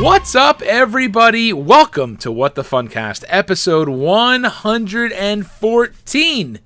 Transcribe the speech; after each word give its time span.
What's 0.00 0.34
up, 0.34 0.62
everybody? 0.62 1.52
Welcome 1.52 2.16
to 2.18 2.30
What 2.32 2.54
the 2.54 2.62
Funcast, 2.62 3.22
episode 3.28 3.90
114. 3.90 6.58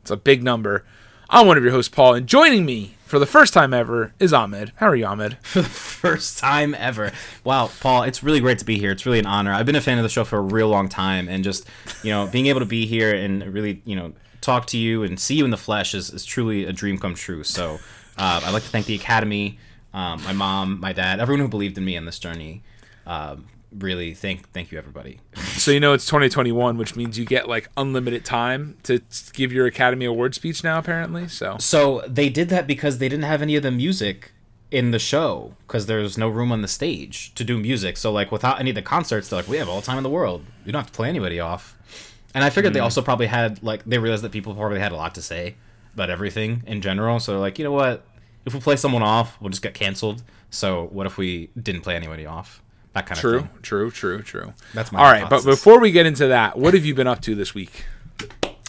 It's 0.00 0.10
a 0.10 0.16
big 0.16 0.42
number. 0.42 0.86
I'm 1.28 1.46
one 1.46 1.58
of 1.58 1.62
your 1.62 1.72
hosts, 1.72 1.94
Paul, 1.94 2.14
and 2.14 2.26
joining 2.26 2.64
me 2.64 2.94
for 3.04 3.18
the 3.18 3.26
first 3.26 3.52
time 3.52 3.74
ever 3.74 4.14
is 4.18 4.32
Ahmed. 4.32 4.72
How 4.76 4.88
are 4.88 4.96
you, 4.96 5.04
Ahmed? 5.04 5.36
for 5.42 5.60
the 5.60 5.68
first 5.68 6.38
time 6.38 6.74
ever. 6.74 7.12
Wow, 7.44 7.70
Paul, 7.80 8.04
it's 8.04 8.22
really 8.22 8.40
great 8.40 8.58
to 8.60 8.64
be 8.64 8.78
here. 8.78 8.92
It's 8.92 9.04
really 9.04 9.18
an 9.18 9.26
honor. 9.26 9.52
I've 9.52 9.66
been 9.66 9.76
a 9.76 9.82
fan 9.82 9.98
of 9.98 10.02
the 10.02 10.08
show 10.08 10.24
for 10.24 10.38
a 10.38 10.42
real 10.42 10.68
long 10.68 10.88
time, 10.88 11.28
and 11.28 11.44
just 11.44 11.68
you 12.02 12.10
know, 12.10 12.28
being 12.28 12.46
able 12.46 12.60
to 12.60 12.66
be 12.66 12.86
here 12.86 13.14
and 13.14 13.44
really 13.52 13.82
you 13.84 13.94
know 13.94 14.14
talk 14.40 14.64
to 14.68 14.78
you 14.78 15.02
and 15.02 15.20
see 15.20 15.34
you 15.34 15.44
in 15.44 15.50
the 15.50 15.58
flesh 15.58 15.94
is, 15.94 16.08
is 16.08 16.24
truly 16.24 16.64
a 16.64 16.72
dream 16.72 16.96
come 16.96 17.14
true. 17.14 17.44
So 17.44 17.78
uh, 18.16 18.40
I'd 18.42 18.54
like 18.54 18.62
to 18.62 18.70
thank 18.70 18.86
the 18.86 18.94
Academy, 18.94 19.58
um, 19.92 20.24
my 20.24 20.32
mom, 20.32 20.80
my 20.80 20.94
dad, 20.94 21.20
everyone 21.20 21.42
who 21.42 21.48
believed 21.48 21.76
in 21.76 21.84
me 21.84 21.98
on 21.98 22.06
this 22.06 22.18
journey. 22.18 22.62
Um, 23.06 23.46
really, 23.76 24.14
thank 24.14 24.50
thank 24.52 24.72
you, 24.72 24.78
everybody. 24.78 25.20
So, 25.34 25.70
you 25.70 25.80
know, 25.80 25.92
it's 25.92 26.06
2021, 26.06 26.76
which 26.76 26.96
means 26.96 27.18
you 27.18 27.24
get 27.24 27.48
like 27.48 27.68
unlimited 27.76 28.24
time 28.24 28.76
to 28.84 29.00
give 29.32 29.52
your 29.52 29.66
Academy 29.66 30.04
Award 30.04 30.34
speech 30.34 30.64
now, 30.64 30.78
apparently. 30.78 31.28
So, 31.28 31.56
So 31.58 32.02
they 32.06 32.28
did 32.28 32.48
that 32.50 32.66
because 32.66 32.98
they 32.98 33.08
didn't 33.08 33.24
have 33.24 33.42
any 33.42 33.56
of 33.56 33.62
the 33.62 33.70
music 33.70 34.32
in 34.70 34.92
the 34.92 34.98
show 34.98 35.54
because 35.66 35.86
there's 35.86 36.16
no 36.16 36.28
room 36.28 36.52
on 36.52 36.62
the 36.62 36.68
stage 36.68 37.34
to 37.34 37.42
do 37.44 37.58
music. 37.58 37.96
So 37.96 38.12
like 38.12 38.30
without 38.30 38.60
any 38.60 38.70
of 38.70 38.76
the 38.76 38.82
concerts, 38.82 39.28
they're 39.28 39.40
like, 39.40 39.48
we 39.48 39.56
have 39.56 39.68
all 39.68 39.80
the 39.80 39.86
time 39.86 39.96
in 39.96 40.04
the 40.04 40.10
world. 40.10 40.44
you 40.64 40.72
don't 40.72 40.80
have 40.80 40.90
to 40.90 40.96
play 40.96 41.08
anybody 41.08 41.40
off. 41.40 41.76
And 42.34 42.44
I 42.44 42.50
figured 42.50 42.74
they 42.74 42.80
also 42.80 43.02
probably 43.02 43.26
had 43.26 43.62
like 43.62 43.84
they 43.84 43.98
realized 43.98 44.22
that 44.22 44.30
people 44.30 44.54
probably 44.54 44.78
had 44.78 44.92
a 44.92 44.96
lot 44.96 45.16
to 45.16 45.22
say 45.22 45.56
about 45.94 46.10
everything 46.10 46.62
in 46.66 46.80
general. 46.80 47.18
So 47.18 47.32
they're 47.32 47.40
like, 47.40 47.58
you 47.58 47.64
know 47.64 47.72
what? 47.72 48.06
If 48.44 48.54
we 48.54 48.60
play 48.60 48.76
someone 48.76 49.02
off, 49.02 49.36
we'll 49.40 49.50
just 49.50 49.62
get 49.62 49.74
canceled. 49.74 50.22
So 50.50 50.88
what 50.92 51.06
if 51.06 51.18
we 51.18 51.50
didn't 51.60 51.80
play 51.82 51.96
anybody 51.96 52.26
off? 52.26 52.62
That 52.92 53.06
kind 53.06 53.20
true, 53.20 53.36
of 53.36 53.42
thing. 53.42 53.50
true, 53.62 53.90
true, 53.90 54.22
true. 54.22 54.52
That's 54.74 54.90
my 54.90 54.98
All 54.98 55.10
right, 55.12 55.30
but 55.30 55.44
before 55.44 55.78
we 55.78 55.92
get 55.92 56.06
into 56.06 56.28
that, 56.28 56.58
what 56.58 56.74
have 56.74 56.84
you 56.84 56.94
been 56.94 57.06
up 57.06 57.20
to 57.22 57.34
this 57.34 57.54
week? 57.54 57.84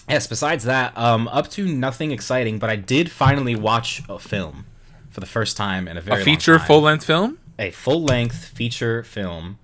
Yes. 0.08 0.28
Besides 0.28 0.66
that, 0.66 0.96
um, 0.98 1.28
up 1.30 1.50
to 1.52 1.66
nothing 1.66 2.12
exciting. 2.12 2.60
But 2.60 2.70
I 2.70 2.76
did 2.76 3.10
finally 3.10 3.56
watch 3.56 4.04
a 4.10 4.20
film 4.20 4.66
for 5.10 5.22
the 5.22 5.26
first 5.26 5.56
time 5.58 5.88
in 5.88 5.98
a 5.98 6.02
very 6.02 6.22
A 6.22 6.26
feature 6.26 6.60
full 6.60 6.82
length 6.82 7.06
film? 7.06 7.40
a 7.58 7.72
full 7.72 8.04
length 8.04 8.46
feature 8.46 9.04
film, 9.04 9.60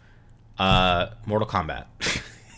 uh, 0.58 1.08
Mortal 1.26 1.48
Kombat. 1.48 1.86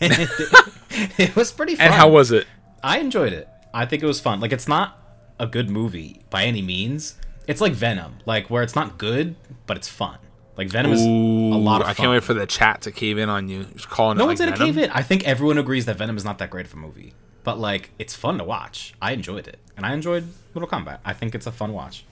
it 0.00 1.34
was 1.34 1.50
pretty 1.52 1.74
fun. 1.76 1.86
And 1.86 1.94
how 1.94 2.08
was 2.10 2.30
it? 2.30 2.46
I 2.82 2.98
enjoyed 2.98 3.32
it. 3.32 3.48
I 3.72 3.86
think 3.86 4.02
it 4.02 4.06
was 4.06 4.20
fun. 4.20 4.40
Like 4.40 4.52
it's 4.52 4.68
not 4.68 4.98
a 5.38 5.46
good 5.46 5.70
movie 5.70 6.22
by 6.30 6.44
any 6.44 6.62
means. 6.62 7.16
It's 7.46 7.60
like 7.60 7.72
Venom, 7.72 8.18
like 8.26 8.50
where 8.50 8.62
it's 8.62 8.76
not 8.76 8.98
good, 8.98 9.34
but 9.66 9.76
it's 9.76 9.88
fun. 9.88 10.18
Like 10.56 10.68
Venom 10.68 10.92
is 10.92 11.00
Ooh, 11.00 11.54
a 11.54 11.56
lot 11.56 11.80
of 11.80 11.86
fun. 11.86 11.90
I 11.90 11.94
can't 11.94 12.10
wait 12.10 12.22
for 12.22 12.34
the 12.34 12.46
chat 12.46 12.82
to 12.82 12.92
cave 12.92 13.18
in 13.18 13.28
on 13.28 13.48
you. 13.48 13.64
Just 13.64 13.88
calling 13.88 14.18
no 14.18 14.24
it 14.24 14.26
one's 14.28 14.40
like 14.40 14.50
gonna 14.50 14.64
cave 14.64 14.78
in. 14.78 14.90
I 14.90 15.02
think 15.02 15.24
everyone 15.24 15.58
agrees 15.58 15.86
that 15.86 15.96
Venom 15.96 16.16
is 16.16 16.24
not 16.24 16.38
that 16.38 16.50
great 16.50 16.66
of 16.66 16.74
a 16.74 16.76
movie, 16.76 17.14
but 17.44 17.58
like 17.58 17.90
it's 17.98 18.14
fun 18.14 18.38
to 18.38 18.44
watch. 18.44 18.94
I 19.00 19.12
enjoyed 19.12 19.48
it, 19.48 19.58
and 19.76 19.86
I 19.86 19.94
enjoyed 19.94 20.28
Mortal 20.54 20.68
Kombat. 20.78 20.98
I 21.04 21.12
think 21.12 21.34
it's 21.34 21.46
a 21.46 21.52
fun 21.52 21.72
watch, 21.72 22.04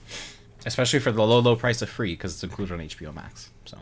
especially 0.65 0.99
for 0.99 1.11
the 1.11 1.21
low, 1.21 1.39
low 1.39 1.55
price 1.55 1.81
of 1.81 1.89
free 1.89 2.13
because 2.13 2.33
it's 2.33 2.43
included 2.43 2.73
on 2.73 2.79
HBO 2.79 3.13
Max. 3.13 3.49
So. 3.65 3.77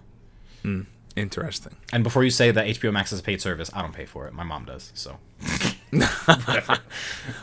Hmm, 0.63 0.81
interesting. 1.15 1.75
And 1.93 2.03
before 2.03 2.23
you 2.23 2.31
say 2.31 2.51
that 2.51 2.65
HBO 2.65 2.91
Max 2.91 3.13
is 3.13 3.19
a 3.19 3.23
paid 3.23 3.41
service, 3.41 3.69
I 3.73 3.81
don't 3.81 3.93
pay 3.93 4.05
for 4.05 4.27
it. 4.27 4.33
My 4.33 4.43
mom 4.43 4.65
does. 4.65 4.91
So 4.95 5.17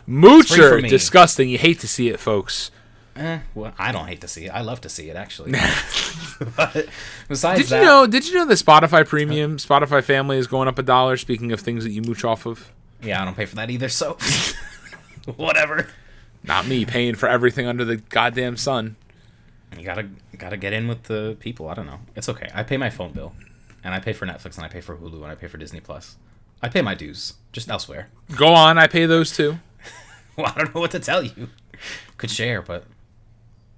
Moocher, 0.08 0.86
disgusting. 0.88 1.48
You 1.48 1.58
hate 1.58 1.80
to 1.80 1.88
see 1.88 2.08
it, 2.08 2.20
folks. 2.20 2.70
Eh, 3.16 3.38
well, 3.54 3.72
I 3.78 3.92
don't 3.92 4.08
hate 4.08 4.20
to 4.22 4.28
see 4.28 4.46
it. 4.46 4.50
I 4.50 4.62
love 4.62 4.80
to 4.82 4.88
see 4.88 5.08
it 5.08 5.16
actually. 5.16 5.52
but 6.56 6.88
besides 7.28 7.62
Did 7.62 7.68
that, 7.68 7.78
you 7.80 7.84
know? 7.84 8.06
Did 8.06 8.26
you 8.26 8.34
know 8.34 8.44
the 8.44 8.54
Spotify 8.54 9.06
Premium, 9.06 9.58
Spotify 9.58 10.02
Family 10.02 10.36
is 10.36 10.46
going 10.46 10.66
up 10.66 10.78
a 10.78 10.82
dollar? 10.82 11.16
Speaking 11.16 11.52
of 11.52 11.60
things 11.60 11.84
that 11.84 11.90
you 11.90 12.02
mooch 12.02 12.24
off 12.24 12.46
of, 12.46 12.72
yeah, 13.02 13.22
I 13.22 13.24
don't 13.24 13.36
pay 13.36 13.46
for 13.46 13.56
that 13.56 13.70
either. 13.70 13.88
So 13.88 14.18
whatever. 15.36 15.88
not 16.42 16.66
me 16.66 16.84
paying 16.84 17.14
for 17.14 17.28
everything 17.28 17.66
under 17.66 17.84
the 17.84 17.96
goddamn 17.96 18.56
sun. 18.56 18.96
You 19.78 19.84
gotta 19.84 20.08
gotta 20.36 20.56
get 20.56 20.72
in 20.72 20.88
with 20.88 21.04
the 21.04 21.36
people. 21.40 21.68
I 21.68 21.74
don't 21.74 21.86
know. 21.86 22.00
It's 22.16 22.28
okay. 22.28 22.50
I 22.54 22.62
pay 22.62 22.76
my 22.76 22.90
phone 22.90 23.12
bill, 23.12 23.32
and 23.84 23.94
I 23.94 24.00
pay 24.00 24.12
for 24.12 24.26
Netflix, 24.26 24.56
and 24.56 24.64
I 24.64 24.68
pay 24.68 24.80
for 24.80 24.96
Hulu, 24.96 25.22
and 25.22 25.26
I 25.26 25.34
pay 25.34 25.46
for 25.46 25.58
Disney 25.58 25.80
Plus. 25.80 26.16
I 26.62 26.68
pay 26.68 26.82
my 26.82 26.94
dues, 26.94 27.34
just 27.52 27.68
elsewhere. 27.68 28.08
Go 28.36 28.54
on, 28.54 28.78
I 28.78 28.86
pay 28.86 29.06
those 29.06 29.36
too. 29.36 29.58
Well, 30.36 30.46
I 30.46 30.58
don't 30.58 30.74
know 30.74 30.80
what 30.80 30.90
to 30.92 30.98
tell 30.98 31.22
you. 31.22 31.48
Could 32.16 32.30
share, 32.30 32.62
but 32.62 32.84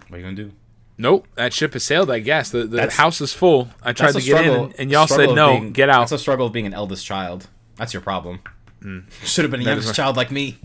what 0.09 0.17
are 0.17 0.19
you 0.19 0.25
gonna 0.25 0.37
do? 0.37 0.53
Nope, 0.99 1.27
that 1.35 1.53
ship 1.53 1.75
has 1.75 1.85
sailed. 1.85 2.11
I 2.11 2.21
guess 2.21 2.51
the, 2.51 2.61
the 2.61 2.77
That's- 2.77 2.97
house 2.97 3.21
is 3.21 3.33
full. 3.35 3.69
I 3.83 3.93
tried 3.93 4.13
to 4.15 4.21
get 4.21 4.39
in, 4.39 4.43
struggle- 4.45 4.65
and, 4.67 4.75
and 4.81 4.91
y'all 4.91 5.07
said 5.07 5.35
no. 5.35 5.53
being- 5.61 5.73
get 5.73 5.91
out. 5.91 6.01
That's 6.01 6.13
a 6.13 6.19
struggle 6.19 6.47
of 6.47 6.53
being 6.53 6.67
an 6.67 6.73
eldest 6.75 7.05
child. 7.05 7.49
That's 7.77 7.93
your 7.93 8.01
problem. 8.03 8.41
Mm. 8.83 9.05
Should 9.25 9.45
have 9.45 9.51
been 9.51 9.61
a 9.61 9.65
youngest 9.65 9.95
child 9.95 10.17
like 10.17 10.31
me. 10.31 10.59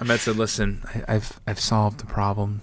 Ahmed 0.00 0.20
said, 0.20 0.36
"Listen, 0.36 0.82
I, 1.08 1.14
I've 1.16 1.40
I've 1.46 1.60
solved 1.60 2.00
the 2.00 2.06
problem. 2.06 2.62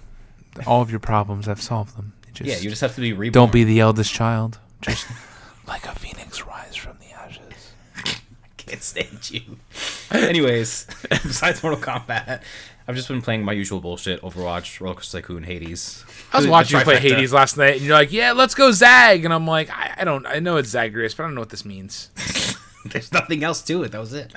All 0.66 0.82
of 0.82 0.90
your 0.90 1.00
problems, 1.00 1.48
I've 1.48 1.60
solved 1.62 1.96
them. 1.96 2.12
Just, 2.32 2.48
Yeah, 2.48 2.58
you 2.58 2.68
just 2.70 2.80
have 2.80 2.94
to 2.96 3.00
be 3.00 3.12
reborn. 3.12 3.32
don't 3.32 3.52
be 3.52 3.64
the 3.64 3.80
eldest 3.80 4.12
child. 4.12 4.58
Just 4.82 5.06
like 5.66 5.86
a 5.86 5.94
phoenix 5.94 6.44
rise 6.46 6.76
from 6.76 6.96
the 7.00 7.10
ashes." 7.16 7.72
I 7.96 8.12
can't 8.56 8.82
stand 8.82 9.30
you. 9.30 9.58
Anyways, 10.10 10.86
besides 11.10 11.62
Mortal 11.62 11.80
Kombat, 11.80 12.42
I've 12.86 12.96
just 12.96 13.08
been 13.08 13.22
playing 13.22 13.44
my 13.44 13.52
usual 13.52 13.80
bullshit: 13.80 14.20
Overwatch, 14.22 14.80
Roller 14.80 14.94
Coaster 14.96 15.20
Tycoon, 15.20 15.44
Hades. 15.44 16.04
I 16.34 16.38
was 16.38 16.48
watching 16.48 16.78
you 16.78 16.84
play. 16.84 16.98
Hades 16.98 17.32
last 17.32 17.56
night, 17.56 17.76
and 17.76 17.82
you're 17.82 17.94
like, 17.94 18.12
"Yeah, 18.12 18.32
let's 18.32 18.54
go 18.54 18.72
Zag," 18.72 19.24
and 19.24 19.32
I'm 19.32 19.46
like, 19.46 19.70
I, 19.70 19.94
"I 19.98 20.04
don't, 20.04 20.26
I 20.26 20.38
know 20.40 20.56
it's 20.56 20.68
Zagreus, 20.70 21.14
but 21.14 21.24
I 21.24 21.26
don't 21.26 21.34
know 21.34 21.40
what 21.40 21.50
this 21.50 21.64
means." 21.64 22.10
There's 22.84 23.12
nothing 23.12 23.42
else 23.42 23.62
to 23.62 23.82
it. 23.82 23.92
That 23.92 24.00
was 24.00 24.12
it. 24.12 24.32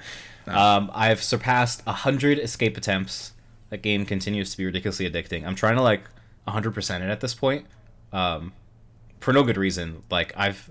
Um, 0.47 0.90
I've 0.94 1.22
surpassed 1.22 1.81
hundred 1.81 2.40
escape 2.40 2.78
attempts. 2.78 3.34
That 3.69 3.81
game 3.81 4.06
continues 4.06 4.52
to 4.52 4.57
be 4.57 4.66
ridiculously 4.66 5.09
addicting. 5.09 5.46
I'm 5.46 5.56
trying 5.56 5.75
to 5.75 5.81
like 5.81 6.03
100% 6.47 7.02
it 7.02 7.09
at 7.09 7.19
this 7.19 7.34
point, 7.34 7.66
um, 8.13 8.53
for 9.19 9.34
no 9.34 9.44
good 9.44 9.57
reason. 9.57 10.03
Like 10.09 10.34
I've, 10.38 10.69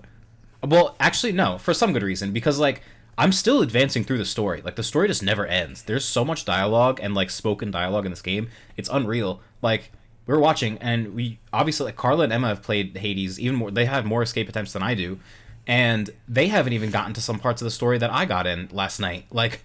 well, 0.63 0.95
actually 0.99 1.31
no, 1.31 1.59
for 1.59 1.75
some 1.75 1.93
good 1.93 2.01
reason 2.01 2.33
because 2.33 2.57
like 2.57 2.81
I'm 3.17 3.31
still 3.31 3.61
advancing 3.61 4.03
through 4.03 4.17
the 4.17 4.25
story. 4.25 4.61
Like 4.61 4.75
the 4.75 4.83
story 4.83 5.07
just 5.07 5.23
never 5.23 5.45
ends. 5.45 5.83
There's 5.83 6.05
so 6.05 6.23
much 6.23 6.45
dialogue 6.45 6.99
and 7.01 7.13
like 7.13 7.29
spoken 7.29 7.71
dialogue 7.71 8.05
in 8.05 8.11
this 8.11 8.21
game. 8.21 8.49
It's 8.75 8.89
unreal. 8.89 9.41
Like 9.61 9.91
we 10.27 10.33
were 10.33 10.39
watching 10.39 10.77
and 10.79 11.15
we 11.15 11.39
obviously 11.53 11.85
like 11.85 11.95
Carla 11.95 12.25
and 12.25 12.33
Emma 12.33 12.49
have 12.49 12.61
played 12.61 12.95
Hades 12.97 13.39
even 13.39 13.55
more. 13.55 13.71
They 13.71 13.85
have 13.85 14.05
more 14.05 14.21
escape 14.21 14.49
attempts 14.49 14.73
than 14.73 14.83
I 14.83 14.93
do. 14.93 15.19
And 15.65 16.09
they 16.27 16.47
haven't 16.47 16.73
even 16.73 16.91
gotten 16.91 17.13
to 17.13 17.21
some 17.21 17.39
parts 17.39 17.61
of 17.61 17.65
the 17.65 17.71
story 17.71 17.97
that 17.97 18.11
I 18.11 18.25
got 18.25 18.45
in 18.45 18.69
last 18.71 18.99
night. 18.99 19.25
Like 19.31 19.63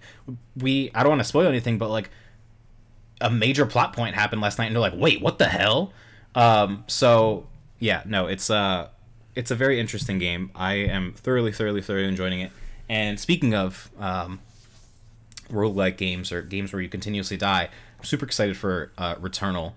we 0.56 0.90
I 0.94 1.02
don't 1.02 1.10
want 1.10 1.20
to 1.20 1.28
spoil 1.28 1.48
anything, 1.48 1.78
but 1.78 1.90
like 1.90 2.10
a 3.20 3.30
major 3.30 3.66
plot 3.66 3.92
point 3.92 4.14
happened 4.14 4.40
last 4.40 4.58
night 4.58 4.66
and 4.66 4.74
they're 4.74 4.80
like, 4.80 4.96
"Wait, 4.96 5.20
what 5.20 5.38
the 5.38 5.48
hell?" 5.48 5.92
Um 6.34 6.84
so 6.86 7.48
yeah, 7.80 8.02
no, 8.06 8.26
it's 8.28 8.48
uh 8.48 8.88
it's 9.34 9.50
a 9.50 9.56
very 9.56 9.80
interesting 9.80 10.18
game. 10.18 10.50
I 10.54 10.74
am 10.74 11.12
thoroughly 11.14 11.52
thoroughly 11.52 11.82
thoroughly 11.82 12.08
enjoying 12.08 12.40
it. 12.40 12.52
And 12.88 13.18
speaking 13.18 13.52
of 13.54 13.90
um 13.98 14.40
roguelike 15.50 15.96
games 15.96 16.30
or 16.30 16.42
games 16.42 16.72
where 16.72 16.80
you 16.80 16.88
continuously 16.88 17.36
die, 17.36 17.68
I'm 17.98 18.04
super 18.04 18.24
excited 18.24 18.56
for 18.56 18.92
uh 18.96 19.16
Returnal 19.16 19.72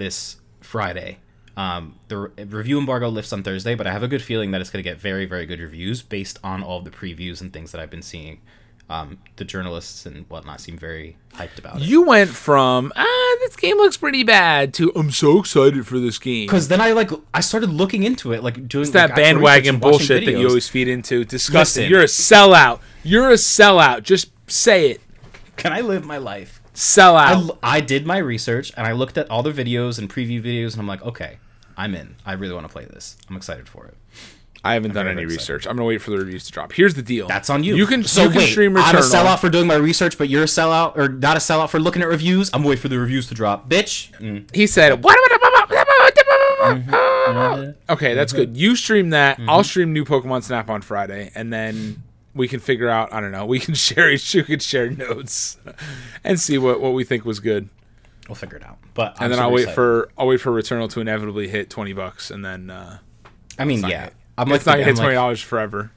this 0.00 0.36
Friday. 0.62 1.18
Um, 1.58 2.00
the 2.08 2.16
re- 2.16 2.44
review 2.44 2.78
embargo 2.78 3.10
lifts 3.10 3.34
on 3.34 3.42
Thursday, 3.42 3.74
but 3.74 3.86
I 3.86 3.92
have 3.92 4.02
a 4.02 4.08
good 4.08 4.22
feeling 4.22 4.50
that 4.52 4.62
it's 4.62 4.70
going 4.70 4.82
to 4.82 4.88
get 4.88 4.98
very, 4.98 5.26
very 5.26 5.44
good 5.44 5.60
reviews 5.60 6.00
based 6.00 6.38
on 6.42 6.62
all 6.62 6.80
the 6.80 6.90
previews 6.90 7.42
and 7.42 7.52
things 7.52 7.70
that 7.72 7.80
I've 7.82 7.90
been 7.90 8.02
seeing. 8.02 8.40
Um, 8.88 9.18
the 9.36 9.44
journalists 9.44 10.06
and 10.06 10.24
whatnot 10.30 10.60
seem 10.60 10.78
very 10.78 11.18
hyped 11.34 11.58
about 11.58 11.76
it. 11.76 11.82
You 11.82 12.02
went 12.02 12.30
from 12.30 12.92
ah, 12.96 13.36
this 13.40 13.54
game 13.56 13.76
looks 13.76 13.96
pretty 13.98 14.24
bad 14.24 14.74
to 14.74 14.90
I'm 14.96 15.10
so 15.12 15.38
excited 15.38 15.86
for 15.86 16.00
this 16.00 16.18
game. 16.18 16.46
Because 16.46 16.66
then 16.68 16.80
I 16.80 16.92
like 16.92 17.10
I 17.32 17.40
started 17.40 17.70
looking 17.70 18.02
into 18.02 18.32
it, 18.32 18.42
like 18.42 18.66
doing 18.66 18.82
It's 18.82 18.92
that 18.92 19.10
like, 19.10 19.16
bandwagon 19.16 19.78
bullshit 19.78 20.24
that 20.24 20.32
you 20.32 20.48
always 20.48 20.68
feed 20.68 20.88
into. 20.88 21.24
Disgusting. 21.24 21.82
Listen. 21.82 21.90
You're 21.92 22.00
a 22.00 22.06
sellout. 22.06 22.80
You're 23.04 23.30
a 23.30 23.34
sellout. 23.34 24.02
Just 24.02 24.32
say 24.50 24.90
it. 24.90 25.00
Can 25.56 25.72
I 25.72 25.82
live 25.82 26.04
my 26.04 26.16
life? 26.16 26.59
Sell 26.72 27.16
I, 27.16 27.32
out. 27.32 27.36
l- 27.42 27.58
I 27.62 27.80
did 27.80 28.06
my 28.06 28.18
research 28.18 28.72
and 28.76 28.86
I 28.86 28.92
looked 28.92 29.18
at 29.18 29.30
all 29.30 29.42
the 29.42 29.52
videos 29.52 29.98
and 29.98 30.08
preview 30.08 30.42
videos 30.42 30.72
and 30.72 30.80
I'm 30.80 30.86
like, 30.86 31.02
okay, 31.02 31.38
I'm 31.76 31.94
in. 31.94 32.16
I 32.24 32.32
really 32.34 32.54
want 32.54 32.66
to 32.66 32.72
play 32.72 32.84
this. 32.84 33.16
I'm 33.28 33.36
excited 33.36 33.68
for 33.68 33.86
it. 33.86 33.96
I 34.62 34.74
haven't 34.74 34.92
done 34.92 35.06
very 35.06 35.12
any 35.16 35.22
excited. 35.22 35.40
research. 35.40 35.66
I'm 35.66 35.74
gonna 35.76 35.86
wait 35.88 36.02
for 36.02 36.10
the 36.10 36.18
reviews 36.18 36.44
to 36.44 36.52
drop. 36.52 36.72
Here's 36.72 36.92
the 36.94 37.00
deal. 37.02 37.26
That's 37.28 37.48
on 37.48 37.64
you. 37.64 37.76
You 37.76 37.86
can 37.86 38.04
so 38.04 38.24
you 38.24 38.28
can 38.28 38.38
wait. 38.40 38.50
stream 38.50 38.76
I'm 38.76 38.94
a 38.94 38.98
Returnal. 38.98 39.14
sellout 39.24 39.38
for 39.38 39.48
doing 39.48 39.66
my 39.66 39.76
research, 39.76 40.18
but 40.18 40.28
you're 40.28 40.42
a 40.42 40.46
sellout 40.46 40.98
or 40.98 41.08
not 41.08 41.38
a 41.38 41.40
sellout 41.40 41.70
for 41.70 41.80
looking 41.80 42.02
at 42.02 42.08
reviews. 42.08 42.50
I'm 42.52 42.62
waiting 42.62 42.82
for 42.82 42.88
the 42.88 42.98
reviews 42.98 43.26
to 43.28 43.34
drop, 43.34 43.70
bitch. 43.70 44.12
Mm. 44.18 44.54
He 44.54 44.66
said, 44.66 45.02
"What?" 45.02 45.18
Mm-hmm. 46.60 47.92
Okay, 47.92 48.14
that's 48.14 48.32
good. 48.32 48.56
You 48.56 48.76
stream 48.76 49.10
that. 49.10 49.40
I'll 49.48 49.64
stream 49.64 49.92
new 49.92 50.04
Pokemon 50.04 50.42
Snap 50.42 50.68
on 50.68 50.82
Friday, 50.82 51.30
and 51.34 51.50
then 51.52 52.02
we 52.34 52.48
can 52.48 52.60
figure 52.60 52.88
out. 52.88 53.12
I 53.12 53.20
don't 53.20 53.32
know. 53.32 53.46
We 53.46 53.58
can 53.58 53.74
share. 53.74 54.08
We 54.08 54.42
could 54.42 54.62
share 54.62 54.90
notes 54.90 55.58
and 56.24 56.38
see 56.38 56.58
what 56.58 56.80
what 56.80 56.94
we 56.94 57.04
think 57.04 57.24
was 57.24 57.40
good. 57.40 57.68
We'll 58.28 58.36
figure 58.36 58.58
it 58.58 58.64
out. 58.64 58.78
But 58.94 59.16
And 59.20 59.32
then 59.32 59.40
I'll 59.40 59.50
wait 59.50 59.70
for 59.70 60.08
I'll 60.16 60.26
wait 60.26 60.40
for 60.40 60.52
Returnal 60.52 60.90
to 60.90 61.00
inevitably 61.00 61.48
hit 61.48 61.70
twenty 61.70 61.92
bucks, 61.92 62.30
and 62.30 62.44
then 62.44 62.70
uh, 62.70 62.98
I 63.58 63.64
mean, 63.64 63.80
yeah. 63.80 64.04
hit- 64.04 64.14
I'm 64.38 64.48
like 64.48 64.58
it's 64.58 64.66
not 64.66 64.72
gonna 64.72 64.84
hit 64.84 64.90
I'm 64.90 64.96
twenty 64.96 65.08
like, 65.08 65.14
dollars 65.16 65.40
forever. 65.42 65.90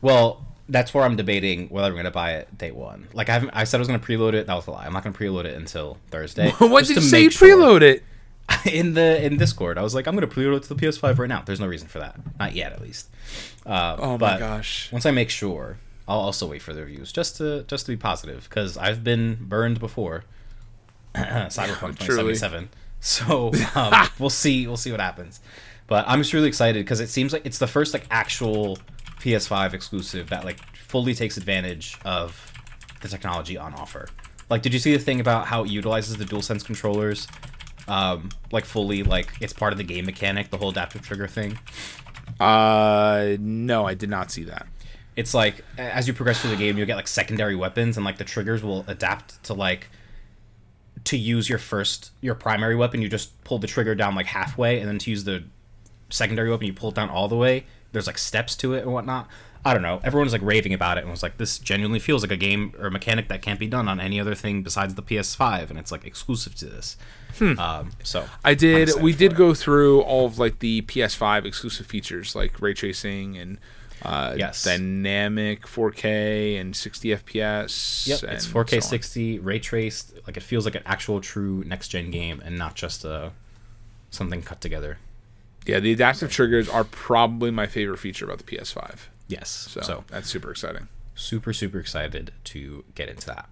Well, 0.00 0.44
that's 0.68 0.94
where 0.94 1.04
I'm 1.04 1.16
debating 1.16 1.68
whether 1.68 1.88
I'm 1.88 1.92
going 1.94 2.04
to 2.04 2.10
buy 2.10 2.34
it 2.34 2.56
day 2.56 2.70
one. 2.70 3.08
Like 3.12 3.28
I 3.28 3.48
I 3.52 3.64
said 3.64 3.78
I 3.78 3.80
was 3.80 3.88
going 3.88 4.00
to 4.00 4.06
preload 4.06 4.32
it. 4.32 4.46
That 4.46 4.54
was 4.54 4.66
a 4.66 4.70
lie. 4.70 4.86
I'm 4.86 4.92
not 4.92 5.02
going 5.02 5.12
to 5.12 5.18
preload 5.18 5.44
it 5.44 5.56
until 5.56 5.98
Thursday. 6.10 6.50
what 6.58 6.86
did 6.86 6.96
you 6.96 7.02
say 7.02 7.20
you 7.20 7.26
make 7.26 7.32
sure. 7.32 7.56
preload 7.56 7.82
it? 7.82 8.02
in 8.64 8.94
the 8.94 9.24
in 9.24 9.36
Discord. 9.36 9.78
I 9.78 9.82
was 9.82 9.94
like, 9.94 10.06
I'm 10.06 10.16
going 10.16 10.28
to 10.28 10.34
preload 10.34 10.58
it 10.58 10.62
to 10.64 10.74
the 10.74 10.86
PS5 10.86 11.18
right 11.18 11.28
now. 11.28 11.42
There's 11.44 11.60
no 11.60 11.66
reason 11.66 11.88
for 11.88 11.98
that. 11.98 12.16
Not 12.38 12.54
yet, 12.54 12.72
at 12.72 12.80
least. 12.82 13.08
Uh, 13.64 13.96
Oh 13.98 14.18
my 14.18 14.38
gosh. 14.38 14.90
Once 14.92 15.06
I 15.06 15.10
make 15.10 15.30
sure, 15.30 15.78
I'll 16.06 16.20
also 16.20 16.46
wait 16.46 16.60
for 16.62 16.72
the 16.74 16.82
reviews 16.82 17.12
just 17.12 17.36
to 17.38 17.64
just 17.64 17.86
to 17.86 17.92
be 17.92 17.96
positive 17.96 18.46
because 18.48 18.76
I've 18.76 19.02
been 19.02 19.38
burned 19.40 19.80
before. 19.80 20.24
Cyberpunk 21.14 21.98
2077. 21.98 22.68
So 23.00 23.52
um, 23.74 24.08
we'll 24.18 24.30
see. 24.30 24.66
We'll 24.66 24.76
see 24.76 24.90
what 24.90 25.00
happens. 25.00 25.40
But 25.86 26.04
I'm 26.08 26.20
just 26.20 26.32
really 26.32 26.48
excited 26.48 26.84
because 26.84 27.00
it 27.00 27.08
seems 27.08 27.32
like 27.32 27.44
it's 27.44 27.58
the 27.58 27.66
first 27.66 27.92
like 27.92 28.06
actual 28.10 28.78
PS5 29.20 29.72
exclusive 29.74 30.30
that 30.30 30.44
like 30.44 30.58
fully 30.76 31.14
takes 31.14 31.36
advantage 31.36 31.98
of 32.04 32.52
the 33.00 33.08
technology 33.08 33.56
on 33.56 33.74
offer. 33.74 34.08
Like, 34.50 34.62
did 34.62 34.72
you 34.74 34.78
see 34.78 34.92
the 34.92 34.98
thing 35.02 35.20
about 35.20 35.46
how 35.46 35.64
it 35.64 35.70
utilizes 35.70 36.16
the 36.16 36.24
DualSense 36.24 36.64
controllers? 36.64 37.26
Um, 37.86 38.30
like 38.50 38.64
fully, 38.64 39.02
like 39.02 39.32
it's 39.40 39.52
part 39.52 39.72
of 39.72 39.78
the 39.78 39.84
game 39.84 40.06
mechanic, 40.06 40.50
the 40.50 40.56
whole 40.56 40.70
adaptive 40.70 41.02
trigger 41.02 41.28
thing. 41.28 41.58
Uh, 42.40 43.36
no, 43.38 43.86
I 43.86 43.94
did 43.94 44.08
not 44.10 44.30
see 44.30 44.44
that. 44.44 44.66
it's 45.16 45.34
like 45.34 45.62
as 45.78 46.08
you 46.08 46.14
progress 46.14 46.40
through 46.40 46.50
the 46.50 46.56
game 46.56 46.76
you'll 46.76 46.86
get 46.86 46.96
like 46.96 47.06
secondary 47.06 47.54
weapons 47.54 47.96
and 47.96 48.04
like 48.04 48.18
the 48.18 48.24
triggers 48.24 48.62
will 48.62 48.84
adapt 48.88 49.40
to 49.44 49.54
like 49.54 49.88
to 51.04 51.16
use 51.16 51.48
your 51.48 51.58
first 51.58 52.10
your 52.20 52.34
primary 52.34 52.74
weapon 52.74 53.00
you 53.02 53.08
just 53.08 53.28
pull 53.44 53.58
the 53.58 53.66
trigger 53.66 53.94
down 53.94 54.14
like 54.16 54.26
halfway 54.26 54.80
and 54.80 54.88
then 54.88 54.98
to 54.98 55.10
use 55.10 55.22
the 55.24 55.44
secondary 56.10 56.50
weapon 56.50 56.66
you 56.66 56.72
pull 56.72 56.88
it 56.88 56.94
down 56.96 57.08
all 57.10 57.28
the 57.28 57.36
way 57.36 57.64
there's 57.92 58.06
like 58.08 58.18
steps 58.18 58.56
to 58.56 58.74
it 58.74 58.82
and 58.82 58.92
whatnot 58.92 59.28
i 59.64 59.72
don't 59.72 59.82
know 59.82 60.00
everyone 60.04 60.26
was 60.26 60.32
like 60.32 60.42
raving 60.42 60.72
about 60.74 60.98
it 60.98 61.02
and 61.02 61.10
was 61.10 61.22
like 61.22 61.36
this 61.38 61.58
genuinely 61.58 61.98
feels 61.98 62.22
like 62.22 62.30
a 62.30 62.36
game 62.36 62.72
or 62.78 62.86
a 62.86 62.90
mechanic 62.90 63.28
that 63.28 63.40
can't 63.42 63.58
be 63.58 63.66
done 63.66 63.88
on 63.88 63.98
any 64.00 64.20
other 64.20 64.34
thing 64.34 64.62
besides 64.62 64.94
the 64.94 65.02
ps5 65.02 65.70
and 65.70 65.78
it's 65.78 65.90
like 65.92 66.04
exclusive 66.04 66.54
to 66.54 66.66
this 66.66 66.96
um, 67.58 67.90
so 68.04 68.22
Hmm. 68.22 68.28
I 68.44 68.54
did. 68.54 68.92
We 69.02 69.12
did 69.12 69.32
it. 69.32 69.34
go 69.36 69.54
through 69.54 70.02
all 70.02 70.24
of 70.26 70.38
like 70.38 70.60
the 70.60 70.82
PS5 70.82 71.44
exclusive 71.44 71.84
features, 71.84 72.36
like 72.36 72.60
ray 72.62 72.74
tracing 72.74 73.36
and 73.36 73.58
uh, 74.04 74.36
Yes. 74.38 74.62
dynamic 74.62 75.66
4K 75.66 76.60
and 76.60 76.76
60 76.76 77.08
FPS. 77.08 78.06
Yep, 78.06 78.22
it's 78.32 78.46
4K 78.46 78.80
so 78.80 78.88
60, 78.88 79.40
ray 79.40 79.58
traced. 79.58 80.14
Like 80.28 80.36
it 80.36 80.44
feels 80.44 80.64
like 80.64 80.76
an 80.76 80.84
actual 80.86 81.20
true 81.20 81.64
next 81.66 81.88
gen 81.88 82.12
game 82.12 82.40
and 82.44 82.56
not 82.56 82.76
just 82.76 83.04
a 83.04 83.32
something 84.10 84.40
cut 84.40 84.60
together. 84.60 84.98
Yeah, 85.66 85.80
the 85.80 85.92
adaptive 85.92 86.30
triggers 86.30 86.68
are 86.68 86.84
probably 86.84 87.50
my 87.50 87.66
favorite 87.66 87.98
feature 87.98 88.26
about 88.26 88.38
the 88.38 88.44
PS5. 88.44 89.08
Yes, 89.26 89.48
So, 89.48 89.80
so, 89.80 90.04
that's 90.08 90.28
super 90.28 90.50
exciting. 90.50 90.88
super 91.14 91.52
super 91.52 91.78
excited 91.78 92.32
to 92.44 92.84
get 92.94 93.08
into 93.08 93.26
that. 93.26 93.48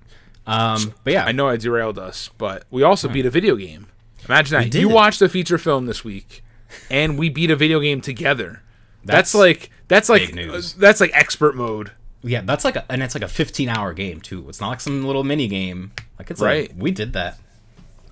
Um, 0.47 0.95
but 1.05 1.13
yeah, 1.13 1.25
I 1.25 1.33
know 1.33 1.49
I 1.49 1.57
derailed 1.57 1.99
us, 1.99 2.31
but 2.37 2.65
we 2.71 2.83
also 2.83 3.09
beat 3.09 3.27
a 3.27 3.31
video 3.31 3.57
game. 3.57 3.87
Imagine 4.29 4.61
that. 4.61 4.71
did. 4.71 4.81
You 4.81 4.89
watched 4.89 5.23
a 5.23 5.29
feature 5.29 5.59
film 5.59 5.87
this 5.87 6.05
week, 6.05 6.45
and 6.91 7.19
we 7.19 7.29
beat 7.29 7.51
a 7.51 7.57
video 7.57 7.81
game 7.81 8.01
together. 8.01 8.63
That's, 9.05 9.33
That's 9.33 9.35
like 9.35 9.71
that's 9.89 10.09
like 10.09 10.37
uh, 10.37 10.61
that's 10.79 11.01
like 11.01 11.11
expert 11.15 11.57
mode. 11.57 11.91
yeah, 12.23 12.41
that's 12.43 12.65
like 12.65 12.77
a, 12.77 12.85
and 12.91 13.03
it's 13.03 13.15
like 13.15 13.25
a 13.25 13.29
15 13.29 13.69
hour 13.69 13.93
game 13.93 14.21
too. 14.21 14.49
It's 14.49 14.61
not 14.61 14.69
like 14.69 14.81
some 14.81 15.05
little 15.05 15.25
mini 15.25 15.49
game. 15.49 15.93
Like 16.19 16.31
it's 16.31 16.41
Right. 16.41 16.71
Like, 16.71 16.81
we 16.81 16.91
did 16.93 17.13
that, 17.15 17.39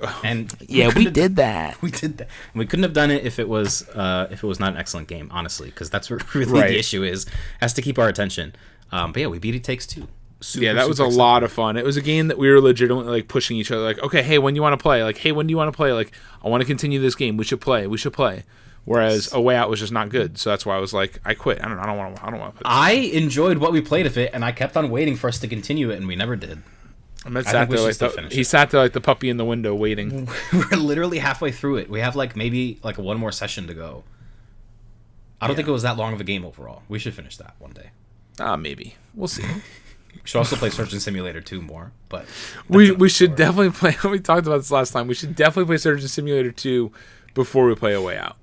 and 0.25 0.55
yeah, 0.69 0.91
we 0.97 1.07
did 1.11 1.37
that. 1.37 1.81
we 1.83 1.91
did 1.91 2.19
that. 2.19 2.29
We 2.55 2.67
couldn't 2.67 2.83
have 2.85 2.93
done 2.93 3.11
it 3.11 3.25
if 3.25 3.39
it 3.39 3.49
was 3.49 3.89
uh, 3.91 4.29
if 4.31 4.43
it 4.43 4.47
was 4.47 4.59
not 4.61 4.73
an 4.73 4.79
excellent 4.79 5.09
game, 5.09 5.29
honestly, 5.33 5.69
because 5.71 5.91
that's 5.91 6.11
what 6.11 6.35
really 6.35 6.53
Right. 6.53 6.69
the 6.69 6.79
issue 6.79 7.03
is. 7.03 7.27
Has 7.61 7.73
to 7.75 7.83
keep 7.83 7.99
our 7.99 8.09
attention. 8.09 8.55
Um, 8.93 9.13
but 9.13 9.21
yeah, 9.21 9.29
we 9.29 9.39
beat 9.39 9.55
it 9.55 9.65
takes 9.65 9.87
two. 9.87 10.09
Super, 10.43 10.65
Yeah, 10.65 10.73
that 10.73 10.89
was 10.89 10.99
a 11.01 11.05
super 11.05 11.17
lot 11.17 11.43
of 11.43 11.53
fun. 11.53 11.77
It 11.77 11.85
was 11.85 11.97
a 11.99 12.01
game 12.03 12.29
that 12.29 12.39
we 12.39 12.51
were 12.51 12.61
legitimately 12.61 13.13
like 13.13 13.29
pushing 13.29 13.57
each 13.59 13.71
other, 13.71 13.83
like, 13.83 13.99
okay, 13.99 14.23
hey, 14.23 14.39
when 14.39 14.55
do 14.55 14.59
you 14.59 14.63
want 14.63 14.73
to 14.79 14.83
play? 14.83 15.05
Like, 15.05 15.19
hey, 15.19 15.33
when 15.33 15.47
do 15.47 15.53
you 15.53 15.57
want 15.59 15.71
to 15.71 15.77
play? 15.77 15.93
Like, 15.93 16.13
I 16.43 16.49
want 16.49 16.63
to 16.63 16.67
continue 16.67 16.99
this 17.01 17.15
game. 17.15 17.37
We 17.37 17.45
should 17.45 17.61
play. 17.61 17.87
We 17.87 17.99
should 17.99 18.15
play. 18.15 18.45
Whereas 18.87 19.31
a 19.35 19.41
way 19.41 19.55
out 19.55 19.69
was 19.69 19.79
just 19.81 19.93
not 19.93 20.09
good, 20.09 20.39
so 20.39 20.49
that's 20.49 20.65
why 20.65 20.75
I 20.75 20.79
was 20.81 20.95
like, 20.95 21.21
I 21.25 21.35
quit. 21.35 21.63
I 21.63 21.69
don't. 21.69 21.79
I 21.79 21.85
don't 21.85 21.99
want. 21.99 22.25
I 22.25 22.31
don't 22.31 22.41
want 22.41 22.55
I 22.65 22.93
enjoyed 22.93 23.59
what 23.59 23.73
we 23.73 23.83
played 23.83 24.07
of 24.07 24.17
it, 24.17 24.31
and 24.33 24.43
I 24.43 24.53
kept 24.53 24.77
on 24.77 24.89
waiting 24.91 25.17
for 25.17 25.29
us 25.29 25.39
to 25.41 25.47
continue 25.49 25.91
it, 25.91 25.99
and 25.99 26.09
we 26.09 26.17
never 26.17 26.35
did. 26.35 26.63
I'm 27.27 27.37
I 27.37 27.43
think 27.43 27.51
sat 27.53 27.69
there 27.71 27.81
like 27.81 27.97
the, 27.99 28.29
he 28.31 28.41
it. 28.41 28.47
sat 28.47 28.71
there 28.71 28.81
like 28.81 28.93
the 28.93 29.01
puppy 29.01 29.29
in 29.29 29.37
the 29.37 29.45
window 29.45 29.75
waiting. 29.75 30.27
We're 30.53 30.79
literally 30.79 31.19
halfway 31.19 31.53
through 31.53 31.77
it. 31.77 31.91
We 31.91 32.01
have 32.01 32.17
like 32.17 32.35
maybe 32.35 32.79
like 32.83 32.97
one 32.99 33.19
more 33.19 33.33
session 33.33 33.67
to 33.67 33.75
go. 33.75 34.05
I 35.41 35.47
don't 35.47 35.57
think 35.57 35.69
it 35.69 35.73
was 35.73 35.83
that 35.83 35.97
long 35.97 36.13
of 36.13 36.21
a 36.21 36.25
game 36.25 36.45
overall. 36.45 36.83
We 36.89 36.99
should 36.99 37.15
finish 37.15 37.37
that 37.39 37.55
one 37.59 37.73
day. 37.73 37.91
Ah, 38.39 38.57
maybe 38.57 38.97
we'll 39.15 39.29
see. 39.29 39.43
We 39.43 40.21
should 40.25 40.39
also 40.39 40.57
play 40.57 40.71
Surgeon 40.71 40.99
Simulator 41.01 41.41
2 41.41 41.61
more, 41.63 41.93
but 42.09 42.27
we 42.69 42.91
we 42.93 43.09
should 43.09 43.35
story. 43.35 43.37
definitely 43.37 43.71
play. 43.71 43.97
We 44.11 44.19
talked 44.21 44.47
about 44.47 44.59
this 44.59 44.71
last 44.71 44.91
time. 44.93 45.07
We 45.07 45.15
should 45.15 45.35
definitely 45.37 45.67
play 45.67 45.77
Surgeon 45.79 46.09
Simulator 46.09 46.53
two 46.53 46.91
before 47.35 47.67
we 47.67 47.75
play 47.75 47.93
A 47.95 48.01
Way 48.03 48.17
Out. 48.19 48.37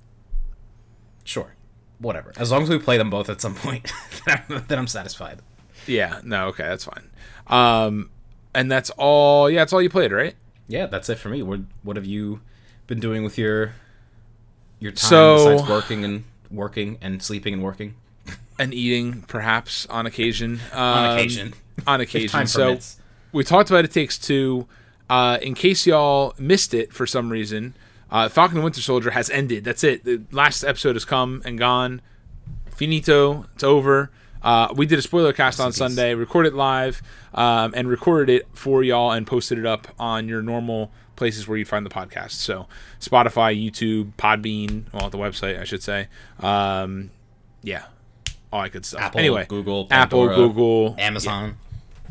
sure, 1.24 1.54
whatever. 1.98 2.32
As 2.36 2.50
long 2.50 2.62
as 2.62 2.68
we 2.70 2.78
play 2.78 2.96
them 2.96 3.10
both 3.10 3.28
at 3.28 3.40
some 3.40 3.54
point, 3.54 3.92
then 4.26 4.42
I'm, 4.48 4.64
then 4.68 4.78
I'm 4.78 4.86
satisfied. 4.86 5.40
Yeah. 5.86 6.20
No. 6.24 6.46
Okay. 6.48 6.62
That's 6.64 6.84
fine. 6.84 7.10
Um, 7.48 8.10
and 8.58 8.70
that's 8.70 8.90
all. 8.96 9.48
Yeah. 9.50 9.60
That's 9.60 9.72
all 9.72 9.82
you 9.82 9.90
played, 9.90 10.12
right? 10.12 10.34
Yeah, 10.68 10.86
that's 10.86 11.08
it 11.08 11.18
for 11.18 11.28
me. 11.30 11.42
What 11.42 11.60
what 11.82 11.96
have 11.96 12.06
you 12.06 12.40
been 12.86 13.00
doing 13.00 13.22
with 13.24 13.38
your 13.38 13.74
your 14.80 14.92
time 14.92 15.08
So- 15.10 15.36
besides 15.54 15.68
working 15.68 16.04
and 16.04 16.24
working 16.50 16.98
and 17.00 17.22
sleeping 17.22 17.52
and 17.54 17.62
working 17.62 17.94
And 18.58 18.72
eating, 18.74 19.22
perhaps 19.28 19.86
on 19.86 20.06
occasion. 20.06 20.60
on 20.74 21.04
Um, 21.10 21.16
occasion? 21.18 21.54
On 21.86 22.00
occasion. 22.00 22.46
So 22.46 22.64
permits. 22.68 22.98
we 23.32 23.44
talked 23.44 23.70
about 23.70 23.84
It 23.84 23.92
Takes 23.92 24.18
Two. 24.18 24.66
Uh, 25.10 25.38
in 25.40 25.54
case 25.54 25.86
y'all 25.86 26.34
missed 26.38 26.74
it 26.74 26.92
for 26.92 27.06
some 27.06 27.30
reason, 27.30 27.74
uh, 28.10 28.28
Falcon 28.28 28.58
and 28.58 28.64
Winter 28.64 28.80
Soldier 28.82 29.10
has 29.12 29.30
ended. 29.30 29.64
That's 29.64 29.82
it. 29.84 30.04
The 30.04 30.20
last 30.32 30.64
episode 30.64 30.96
has 30.96 31.04
come 31.06 31.40
and 31.46 31.58
gone. 31.58 32.00
Finito. 32.70 33.46
It's 33.54 33.64
over. 33.64 34.10
Uh, 34.42 34.72
we 34.76 34.86
did 34.86 34.98
a 34.98 35.02
spoiler 35.02 35.32
cast 35.32 35.60
on. 35.60 35.72
Sunday, 35.72 36.14
recorded 36.14 36.54
live, 36.54 37.02
um, 37.34 37.72
and 37.76 37.88
recorded 37.88 38.28
it 38.32 38.48
for 38.52 38.82
y'all 38.82 39.12
and 39.12 39.26
posted 39.26 39.58
it 39.58 39.66
up 39.66 39.88
on 39.98 40.28
your 40.28 40.42
normal 40.42 40.90
places 41.16 41.48
where 41.48 41.58
you'd 41.58 41.68
find 41.68 41.84
the 41.84 41.90
podcast. 41.90 42.32
So 42.32 42.66
Spotify, 43.00 43.52
YouTube, 43.60 44.12
Podbean, 44.16 44.84
well, 44.92 45.10
the 45.10 45.18
website, 45.18 45.60
I 45.60 45.64
should 45.64 45.82
say. 45.82 46.08
Um, 46.40 47.10
yeah, 47.62 47.84
all 48.52 48.62
that 48.62 48.70
good 48.72 48.86
stuff. 48.86 49.00
Apple, 49.00 49.20
anyway, 49.20 49.46
Google, 49.48 49.88
Apple, 49.90 50.28
Google, 50.28 50.94
Amazon. 50.98 51.56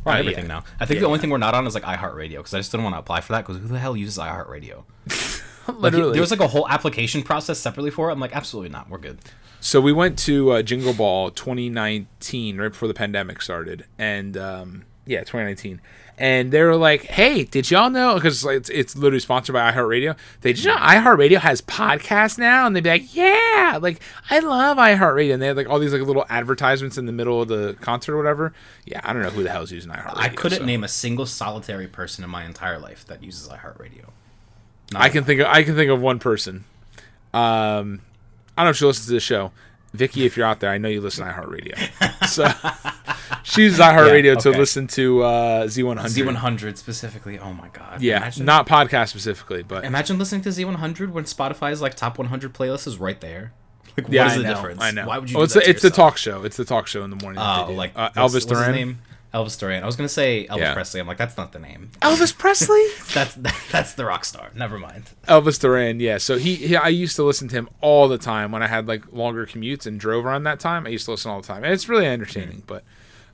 We're 0.03 0.11
on 0.11 0.17
Uh, 0.17 0.19
everything 0.19 0.45
yeah. 0.45 0.47
now. 0.59 0.63
I 0.79 0.85
think 0.85 0.95
Yeah, 0.97 1.01
the 1.01 1.05
only 1.07 1.17
yeah. 1.17 1.21
thing 1.21 1.29
we're 1.31 1.37
not 1.37 1.53
on 1.53 1.65
is 1.67 1.73
like 1.73 1.83
iHeartRadio 1.83 2.37
because 2.37 2.53
I 2.53 2.59
just 2.59 2.71
didn't 2.71 2.83
want 2.83 2.95
to 2.95 2.99
apply 2.99 3.21
for 3.21 3.33
that 3.33 3.45
because 3.45 3.61
who 3.61 3.67
the 3.69 3.79
hell 3.79 3.95
uses 3.97 4.17
iHeartRadio? 4.17 4.83
Like, 5.67 5.91
literally. 5.91 6.13
there 6.13 6.21
was 6.21 6.31
like 6.31 6.39
a 6.39 6.47
whole 6.47 6.65
application 6.69 7.23
process 7.23 7.59
separately 7.59 7.91
for 7.91 8.07
it. 8.07 8.13
I'm 8.13 8.21
like, 8.21 8.33
absolutely 8.33 8.69
not. 8.69 8.89
We're 8.89 8.99
good. 8.99 9.17
So 9.59 9.81
we 9.81 9.91
went 9.91 10.19
to 10.19 10.51
uh, 10.51 10.61
Jingle 10.61 10.93
Ball 10.93 11.31
2019, 11.31 12.57
right 12.57 12.69
before 12.69 12.87
the 12.87 12.93
pandemic 12.93 13.41
started, 13.41 13.85
and 13.97 14.37
um, 14.37 14.85
yeah, 15.05 15.19
2019. 15.19 15.81
And 16.19 16.51
they 16.51 16.63
were 16.63 16.75
like, 16.75 17.03
"Hey, 17.03 17.43
did 17.43 17.69
y'all 17.69 17.91
know?" 17.91 18.15
Because 18.15 18.43
it's, 18.43 18.69
it's 18.69 18.95
literally 18.95 19.19
sponsored 19.19 19.53
by 19.53 19.71
iHeartRadio. 19.71 20.17
They 20.41 20.53
did 20.53 20.63
you 20.63 20.71
know 20.71 20.77
iHeartRadio 20.77 21.37
has 21.37 21.61
podcasts 21.61 22.39
now, 22.39 22.65
and 22.65 22.75
they'd 22.75 22.83
be 22.83 22.89
like, 22.89 23.15
"Yeah, 23.15 23.77
like 23.79 24.01
I 24.29 24.39
love 24.39 24.77
iHeartRadio." 24.77 25.33
And 25.33 25.41
they 25.41 25.47
had 25.47 25.57
like 25.57 25.69
all 25.69 25.77
these 25.77 25.93
like 25.93 26.01
little 26.01 26.25
advertisements 26.27 26.97
in 26.97 27.05
the 27.05 27.11
middle 27.11 27.41
of 27.41 27.49
the 27.49 27.77
concert 27.81 28.13
or 28.13 28.17
whatever. 28.17 28.53
Yeah, 28.85 29.01
I 29.03 29.13
don't 29.13 29.21
know 29.21 29.29
who 29.29 29.43
the 29.43 29.51
hell's 29.51 29.71
using 29.71 29.91
iHeartRadio. 29.91 30.17
I 30.17 30.29
couldn't 30.29 30.59
so. 30.59 30.65
name 30.65 30.83
a 30.83 30.87
single 30.87 31.27
solitary 31.27 31.87
person 31.87 32.23
in 32.23 32.31
my 32.31 32.45
entire 32.45 32.79
life 32.79 33.05
that 33.05 33.23
uses 33.23 33.47
iHeartRadio. 33.47 34.09
I 34.95 35.09
can 35.09 35.23
think 35.23 35.41
of 35.41 35.47
I 35.47 35.63
can 35.63 35.75
think 35.75 35.91
of 35.91 36.01
one 36.01 36.17
person. 36.17 36.63
Um, 37.33 38.01
I 38.57 38.61
don't 38.61 38.65
know 38.65 38.69
if 38.71 38.77
she 38.77 38.85
listens 38.85 39.07
to 39.07 39.13
the 39.13 39.19
show. 39.19 39.51
Vicky, 39.93 40.25
if 40.25 40.35
you're 40.35 40.45
out 40.45 40.59
there, 40.59 40.69
I 40.69 40.77
know 40.77 40.89
you 40.89 40.99
listen 40.99 41.25
to 41.25 41.31
iHeartRadio. 41.31 42.27
So 42.27 42.47
she 43.43 43.63
uses 43.63 43.79
iHeartRadio 43.79 44.23
Yeah, 44.23 44.35
to 44.35 44.49
listen 44.51 44.87
to 44.87 45.23
uh, 45.23 45.67
Z100. 45.67 46.35
Z100 46.35 46.77
specifically. 46.77 47.39
Oh 47.39 47.53
my 47.53 47.69
god. 47.69 48.01
Yeah, 48.01 48.17
Imagine, 48.17 48.45
not 48.45 48.67
podcast 48.67 49.09
specifically, 49.09 49.63
but 49.63 49.85
imagine 49.85 50.19
listening 50.19 50.41
to 50.41 50.49
Z100 50.49 51.11
when 51.11 51.23
Spotify's 51.23 51.81
like 51.81 51.95
top 51.95 52.17
100 52.17 52.53
playlist 52.53 52.85
is 52.87 52.97
right 52.97 53.19
there. 53.21 53.53
Like, 53.95 54.07
yeah, 54.09 54.23
what 54.25 54.31
is 54.31 54.33
I 54.33 54.37
the 54.37 54.43
know, 54.43 54.53
difference? 54.55 54.81
I 54.81 54.91
know. 54.91 55.07
Why 55.07 55.17
would 55.17 55.31
you? 55.31 55.37
Oh, 55.37 55.39
do 55.39 55.43
it's 55.45 55.53
to 55.53 55.69
it's 55.69 55.81
the 55.81 55.89
talk 55.89 56.17
show. 56.17 56.43
It's 56.43 56.57
the 56.57 56.65
talk 56.65 56.87
show 56.87 57.03
in 57.03 57.09
the 57.09 57.15
morning. 57.15 57.41
Oh, 57.43 57.67
they 57.67 57.75
like 57.75 57.93
uh, 57.95 58.09
Elvis 58.11 58.47
Duran. 58.47 58.99
Name? 59.33 59.43
Elvis 59.45 59.59
Duran. 59.59 59.83
I 59.83 59.85
was 59.85 59.95
gonna 59.95 60.09
say 60.09 60.47
Elvis 60.49 60.57
Yeah. 60.59 60.73
Presley. 60.73 60.99
I'm 60.99 61.07
like, 61.07 61.17
that's 61.17 61.37
not 61.37 61.51
the 61.51 61.59
name. 61.59 61.91
Elvis 62.01 62.37
Presley. 62.37 62.83
That's 63.13 63.35
that's 63.71 63.93
the 63.93 64.05
rock 64.05 64.25
star. 64.25 64.51
Never 64.55 64.77
mind. 64.79 65.09
Elvis 65.27 65.59
Duran. 65.59 65.99
Yeah. 65.99 66.17
So 66.17 66.37
he, 66.37 66.55
he, 66.55 66.75
I 66.75 66.87
used 66.89 67.15
to 67.17 67.23
listen 67.23 67.47
to 67.49 67.55
him 67.55 67.69
all 67.81 68.07
the 68.07 68.17
time 68.17 68.51
when 68.51 68.63
I 68.63 68.67
had 68.67 68.87
like 68.87 69.11
longer 69.11 69.45
commutes 69.45 69.85
and 69.85 69.99
drove 69.99 70.25
around 70.25 70.43
that 70.43 70.59
time. 70.59 70.85
I 70.85 70.89
used 70.89 71.05
to 71.05 71.11
listen 71.11 71.31
all 71.31 71.41
the 71.41 71.47
time. 71.47 71.63
And 71.63 71.73
it's 71.73 71.87
really 71.89 72.05
entertaining. 72.05 72.63
But 72.65 72.83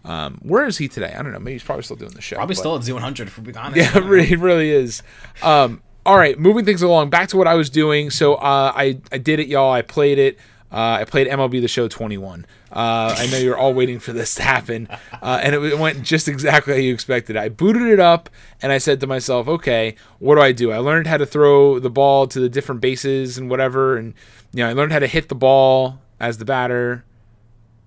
um, 0.06 0.40
where 0.42 0.66
is 0.66 0.78
he 0.78 0.88
today? 0.88 1.14
I 1.18 1.22
don't 1.22 1.32
know. 1.32 1.40
Maybe 1.40 1.54
he's 1.54 1.64
probably 1.64 1.84
still 1.84 1.96
doing 1.96 2.12
the 2.12 2.22
show. 2.22 2.36
Probably 2.36 2.56
but- 2.56 2.60
still 2.60 2.76
at 2.76 2.82
Z100 2.82 3.20
if 3.22 3.38
we're 3.38 3.44
being 3.46 3.58
honest. 3.58 3.78
Yeah, 3.96 3.98
it 3.98 4.04
really, 4.04 4.36
really 4.36 4.70
is. 4.72 5.02
Um, 5.42 5.82
all 6.06 6.18
right, 6.18 6.38
moving 6.38 6.66
things 6.66 6.82
along. 6.82 7.10
Back 7.12 7.30
to 7.30 7.38
what 7.38 7.48
I 7.48 7.54
was 7.54 7.70
doing. 7.70 8.10
So 8.10 8.36
uh, 8.36 8.74
I 8.76 9.00
I 9.12 9.18
did 9.20 9.40
it, 9.40 9.48
y'all. 9.48 9.72
I 9.72 9.82
played 9.82 10.20
it. 10.20 10.38
Uh, 10.74 10.98
I 11.02 11.06
played 11.06 11.28
MLB 11.28 11.62
The 11.62 11.68
Show 11.68 11.88
21. 11.88 12.48
Uh, 12.72 13.16
I 13.16 13.28
know 13.28 13.38
you're 13.38 13.58
all 13.58 13.76
waiting 13.76 14.00
for 14.00 14.12
this 14.12 14.34
to 14.36 14.42
happen, 14.44 14.88
uh, 15.22 15.40
and 15.44 15.54
it 15.54 15.78
went 15.78 16.02
just 16.02 16.28
exactly 16.28 16.74
how 16.74 16.80
you 16.80 16.92
expected. 16.92 17.38
I 17.38 17.50
booted 17.50 17.84
it 17.84 18.00
up, 18.00 18.28
and 18.60 18.72
I 18.72 18.80
said 18.80 19.00
to 19.02 19.08
myself, 19.08 19.48
"Okay, 19.48 19.96
what 20.18 20.36
do 20.36 20.42
I 20.42 20.52
do?" 20.52 20.72
I 20.72 20.80
learned 20.80 21.06
how 21.06 21.18
to 21.18 21.28
throw 21.28 21.78
the 21.78 21.92
ball 21.92 22.26
to 22.26 22.40
the 22.40 22.50
different 22.50 22.82
bases 22.82 23.38
and 23.38 23.52
whatever, 23.52 23.96
and 23.98 24.16
you 24.52 24.64
know, 24.64 24.70
I 24.70 24.74
learned 24.74 24.92
how 24.92 25.00
to 25.00 25.08
hit 25.08 25.30
the 25.30 25.36
ball 25.36 26.00
as 26.20 26.40
the 26.40 26.46
batter, 26.46 27.06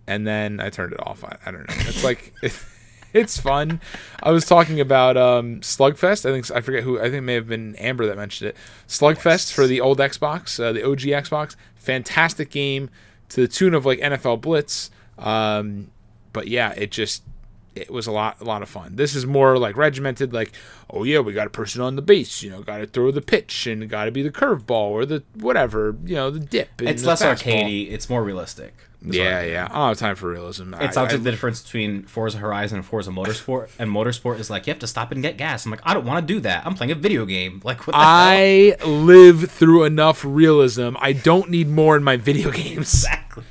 and 0.07 0.25
then 0.25 0.61
I 0.61 0.71
turned 0.71 0.93
it 0.93 1.05
off. 1.05 1.25
I, 1.25 1.37
I 1.45 1.51
don't 1.51 1.69
know. 1.69 1.75
It's 1.79 2.05
like. 2.05 2.33
it's 3.13 3.39
fun. 3.39 3.81
I 4.23 4.31
was 4.31 4.45
talking 4.45 4.79
about 4.81 5.17
um, 5.17 5.61
Slugfest. 5.61 6.29
I 6.29 6.33
think 6.33 6.51
I 6.51 6.61
forget 6.61 6.83
who. 6.83 6.99
I 6.99 7.05
think 7.05 7.15
it 7.15 7.23
may 7.23 7.35
have 7.35 7.49
been 7.49 7.75
Amber 7.77 8.07
that 8.07 8.17
mentioned 8.17 8.51
it. 8.51 8.57
Slugfest 8.87 9.25
yes. 9.25 9.51
for 9.51 9.67
the 9.67 9.81
old 9.81 9.99
Xbox, 9.99 10.63
uh, 10.63 10.73
the 10.73 10.85
OG 10.87 11.01
Xbox. 11.01 11.57
Fantastic 11.87 12.51
game 12.51 12.91
to 13.29 13.41
the 13.41 13.49
tune 13.49 13.73
of 13.75 13.87
like 13.87 14.01
NFL 14.01 14.41
Blitz. 14.41 14.91
Um, 15.19 15.93
but 16.33 16.49
yeah, 16.49 16.73
it 16.73 16.91
just 16.91 17.23
it 17.77 17.91
was 17.91 18.09
a 18.09 18.13
lot 18.13 18.41
a 18.41 18.45
lot 18.45 18.63
of 18.63 18.69
fun. 18.69 18.97
This 18.97 19.15
is 19.15 19.25
more 19.25 19.57
like 19.57 19.77
regimented, 19.77 20.33
like 20.33 20.53
oh 20.91 21.05
yeah, 21.05 21.21
we 21.21 21.33
got 21.33 21.47
a 21.47 21.51
person 21.51 21.81
on 21.81 21.95
the 21.95 22.03
base, 22.03 22.43
you 22.43 22.51
know, 22.51 22.61
got 22.63 22.79
to 22.79 22.87
throw 22.87 23.13
the 23.13 23.21
pitch 23.21 23.69
and 23.69 23.89
got 23.89 24.07
to 24.07 24.11
be 24.11 24.23
the 24.23 24.31
curveball 24.31 24.91
or 24.91 25.07
the 25.07 25.23
whatever, 25.35 25.97
you 26.05 26.17
know, 26.17 26.31
the 26.31 26.41
dip. 26.41 26.83
It's 26.83 27.05
less 27.05 27.23
fastball. 27.23 27.37
arcadey. 27.37 27.93
It's 27.93 28.11
more 28.11 28.25
realistic. 28.25 28.75
Yeah, 29.15 29.43
yeah. 29.43 29.69
I 29.71 29.75
don't 29.75 29.89
have 29.89 29.99
time 29.99 30.17
for 30.17 30.29
realism. 30.31 30.75
It's 30.75 30.97
obviously 30.97 31.25
the 31.25 31.31
difference 31.31 31.63
between 31.63 32.05
Forza 32.05 32.39
Horizon 32.39 32.79
and 32.79 32.87
Forza 32.87 33.11
Motorsport. 33.11 33.71
and 33.79 33.91
Motorsport 33.91 34.39
is 34.39 34.51
like 34.51 34.67
you 34.67 34.73
have 34.73 34.81
to 34.81 34.87
stop 34.87 35.13
and 35.13 35.23
get 35.23 35.37
gas. 35.37 35.65
I'm 35.65 35.71
like, 35.71 35.81
I 35.85 35.95
don't 35.95 36.05
want 36.05 36.27
to 36.27 36.35
do 36.35 36.41
that. 36.41 36.67
I'm 36.67 36.75
playing 36.75 36.91
a 36.91 36.97
video 36.97 37.25
game. 37.25 37.61
Like, 37.65 37.87
what 37.87 37.95
I 37.97 38.77
hell? 38.79 38.89
live 38.89 39.51
through 39.51 39.85
enough 39.85 40.25
realism. 40.25 40.97
I 40.99 41.13
don't 41.13 41.51
need 41.51 41.69
more 41.69 41.97
in 41.97 42.05
my 42.05 42.17
video 42.17 42.51
games. 42.53 42.79
Exactly. 42.79 43.45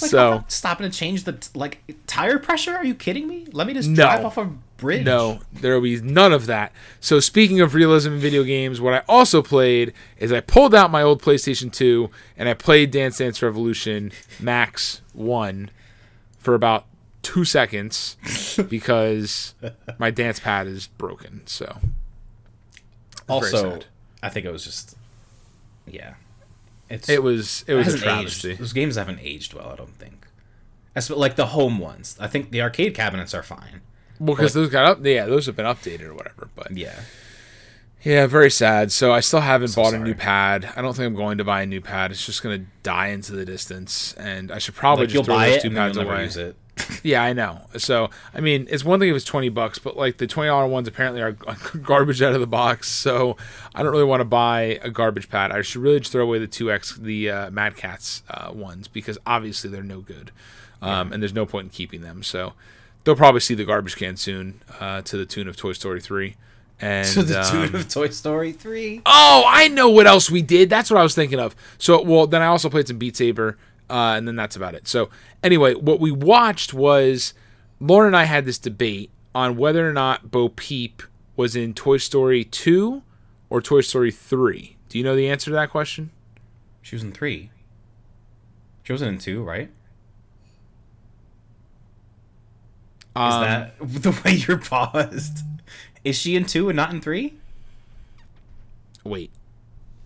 Like, 0.00 0.10
so 0.10 0.44
stopping 0.48 0.90
to 0.90 0.96
change 0.96 1.24
the 1.24 1.48
like 1.54 1.80
tire 2.06 2.38
pressure? 2.38 2.74
Are 2.74 2.84
you 2.84 2.94
kidding 2.94 3.28
me? 3.28 3.46
Let 3.52 3.66
me 3.66 3.74
just 3.74 3.88
no. 3.88 3.96
drive 3.96 4.24
off 4.24 4.38
a 4.38 4.50
bridge. 4.82 5.06
No, 5.06 5.40
there 5.52 5.74
will 5.74 5.80
be 5.80 6.00
none 6.02 6.32
of 6.32 6.46
that. 6.46 6.72
So 7.00 7.20
speaking 7.20 7.60
of 7.60 7.74
realism 7.74 8.14
in 8.14 8.18
video 8.18 8.42
games, 8.42 8.80
what 8.80 8.92
I 8.92 9.02
also 9.08 9.40
played 9.40 9.94
is 10.18 10.32
I 10.32 10.40
pulled 10.40 10.74
out 10.74 10.90
my 10.90 11.02
old 11.02 11.22
PlayStation 11.22 11.72
2 11.72 12.10
and 12.36 12.48
I 12.48 12.54
played 12.54 12.90
Dance 12.90 13.18
Dance 13.18 13.40
Revolution 13.40 14.12
Max 14.40 15.00
One 15.14 15.70
for 16.38 16.54
about 16.54 16.84
two 17.22 17.44
seconds 17.44 18.16
because 18.68 19.54
my 19.98 20.10
dance 20.10 20.40
pad 20.40 20.66
is 20.66 20.88
broken. 20.88 21.46
So 21.46 21.78
also, 23.28 23.80
I 24.22 24.28
think 24.28 24.44
it 24.44 24.52
was 24.52 24.64
just 24.64 24.96
yeah. 25.86 26.14
It's, 26.90 27.08
it 27.08 27.22
was 27.22 27.64
it 27.66 27.74
was 27.74 27.94
it 27.94 28.00
a 28.00 28.02
travesty. 28.02 28.50
Aged. 28.50 28.60
Those 28.60 28.72
games 28.72 28.96
haven't 28.96 29.20
aged 29.22 29.54
well, 29.54 29.70
I 29.70 29.76
don't 29.76 29.96
think. 29.96 30.26
As, 30.94 31.08
like 31.08 31.36
the 31.36 31.46
home 31.46 31.78
ones, 31.78 32.18
I 32.20 32.26
think 32.26 32.50
the 32.50 32.60
arcade 32.60 32.94
cabinets 32.94 33.32
are 33.32 33.42
fine. 33.42 33.80
Well, 34.22 34.36
because 34.36 34.54
like, 34.54 34.62
those 34.62 34.70
got 34.70 34.84
up, 34.84 35.04
yeah, 35.04 35.26
those 35.26 35.46
have 35.46 35.56
been 35.56 35.66
updated 35.66 36.02
or 36.02 36.14
whatever. 36.14 36.48
But 36.54 36.76
yeah, 36.76 37.00
yeah, 38.04 38.26
very 38.28 38.52
sad. 38.52 38.92
So 38.92 39.12
I 39.12 39.18
still 39.18 39.40
haven't 39.40 39.68
so 39.68 39.82
bought 39.82 39.90
sorry. 39.90 40.02
a 40.02 40.04
new 40.04 40.14
pad. 40.14 40.72
I 40.76 40.82
don't 40.82 40.94
think 40.94 41.06
I'm 41.06 41.16
going 41.16 41.38
to 41.38 41.44
buy 41.44 41.62
a 41.62 41.66
new 41.66 41.80
pad. 41.80 42.12
It's 42.12 42.24
just 42.24 42.40
going 42.40 42.60
to 42.60 42.66
die 42.84 43.08
into 43.08 43.32
the 43.32 43.44
distance, 43.44 44.14
and 44.14 44.52
I 44.52 44.58
should 44.58 44.76
probably 44.76 45.06
like 45.06 45.12
just 45.12 45.24
throw 45.24 45.38
those 45.38 45.62
two 45.62 45.70
pads 45.70 45.96
away. 45.96 46.54
yeah, 47.02 47.22
I 47.22 47.32
know. 47.32 47.62
So 47.78 48.10
I 48.32 48.40
mean, 48.40 48.68
it's 48.70 48.84
one 48.84 49.00
thing 49.00 49.08
if 49.08 49.16
it's 49.16 49.24
twenty 49.24 49.48
bucks, 49.48 49.80
but 49.80 49.96
like 49.96 50.18
the 50.18 50.28
twenty 50.28 50.48
dollar 50.48 50.68
ones 50.68 50.86
apparently 50.86 51.20
are 51.20 51.32
garbage 51.82 52.22
out 52.22 52.32
of 52.32 52.40
the 52.40 52.46
box. 52.46 52.88
So 52.88 53.36
I 53.74 53.82
don't 53.82 53.90
really 53.90 54.04
want 54.04 54.20
to 54.20 54.24
buy 54.24 54.78
a 54.82 54.90
garbage 54.90 55.28
pad. 55.28 55.50
I 55.50 55.62
should 55.62 55.82
really 55.82 55.98
just 55.98 56.12
throw 56.12 56.22
away 56.22 56.38
the 56.38 56.46
two 56.46 56.70
X, 56.70 56.96
the 56.96 57.28
uh, 57.28 57.50
Mad 57.50 57.76
Catz 57.76 58.22
uh, 58.30 58.52
ones, 58.52 58.86
because 58.86 59.18
obviously 59.26 59.68
they're 59.68 59.82
no 59.82 60.00
good, 60.00 60.30
um, 60.80 61.08
yeah. 61.08 61.14
and 61.14 61.22
there's 61.22 61.34
no 61.34 61.44
point 61.44 61.66
in 61.66 61.70
keeping 61.70 62.02
them. 62.02 62.22
So 62.22 62.54
they'll 63.04 63.16
probably 63.16 63.40
see 63.40 63.54
the 63.54 63.64
garbage 63.64 63.96
can 63.96 64.16
soon, 64.16 64.62
uh, 64.80 65.02
to 65.02 65.16
the 65.16 65.26
tune 65.26 65.48
of 65.48 65.56
Toy 65.56 65.72
Story 65.72 66.00
three. 66.00 66.36
And, 66.80 67.06
to 67.08 67.22
the 67.22 67.42
tune 67.50 67.68
um, 67.68 67.74
of 67.76 67.88
Toy 67.88 68.08
Story 68.08 68.52
three. 68.52 69.02
Oh, 69.06 69.44
I 69.46 69.68
know 69.68 69.88
what 69.88 70.06
else 70.06 70.30
we 70.30 70.42
did. 70.42 70.68
That's 70.68 70.90
what 70.90 70.98
I 70.98 71.02
was 71.02 71.14
thinking 71.14 71.38
of. 71.38 71.54
So, 71.78 72.02
well, 72.02 72.26
then 72.26 72.42
I 72.42 72.46
also 72.46 72.68
played 72.68 72.88
some 72.88 72.98
Beat 72.98 73.16
Saber 73.16 73.56
uh, 73.92 74.14
and 74.16 74.26
then 74.26 74.36
that's 74.36 74.56
about 74.56 74.74
it. 74.74 74.88
So 74.88 75.10
anyway, 75.42 75.74
what 75.74 76.00
we 76.00 76.10
watched 76.10 76.72
was 76.72 77.34
Lauren 77.78 78.08
and 78.08 78.16
I 78.16 78.24
had 78.24 78.46
this 78.46 78.58
debate 78.58 79.10
on 79.34 79.56
whether 79.58 79.88
or 79.88 79.92
not 79.92 80.30
Bo 80.30 80.48
Peep 80.48 81.02
was 81.36 81.54
in 81.54 81.74
Toy 81.74 81.98
Story 81.98 82.42
2 82.42 83.02
or 83.50 83.60
Toy 83.60 83.82
Story 83.82 84.10
3. 84.10 84.76
Do 84.88 84.96
you 84.96 85.04
know 85.04 85.14
the 85.14 85.28
answer 85.28 85.50
to 85.50 85.54
that 85.54 85.70
question? 85.70 86.10
She 86.80 86.96
was 86.96 87.02
in 87.02 87.12
3. 87.12 87.50
She 88.82 88.92
wasn't 88.92 89.12
in 89.12 89.18
2, 89.18 89.42
right? 89.42 89.70
Um, 93.14 93.42
Is 93.42 93.48
that 93.48 93.74
the 93.80 94.22
way 94.24 94.32
you're 94.32 94.58
paused? 94.58 95.38
Is 96.04 96.16
she 96.16 96.36
in 96.36 96.44
2 96.44 96.68
and 96.68 96.76
not 96.76 96.90
in 96.90 97.00
3? 97.00 97.34
Wait. 99.04 99.30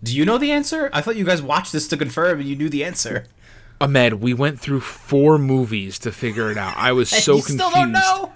Do 0.03 0.15
you 0.15 0.25
know 0.25 0.39
the 0.39 0.53
answer? 0.53 0.91
I 0.93 1.01
thought 1.01 1.17
you 1.17 1.25
guys 1.25 1.43
watched 1.43 1.73
this 1.73 1.89
to 1.89 1.97
confirm 1.97 2.41
and 2.41 2.49
you 2.49 2.57
knew 2.57 2.69
the 2.69 2.85
answer. 2.85 3.27
Ahmed, 3.81 4.15
we 4.15 4.33
went 4.35 4.61
through 4.61 4.81
four 4.81 5.39
movies 5.39 5.99
to 6.01 6.13
figure 6.13 6.51
it 6.51 6.59
out. 6.59 6.77
I 6.77 6.93
was 6.93 7.09
so 7.25 7.35
confused. 7.35 7.61
Still 7.61 7.71
don't 7.71 7.93
know. 7.93 8.33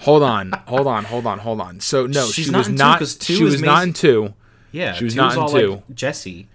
Hold 0.00 0.22
on, 0.22 0.52
hold 0.66 0.86
on, 0.86 1.04
hold 1.04 1.26
on, 1.26 1.38
hold 1.38 1.60
on. 1.60 1.80
So 1.80 2.06
no, 2.06 2.26
She's 2.26 2.46
she 2.46 2.50
was 2.50 2.68
not. 2.68 2.98
Two, 3.00 3.34
she 3.36 3.42
was 3.44 3.62
not 3.62 3.84
in 3.84 3.92
two. 3.94 4.34
Yeah, 4.70 4.92
she 4.92 5.04
was 5.04 5.14
not 5.14 5.36
in 5.36 5.58
two. 5.58 5.70
Like 5.70 5.94
Jessie. 5.94 6.48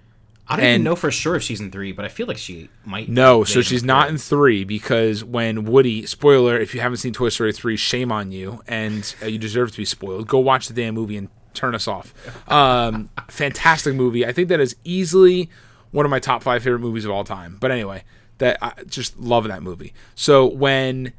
I 0.52 0.58
don't 0.58 0.66
and 0.66 0.74
even 0.74 0.84
know 0.84 0.96
for 0.98 1.12
sure 1.12 1.38
if 1.38 1.44
she's 1.44 1.62
in 1.62 1.72
three, 1.72 1.94
but 1.94 2.04
I 2.04 2.10
feel 2.10 2.28
like 2.28 2.38
she 2.38 2.68
might. 2.84 3.08
No, 3.08 3.46
so 3.46 3.62
she's 3.62 3.86
not 3.86 4.10
in 4.10 4.18
three 4.18 4.66
because 4.66 5.24
when 5.24 5.64
Woody, 5.64 6.06
spoiler, 6.06 6.60
if 6.60 6.76
you 6.76 6.82
haven't 6.82 6.98
seen 6.98 7.14
Toy 7.14 7.30
Story 7.30 7.54
three, 7.54 7.78
shame 7.78 8.12
on 8.12 8.34
you, 8.34 8.62
and 8.68 9.16
uh, 9.24 9.28
you 9.28 9.38
deserve 9.38 9.72
to 9.72 9.78
be 9.78 9.86
spoiled. 9.86 10.28
Go 10.28 10.40
watch 10.40 10.68
the 10.68 10.74
damn 10.74 10.94
movie 10.94 11.16
and 11.16 11.30
turn 11.54 11.74
us 11.74 11.88
off. 11.88 12.14
Um, 12.52 13.10
fantastic 13.30 13.96
movie. 13.96 14.26
I 14.26 14.34
think 14.34 14.50
that 14.50 14.60
is 14.60 14.76
easily 14.84 15.50
one 15.92 16.06
of 16.06 16.10
my 16.10 16.20
top 16.20 16.44
five 16.44 16.64
favorite 16.64 16.80
movies 16.80 17.06
of 17.06 17.12
all 17.12 17.24
time. 17.24 17.56
But 17.62 17.72
anyway, 17.72 18.04
that 18.40 18.58
I 18.62 18.74
just 18.86 19.18
love 19.18 19.48
that 19.48 19.64
movie. 19.64 19.94
So 20.16 20.46
when 20.46 21.14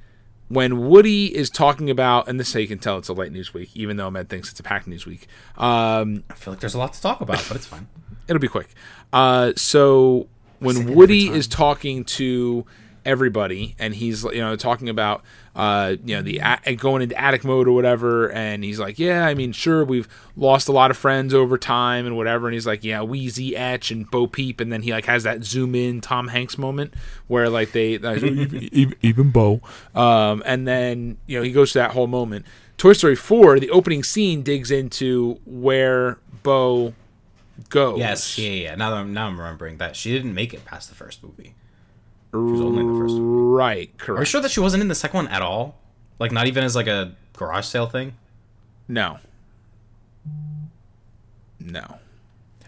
when 0.49 0.89
Woody 0.89 1.35
is 1.35 1.49
talking 1.49 1.89
about, 1.89 2.29
and 2.29 2.39
this 2.39 2.49
is 2.49 2.53
how 2.53 2.61
you 2.61 2.69
can 2.69 2.79
tell 2.79 2.99
it's 2.99 3.09
a 3.09 3.15
light 3.15 3.33
news 3.33 3.55
week, 3.55 3.71
even 3.75 3.97
though 3.97 4.09
Ahmed 4.09 4.29
thinks 4.29 4.51
it's 4.51 4.61
a 4.61 4.63
packed 4.63 4.87
news 4.87 5.07
week. 5.07 5.27
Um, 5.57 6.25
I 6.29 6.35
feel 6.35 6.53
like 6.53 6.61
there's 6.61 6.75
a 6.75 6.79
lot 6.79 6.93
to 6.93 7.01
talk 7.01 7.23
about, 7.23 7.43
but 7.49 7.57
it's 7.57 7.65
fine. 7.65 7.89
It'll 8.33 8.41
be 8.41 8.49
quick. 8.49 8.69
Uh, 9.13 9.53
so 9.57 10.27
when 10.59 10.95
Woody 10.95 11.29
is 11.29 11.47
talking 11.47 12.05
to 12.05 12.65
everybody, 13.05 13.75
and 13.79 13.95
he's 13.95 14.25
you 14.25 14.41
know 14.41 14.57
talking 14.57 14.89
about 14.89 15.23
uh, 15.55 15.97
you 16.05 16.17
know 16.17 16.23
the 16.23 16.41
a- 16.65 16.77
going 16.77 17.03
into 17.03 17.21
attic 17.21 17.45
mode 17.45 17.69
or 17.69 17.73
whatever, 17.73 18.31
and 18.33 18.65
he's 18.65 18.79
like, 18.79 18.99
yeah, 18.99 19.27
I 19.27 19.35
mean, 19.35 19.53
sure, 19.53 19.85
we've 19.85 20.09
lost 20.37 20.69
a 20.69 20.73
lot 20.73 20.91
of 20.91 20.97
friends 20.97 21.35
over 21.35 21.59
time 21.59 22.07
and 22.07 22.17
whatever, 22.17 22.47
and 22.47 22.55
he's 22.55 22.67
like, 22.67 22.85
yeah, 22.85 23.03
Wheezy, 23.03 23.57
Etch, 23.57 23.91
and 23.91 24.11
Bo 24.11 24.27
Peep, 24.27 24.61
and 24.61 24.73
then 24.73 24.83
he 24.83 24.93
like 24.93 25.07
has 25.07 25.25
that 25.25 25.45
zoom 25.45 25.75
in 25.75 26.01
Tom 26.01 26.29
Hanks 26.29 26.57
moment 26.57 26.95
where 27.27 27.49
like 27.49 27.73
they 27.73 27.99
like, 27.99 28.23
even, 28.23 28.95
even 29.03 29.31
Bo, 29.31 29.61
um, 29.95 30.43
and 30.47 30.67
then 30.67 31.19
you 31.27 31.39
know 31.39 31.43
he 31.43 31.53
goes 31.53 31.73
to 31.73 31.79
that 31.79 31.91
whole 31.91 32.07
moment. 32.07 32.47
Toy 32.79 32.95
Story 32.95 33.15
4, 33.15 33.61
the 33.61 33.71
opening 33.71 34.03
scene 34.03 34.43
digs 34.43 34.71
into 34.71 35.39
where 35.45 36.19
Bo 36.43 36.95
goes. 37.69 37.99
Yes, 37.99 38.39
yeah, 38.39 38.51
yeah. 38.51 38.75
Now 38.75 38.95
I'm 38.95 39.13
now 39.13 39.27
I'm 39.27 39.39
remembering 39.39 39.79
that 39.79 39.97
she 39.97 40.13
didn't 40.13 40.35
make 40.35 40.55
it 40.55 40.65
past 40.65 40.89
the 40.89 40.95
first 40.95 41.23
movie. 41.23 41.55
She 42.33 42.39
was 42.39 42.61
only 42.61 42.81
in 42.81 42.93
the 42.93 42.99
first. 42.99 43.17
Right, 43.19 43.97
correct. 43.99 44.19
Are 44.19 44.23
you 44.23 44.27
sure 44.27 44.41
that 44.41 44.51
she 44.51 44.61
wasn't 44.61 44.83
in 44.83 44.89
the 44.89 44.95
second 44.95 45.17
one 45.17 45.29
at 45.29 45.43
all? 45.43 45.77
Like, 46.19 46.33
not 46.33 46.47
even 46.47 46.65
as 46.65 46.75
like 46.75 46.87
a 46.87 47.15
garage 47.35 47.67
sale 47.67 47.87
thing? 47.87 48.15
No. 48.89 49.19
No. 51.61 51.99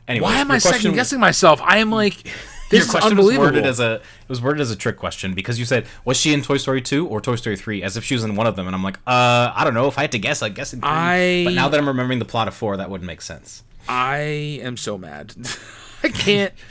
Anyway, 0.06 0.24
why 0.24 0.36
am 0.36 0.50
I 0.50 0.58
second 0.58 0.92
guessing 0.94 1.18
myself? 1.18 1.60
I 1.62 1.78
am 1.78 1.90
like, 1.90 2.22
this 2.70 2.84
your 2.84 2.86
question 3.00 3.16
was 3.16 3.36
worded 3.38 3.64
as 3.64 3.80
a 3.80 3.94
it 3.94 4.02
was 4.28 4.42
worded 4.42 4.60
as 4.60 4.70
a 4.70 4.76
trick 4.76 4.98
question 4.98 5.34
because 5.34 5.58
you 5.58 5.64
said 5.64 5.86
was 6.04 6.18
she 6.18 6.34
in 6.34 6.42
Toy 6.42 6.58
Story 6.58 6.82
two 6.82 7.06
or 7.08 7.20
Toy 7.20 7.36
Story 7.36 7.56
three 7.56 7.82
as 7.82 7.96
if 7.96 8.04
she 8.04 8.14
was 8.14 8.24
in 8.24 8.36
one 8.36 8.46
of 8.46 8.56
them, 8.56 8.66
and 8.66 8.76
I'm 8.76 8.82
like, 8.82 8.98
uh, 9.06 9.52
I 9.54 9.64
don't 9.64 9.74
know. 9.74 9.88
If 9.88 9.96
I 9.98 10.02
had 10.02 10.12
to 10.12 10.18
guess, 10.18 10.42
I'd 10.42 10.54
guess 10.54 10.74
in 10.74 10.80
three. 10.80 10.90
I, 10.90 11.44
but 11.44 11.54
now 11.54 11.68
that 11.68 11.78
I'm 11.78 11.88
remembering 11.88 12.18
the 12.18 12.24
plot 12.26 12.48
of 12.48 12.54
four, 12.54 12.76
that 12.76 12.90
wouldn't 12.90 13.06
make 13.06 13.22
sense. 13.22 13.62
I 13.88 14.18
am 14.62 14.76
so 14.76 14.98
mad. 14.98 15.34
I 16.02 16.08
can't. 16.08 16.52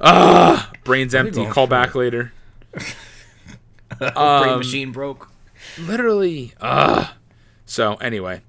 Ah, 0.00 0.70
brain's 0.84 1.12
empty. 1.12 1.44
Call 1.46 1.66
back 1.66 1.96
later. 1.96 2.32
um, 4.00 4.42
Brain 4.42 4.58
machine 4.58 4.92
broke. 4.92 5.28
Literally. 5.76 6.52
Ugh. 6.60 7.08
So 7.66 7.94
anyway, 7.94 8.42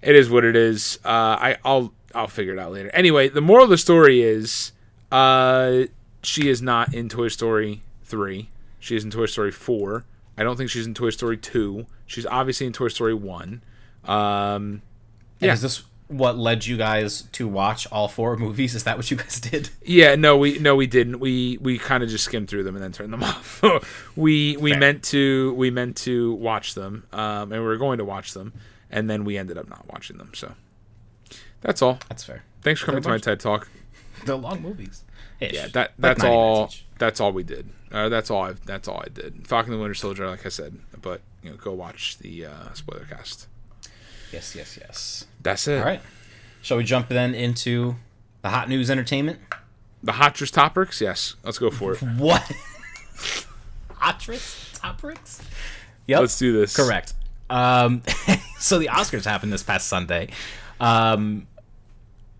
it 0.00 0.16
is 0.16 0.30
what 0.30 0.44
it 0.44 0.56
is. 0.56 0.98
Uh, 1.04 1.08
I 1.08 1.56
I'll 1.66 1.92
I'll 2.14 2.28
figure 2.28 2.54
it 2.54 2.58
out 2.58 2.72
later. 2.72 2.90
Anyway, 2.94 3.28
the 3.28 3.42
moral 3.42 3.64
of 3.64 3.70
the 3.70 3.76
story 3.76 4.22
is, 4.22 4.72
uh, 5.12 5.82
she 6.22 6.48
is 6.48 6.62
not 6.62 6.94
in 6.94 7.10
Toy 7.10 7.28
Story 7.28 7.82
three. 8.02 8.48
She 8.80 8.96
is 8.96 9.04
in 9.04 9.10
Toy 9.10 9.26
Story 9.26 9.52
four. 9.52 10.04
I 10.38 10.44
don't 10.44 10.56
think 10.56 10.70
she's 10.70 10.86
in 10.86 10.94
Toy 10.94 11.10
Story 11.10 11.36
two. 11.36 11.86
She's 12.06 12.24
obviously 12.24 12.66
in 12.66 12.72
Toy 12.72 12.88
Story 12.88 13.14
one. 13.14 13.62
Um, 14.04 14.82
yeah. 15.40 15.52
Is 15.52 15.60
this 15.60 15.82
what 16.08 16.38
led 16.38 16.66
you 16.66 16.76
guys 16.76 17.22
to 17.32 17.48
watch 17.48 17.86
all 17.90 18.08
four 18.08 18.36
movies? 18.38 18.74
Is 18.74 18.84
that 18.84 18.96
what 18.96 19.10
you 19.10 19.16
guys 19.16 19.40
did? 19.40 19.70
Yeah, 19.82 20.14
no, 20.14 20.36
we 20.36 20.58
no 20.58 20.76
we 20.76 20.86
didn't. 20.86 21.18
We 21.20 21.58
we 21.60 21.78
kind 21.78 22.02
of 22.02 22.08
just 22.08 22.24
skimmed 22.24 22.48
through 22.48 22.64
them 22.64 22.74
and 22.76 22.84
then 22.84 22.92
turned 22.92 23.12
them 23.12 23.22
off. 23.24 23.62
we 24.16 24.56
we 24.56 24.70
Fair. 24.70 24.80
meant 24.80 25.02
to 25.04 25.54
we 25.54 25.70
meant 25.70 25.96
to 25.98 26.34
watch 26.34 26.74
them, 26.74 27.04
um, 27.12 27.52
and 27.52 27.60
we 27.62 27.66
were 27.66 27.76
going 27.76 27.98
to 27.98 28.04
watch 28.04 28.32
them, 28.34 28.52
and 28.90 29.08
then 29.10 29.24
we 29.24 29.36
ended 29.36 29.58
up 29.58 29.68
not 29.68 29.86
watching 29.92 30.18
them. 30.18 30.32
So 30.34 30.52
that's 31.60 31.82
all. 31.82 31.98
That's 32.08 32.24
fair. 32.24 32.44
Thanks 32.62 32.80
for 32.80 32.86
coming 32.86 33.02
to 33.02 33.08
my 33.08 33.18
TED 33.18 33.40
talk. 33.40 33.68
They're 34.24 34.34
long 34.34 34.62
movies. 34.62 35.04
Ish. 35.40 35.52
Yeah, 35.52 35.66
that 35.68 35.92
that's 35.98 36.22
90 36.22 36.36
minutes 36.36 36.74
all. 36.74 36.74
That's 36.98 37.20
all 37.20 37.32
we 37.32 37.42
did. 37.42 37.68
Uh, 37.92 38.08
that's 38.08 38.30
all. 38.30 38.42
I 38.44 38.52
that's 38.64 38.88
all 38.88 39.02
I 39.04 39.08
did. 39.08 39.46
Falcon 39.46 39.72
and 39.72 39.78
the 39.80 39.82
Winter 39.82 39.94
Soldier, 39.94 40.28
like 40.28 40.46
I 40.46 40.48
said, 40.48 40.78
but 41.02 41.20
you 41.42 41.50
know, 41.50 41.56
go 41.56 41.72
watch 41.72 42.18
the 42.18 42.46
uh, 42.46 42.72
spoiler 42.72 43.04
cast. 43.04 43.46
Yes, 44.36 44.54
yes, 44.54 44.78
yes. 44.78 45.26
That's 45.40 45.66
it. 45.66 45.78
All 45.78 45.84
right. 45.86 46.02
Shall 46.60 46.76
we 46.76 46.84
jump 46.84 47.08
then 47.08 47.34
into 47.34 47.96
the 48.42 48.50
hot 48.50 48.68
news 48.68 48.90
entertainment? 48.90 49.38
The 50.02 50.12
Hotchers 50.12 50.52
Topics. 50.52 51.00
Yes, 51.00 51.36
let's 51.42 51.58
go 51.58 51.70
for 51.70 51.94
it. 51.94 52.02
What? 52.18 52.42
Hotrix? 53.94 54.78
Toprix? 54.78 55.40
Yep. 56.06 56.20
Let's 56.20 56.38
do 56.38 56.52
this. 56.52 56.76
Correct. 56.76 57.14
Um, 57.48 58.02
so 58.58 58.78
the 58.78 58.88
Oscars 58.88 59.24
happened 59.24 59.54
this 59.54 59.62
past 59.62 59.86
Sunday. 59.86 60.28
Um, 60.80 61.46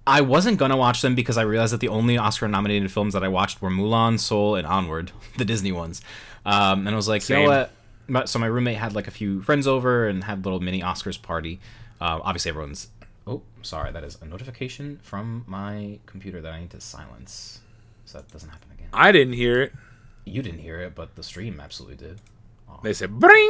I 0.07 0.21
wasn't 0.21 0.59
gonna 0.59 0.77
watch 0.77 1.01
them 1.01 1.15
because 1.15 1.39
I 1.39 1.43
realized 1.43 1.73
that 1.73 1.81
the 1.81 1.89
only 1.89 2.19
Oscar-nominated 2.19 2.93
films 2.93 3.15
that 3.15 3.25
I 3.25 3.29
watched 3.29 3.63
were 3.63 3.71
Mulan, 3.71 4.21
Soul, 4.21 4.55
and 4.55 4.67
Onward, 4.67 5.13
the 5.39 5.47
Disney 5.47 5.73
ones. 5.73 6.03
Um, 6.45 6.87
and 6.87 6.91
I 6.91 6.95
was 6.95 7.09
like, 7.09 7.27
you 7.31 7.37
know 7.37 7.69
what? 8.09 8.29
So 8.29 8.39
my 8.39 8.47
roommate 8.47 8.77
had 8.77 8.95
like 8.95 9.09
a 9.09 9.11
few 9.11 9.41
friends 9.41 9.67
over 9.67 10.07
and 10.07 10.25
had 10.25 10.41
a 10.41 10.43
little 10.43 10.61
mini 10.61 10.83
Oscars 10.83 11.21
party. 11.21 11.59
Um, 12.01 12.23
obviously, 12.25 12.51
everyone's. 12.51 12.89
Oh, 13.27 13.43
sorry, 13.63 13.91
that 13.93 14.05
is 14.05 14.19
a 14.23 14.27
notification 14.27 15.01
from 15.03 15.45
my 15.47 15.99
computer 16.07 16.41
that 16.41 16.53
I 16.53 16.61
need 16.61 16.71
to 16.71 16.81
silence, 16.81 17.61
so 18.05 18.19
that 18.19 18.31
doesn't 18.31 18.51
happen 18.51 18.69
again. 18.73 18.89
I 18.93 19.11
didn't 19.11 19.35
hear 19.35 19.63
it. 19.63 19.73
You 20.25 20.43
didn't 20.43 20.61
hear 20.61 20.81
it, 20.81 20.95
but 20.95 21.17
the 21.17 21.23
stream 21.23 21.61
absolutely 21.61 21.97
did. 21.97 22.21
They 22.83 22.93
said 22.93 23.19
bring. 23.19 23.49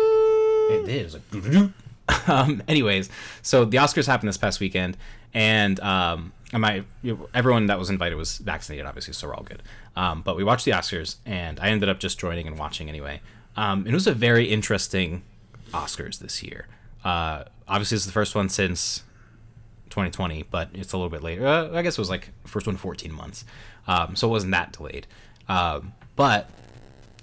It 0.70 0.84
did. 0.86 1.00
It 1.00 1.04
was 1.04 1.14
like. 1.14 1.30
doo-doo-doo. 1.30 1.72
um, 2.26 2.62
anyways, 2.68 3.10
so 3.42 3.64
the 3.64 3.78
Oscars 3.78 4.06
happened 4.06 4.28
this 4.28 4.36
past 4.36 4.60
weekend, 4.60 4.96
and 5.34 5.80
um, 5.80 6.32
my 6.52 6.84
everyone 7.34 7.66
that 7.66 7.78
was 7.78 7.90
invited 7.90 8.16
was 8.16 8.38
vaccinated, 8.38 8.86
obviously, 8.86 9.12
so 9.12 9.28
we're 9.28 9.34
all 9.34 9.42
good. 9.42 9.62
Um, 9.96 10.22
but 10.22 10.36
we 10.36 10.44
watched 10.44 10.64
the 10.64 10.70
Oscars, 10.70 11.16
and 11.26 11.58
I 11.60 11.68
ended 11.68 11.88
up 11.88 11.98
just 11.98 12.18
joining 12.18 12.46
and 12.46 12.58
watching 12.58 12.88
anyway. 12.88 13.20
Um, 13.56 13.86
it 13.86 13.92
was 13.92 14.06
a 14.06 14.12
very 14.12 14.46
interesting 14.46 15.22
Oscars 15.72 16.18
this 16.18 16.42
year. 16.42 16.66
Uh, 17.04 17.44
obviously, 17.68 17.96
it's 17.96 18.06
the 18.06 18.12
first 18.12 18.34
one 18.34 18.48
since 18.48 19.02
2020, 19.90 20.44
but 20.50 20.68
it's 20.74 20.92
a 20.92 20.96
little 20.96 21.10
bit 21.10 21.22
later. 21.22 21.46
Uh, 21.46 21.70
I 21.72 21.82
guess 21.82 21.94
it 21.94 22.00
was 22.00 22.10
like 22.10 22.30
first 22.44 22.66
one 22.66 22.76
14 22.76 23.12
months, 23.12 23.44
um, 23.86 24.16
so 24.16 24.28
it 24.28 24.30
wasn't 24.30 24.52
that 24.52 24.72
delayed. 24.72 25.06
Um, 25.48 25.92
but 26.16 26.50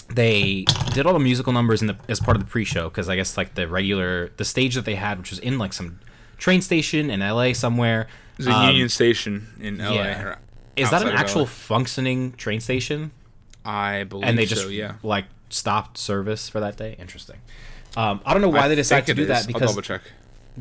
they 0.09 0.65
did 0.93 1.05
all 1.05 1.13
the 1.13 1.19
musical 1.19 1.53
numbers 1.53 1.81
in 1.81 1.87
the 1.87 1.97
as 2.07 2.19
part 2.19 2.37
of 2.37 2.43
the 2.43 2.49
pre-show 2.49 2.89
because 2.89 3.09
I 3.09 3.15
guess 3.15 3.37
like 3.37 3.55
the 3.55 3.67
regular 3.67 4.29
the 4.37 4.45
stage 4.45 4.75
that 4.75 4.85
they 4.85 4.95
had, 4.95 5.17
which 5.17 5.31
was 5.31 5.39
in 5.39 5.57
like 5.57 5.73
some 5.73 5.99
train 6.37 6.61
station 6.61 7.09
in 7.09 7.19
LA 7.19 7.53
somewhere. 7.53 8.07
A 8.45 8.49
um, 8.51 8.69
Union 8.69 8.89
Station 8.89 9.47
in 9.59 9.77
LA. 9.77 9.93
yeah. 9.93 10.35
Is 10.75 10.89
that 10.89 11.03
an 11.03 11.09
actual 11.09 11.45
functioning 11.45 12.33
train 12.33 12.59
station? 12.59 13.11
I 13.63 14.03
believe 14.03 14.27
And 14.27 14.37
they 14.37 14.45
just 14.45 14.63
so. 14.63 14.69
Yeah. 14.69 14.95
like 15.03 15.25
stopped 15.49 15.97
service 15.97 16.49
for 16.49 16.59
that 16.59 16.77
day. 16.77 16.95
Interesting. 16.99 17.37
Um, 17.95 18.21
I 18.25 18.33
don't 18.33 18.41
know 18.41 18.49
why 18.49 18.61
I 18.65 18.67
they 18.69 18.75
decided 18.75 19.05
to 19.07 19.13
do 19.13 19.25
that 19.25 19.45
because 19.47 19.77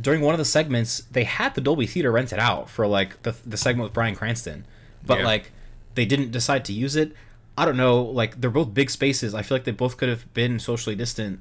during 0.00 0.20
one 0.22 0.34
of 0.34 0.38
the 0.38 0.44
segments 0.44 1.00
they 1.10 1.24
had 1.24 1.54
the 1.54 1.60
Dolby 1.60 1.86
Theater 1.86 2.10
rented 2.12 2.38
out 2.38 2.68
for 2.68 2.86
like 2.86 3.22
the 3.22 3.34
the 3.46 3.56
segment 3.56 3.84
with 3.84 3.92
Bryan 3.92 4.14
Cranston, 4.14 4.64
but 5.04 5.18
Yeah. 5.20 5.24
like 5.26 5.52
they 5.94 6.04
didn't 6.04 6.30
decide 6.30 6.64
to 6.66 6.72
use 6.72 6.96
it. 6.96 7.12
I 7.56 7.64
don't 7.66 7.76
know. 7.76 8.02
Like 8.02 8.40
they're 8.40 8.50
both 8.50 8.72
big 8.74 8.90
spaces. 8.90 9.34
I 9.34 9.42
feel 9.42 9.56
like 9.56 9.64
they 9.64 9.72
both 9.72 9.96
could 9.98 10.08
have 10.08 10.32
been 10.34 10.58
socially 10.58 10.96
distant, 10.96 11.40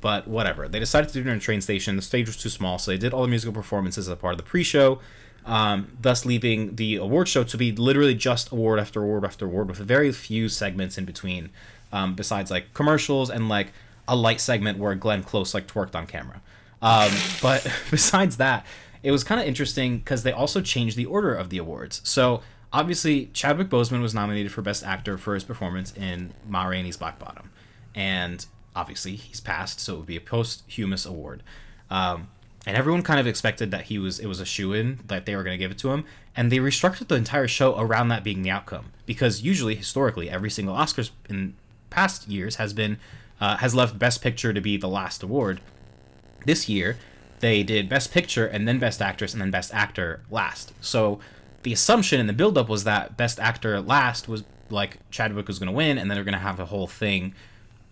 but 0.00 0.26
whatever. 0.26 0.68
They 0.68 0.80
decided 0.80 1.08
to 1.08 1.14
do 1.14 1.28
it 1.28 1.30
in 1.30 1.36
a 1.36 1.40
train 1.40 1.60
station. 1.60 1.94
The 1.96 2.02
stage 2.02 2.26
was 2.26 2.36
too 2.36 2.48
small, 2.48 2.78
so 2.78 2.90
they 2.90 2.98
did 2.98 3.12
all 3.12 3.22
the 3.22 3.28
musical 3.28 3.52
performances 3.52 4.08
as 4.08 4.12
a 4.12 4.16
part 4.16 4.32
of 4.34 4.38
the 4.38 4.44
pre-show. 4.44 5.00
Um, 5.44 5.96
thus 6.00 6.24
leaving 6.24 6.76
the 6.76 6.96
award 6.96 7.26
show 7.28 7.42
to 7.42 7.56
be 7.56 7.72
literally 7.72 8.14
just 8.14 8.52
award 8.52 8.78
after 8.78 9.02
award 9.02 9.24
after 9.24 9.44
award 9.46 9.68
with 9.68 9.78
very 9.78 10.12
few 10.12 10.48
segments 10.48 10.96
in 10.98 11.04
between, 11.04 11.50
um, 11.92 12.14
besides 12.14 12.48
like 12.50 12.72
commercials 12.74 13.28
and 13.28 13.48
like 13.48 13.72
a 14.08 14.16
light 14.16 14.40
segment 14.40 14.78
where 14.78 14.94
Glenn 14.94 15.22
Close 15.22 15.54
like 15.54 15.66
twerked 15.66 15.94
on 15.94 16.06
camera. 16.06 16.40
Um, 16.80 17.10
but 17.42 17.66
besides 17.90 18.36
that, 18.38 18.66
it 19.02 19.10
was 19.10 19.24
kind 19.24 19.40
of 19.40 19.46
interesting 19.46 19.98
because 19.98 20.22
they 20.22 20.32
also 20.32 20.60
changed 20.60 20.96
the 20.96 21.06
order 21.06 21.34
of 21.34 21.50
the 21.50 21.58
awards. 21.58 22.00
So 22.04 22.42
obviously, 22.72 23.26
Chadwick 23.32 23.68
Boseman 23.68 24.02
was 24.02 24.14
nominated 24.14 24.52
for 24.52 24.62
Best 24.62 24.84
Actor 24.84 25.18
for 25.18 25.34
his 25.34 25.44
performance 25.44 25.92
in 25.96 26.34
Ma 26.46 26.64
Rainey's 26.64 26.96
Black 26.96 27.18
Bottom, 27.18 27.50
and 27.94 28.44
obviously 28.74 29.16
he's 29.16 29.40
passed, 29.40 29.80
so 29.80 29.94
it 29.94 29.96
would 29.98 30.06
be 30.06 30.16
a 30.16 30.20
posthumous 30.20 31.04
award. 31.04 31.42
Um, 31.90 32.28
and 32.64 32.76
everyone 32.76 33.02
kind 33.02 33.18
of 33.18 33.26
expected 33.26 33.70
that 33.72 33.84
he 33.84 33.98
was 33.98 34.20
it 34.20 34.26
was 34.26 34.40
a 34.40 34.44
shoe 34.44 34.72
in 34.72 35.00
that 35.06 35.26
they 35.26 35.34
were 35.34 35.42
going 35.42 35.54
to 35.54 35.58
give 35.58 35.72
it 35.72 35.78
to 35.78 35.90
him, 35.90 36.04
and 36.36 36.50
they 36.50 36.58
restructured 36.58 37.08
the 37.08 37.16
entire 37.16 37.48
show 37.48 37.78
around 37.78 38.08
that 38.08 38.22
being 38.22 38.42
the 38.42 38.50
outcome 38.50 38.92
because 39.04 39.42
usually 39.42 39.74
historically 39.74 40.30
every 40.30 40.50
single 40.50 40.74
Oscars 40.74 41.10
in 41.28 41.54
past 41.90 42.28
years 42.28 42.56
has 42.56 42.72
been 42.72 42.98
uh, 43.42 43.56
has 43.56 43.74
left 43.74 43.98
Best 43.98 44.22
Picture 44.22 44.52
to 44.52 44.60
be 44.60 44.76
the 44.76 44.88
last 44.88 45.24
award. 45.24 45.60
This 46.46 46.68
year 46.68 46.96
they 47.40 47.64
did 47.64 47.88
best 47.88 48.12
picture 48.12 48.46
and 48.46 48.68
then 48.68 48.78
best 48.78 49.02
actress 49.02 49.32
and 49.32 49.42
then 49.42 49.50
best 49.50 49.74
actor 49.74 50.20
last. 50.30 50.72
So 50.80 51.18
the 51.64 51.72
assumption 51.72 52.20
and 52.20 52.28
the 52.28 52.32
buildup 52.32 52.68
was 52.68 52.84
that 52.84 53.16
best 53.16 53.40
actor 53.40 53.80
last 53.80 54.28
was 54.28 54.44
like 54.70 54.98
chadwick 55.10 55.48
was 55.48 55.58
going 55.58 55.66
to 55.66 55.72
win 55.72 55.98
and 55.98 56.08
then 56.08 56.16
they're 56.16 56.24
going 56.24 56.34
to 56.34 56.38
have 56.38 56.60
a 56.60 56.66
whole 56.66 56.86
thing 56.86 57.34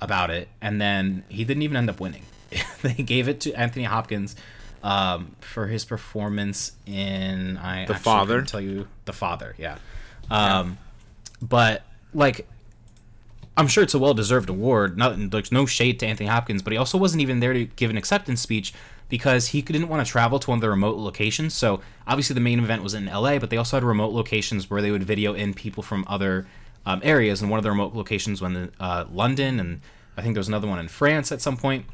about 0.00 0.30
it. 0.30 0.48
And 0.60 0.80
then 0.80 1.24
he 1.28 1.44
didn't 1.44 1.64
even 1.64 1.76
end 1.76 1.90
up 1.90 1.98
winning. 2.00 2.22
They 2.82 2.94
gave 2.94 3.28
it 3.28 3.40
to 3.40 3.52
anthony 3.52 3.84
hopkins 3.84 4.36
um, 4.84 5.34
for 5.40 5.66
his 5.66 5.84
performance 5.84 6.72
in 6.86 7.58
i 7.58 7.84
The 7.84 7.94
actually 7.94 8.02
Father? 8.04 8.42
tell 8.42 8.60
you 8.60 8.88
the 9.04 9.12
father 9.12 9.54
yeah. 9.58 9.78
Um, 10.30 10.78
but 11.42 11.82
like 12.14 12.46
I'm 13.60 13.68
sure 13.68 13.84
it's 13.84 13.92
a 13.92 13.98
well-deserved 13.98 14.48
award. 14.48 14.96
Not, 14.96 15.30
there's 15.30 15.52
no 15.52 15.66
shade 15.66 16.00
to 16.00 16.06
Anthony 16.06 16.30
Hopkins, 16.30 16.62
but 16.62 16.72
he 16.72 16.78
also 16.78 16.96
wasn't 16.96 17.20
even 17.20 17.40
there 17.40 17.52
to 17.52 17.66
give 17.66 17.90
an 17.90 17.98
acceptance 17.98 18.40
speech 18.40 18.72
because 19.10 19.48
he 19.48 19.60
didn't 19.60 19.88
want 19.88 20.04
to 20.04 20.10
travel 20.10 20.38
to 20.38 20.48
one 20.48 20.56
of 20.56 20.62
the 20.62 20.70
remote 20.70 20.96
locations. 20.96 21.52
So 21.52 21.82
obviously 22.06 22.32
the 22.32 22.40
main 22.40 22.58
event 22.58 22.82
was 22.82 22.94
in 22.94 23.04
LA, 23.04 23.38
but 23.38 23.50
they 23.50 23.58
also 23.58 23.76
had 23.76 23.84
remote 23.84 24.14
locations 24.14 24.70
where 24.70 24.80
they 24.80 24.90
would 24.90 25.02
video 25.02 25.34
in 25.34 25.52
people 25.52 25.82
from 25.82 26.06
other 26.08 26.46
um, 26.86 27.02
areas. 27.04 27.42
And 27.42 27.50
one 27.50 27.58
of 27.58 27.62
the 27.62 27.70
remote 27.70 27.94
locations 27.94 28.40
was 28.40 28.50
in 28.50 28.72
uh, 28.80 29.04
London, 29.12 29.60
and 29.60 29.82
I 30.16 30.22
think 30.22 30.34
there 30.34 30.40
was 30.40 30.48
another 30.48 30.66
one 30.66 30.78
in 30.78 30.88
France 30.88 31.30
at 31.30 31.42
some 31.42 31.58
point. 31.58 31.84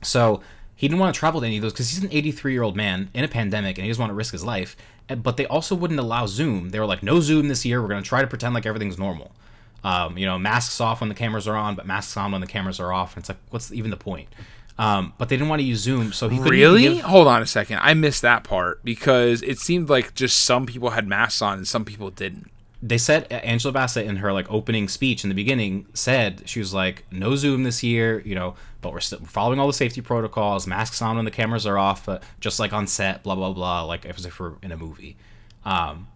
So 0.00 0.40
he 0.74 0.88
didn't 0.88 1.00
want 1.00 1.14
to 1.14 1.18
travel 1.18 1.42
to 1.42 1.46
any 1.46 1.56
of 1.56 1.62
those 1.62 1.74
because 1.74 1.90
he's 1.90 2.02
an 2.02 2.10
83 2.12 2.54
year 2.54 2.62
old 2.62 2.76
man 2.76 3.10
in 3.12 3.24
a 3.24 3.28
pandemic 3.28 3.76
and 3.76 3.84
he 3.84 3.90
doesn't 3.90 4.00
want 4.00 4.10
to 4.10 4.14
risk 4.14 4.32
his 4.32 4.44
life. 4.44 4.74
But 5.08 5.36
they 5.36 5.44
also 5.46 5.74
wouldn't 5.74 6.00
allow 6.00 6.24
Zoom. 6.24 6.70
They 6.70 6.80
were 6.80 6.86
like, 6.86 7.02
no 7.02 7.20
Zoom 7.20 7.48
this 7.48 7.66
year. 7.66 7.82
We're 7.82 7.88
going 7.88 8.02
to 8.02 8.08
try 8.08 8.22
to 8.22 8.26
pretend 8.26 8.54
like 8.54 8.64
everything's 8.64 8.98
normal. 8.98 9.32
Um, 9.84 10.16
you 10.18 10.24
know, 10.26 10.38
masks 10.38 10.80
off 10.80 11.00
when 11.00 11.08
the 11.10 11.14
cameras 11.14 11.46
are 11.46 11.54
on, 11.56 11.74
but 11.76 11.86
masks 11.86 12.16
on 12.16 12.32
when 12.32 12.40
the 12.40 12.46
cameras 12.46 12.80
are 12.80 12.90
off. 12.92 13.14
And 13.14 13.22
it's 13.22 13.28
like, 13.28 13.38
what's 13.50 13.70
even 13.70 13.90
the 13.90 13.96
point? 13.98 14.28
Um, 14.78 15.12
but 15.18 15.28
they 15.28 15.36
didn't 15.36 15.50
want 15.50 15.60
to 15.60 15.66
use 15.66 15.78
Zoom, 15.80 16.12
so 16.12 16.28
he 16.28 16.38
couldn't 16.38 16.50
Really? 16.52 16.82
give- 16.94 17.00
Hold 17.04 17.28
on 17.28 17.42
a 17.42 17.46
second. 17.46 17.78
I 17.82 17.94
missed 17.94 18.22
that 18.22 18.42
part 18.44 18.82
because 18.84 19.42
it 19.42 19.58
seemed 19.58 19.88
like 19.88 20.14
just 20.14 20.38
some 20.42 20.66
people 20.66 20.90
had 20.90 21.06
masks 21.06 21.40
on 21.42 21.58
and 21.58 21.68
some 21.68 21.84
people 21.84 22.10
didn't. 22.10 22.50
they 22.82 22.98
said 22.98 23.30
Angela 23.30 23.72
Bassett 23.72 24.06
in 24.06 24.16
her 24.16 24.32
like 24.32 24.50
opening 24.50 24.88
speech 24.88 25.22
in 25.22 25.28
the 25.28 25.34
beginning 25.34 25.86
said 25.94 26.42
she 26.46 26.58
was 26.58 26.74
like 26.74 27.04
no 27.10 27.36
Zoom 27.36 27.62
this 27.62 27.82
year, 27.82 28.20
you 28.26 28.34
know, 28.34 28.56
but 28.80 28.92
we're 28.92 29.00
still 29.00 29.20
following 29.20 29.58
all 29.60 29.66
the 29.66 29.72
safety 29.72 30.00
protocols, 30.00 30.66
masks 30.66 31.00
on 31.00 31.16
when 31.16 31.24
the 31.24 31.30
cameras 31.30 31.66
are 31.66 31.78
off, 31.78 32.08
uh, 32.08 32.18
just 32.40 32.58
like 32.58 32.72
on 32.72 32.86
set, 32.86 33.22
blah 33.22 33.34
blah 33.36 33.52
blah, 33.52 33.84
like 33.84 34.04
as 34.06 34.26
if 34.26 34.40
we're 34.40 34.54
in 34.62 34.72
a 34.72 34.76
movie. 34.76 35.16
Um, 35.64 36.08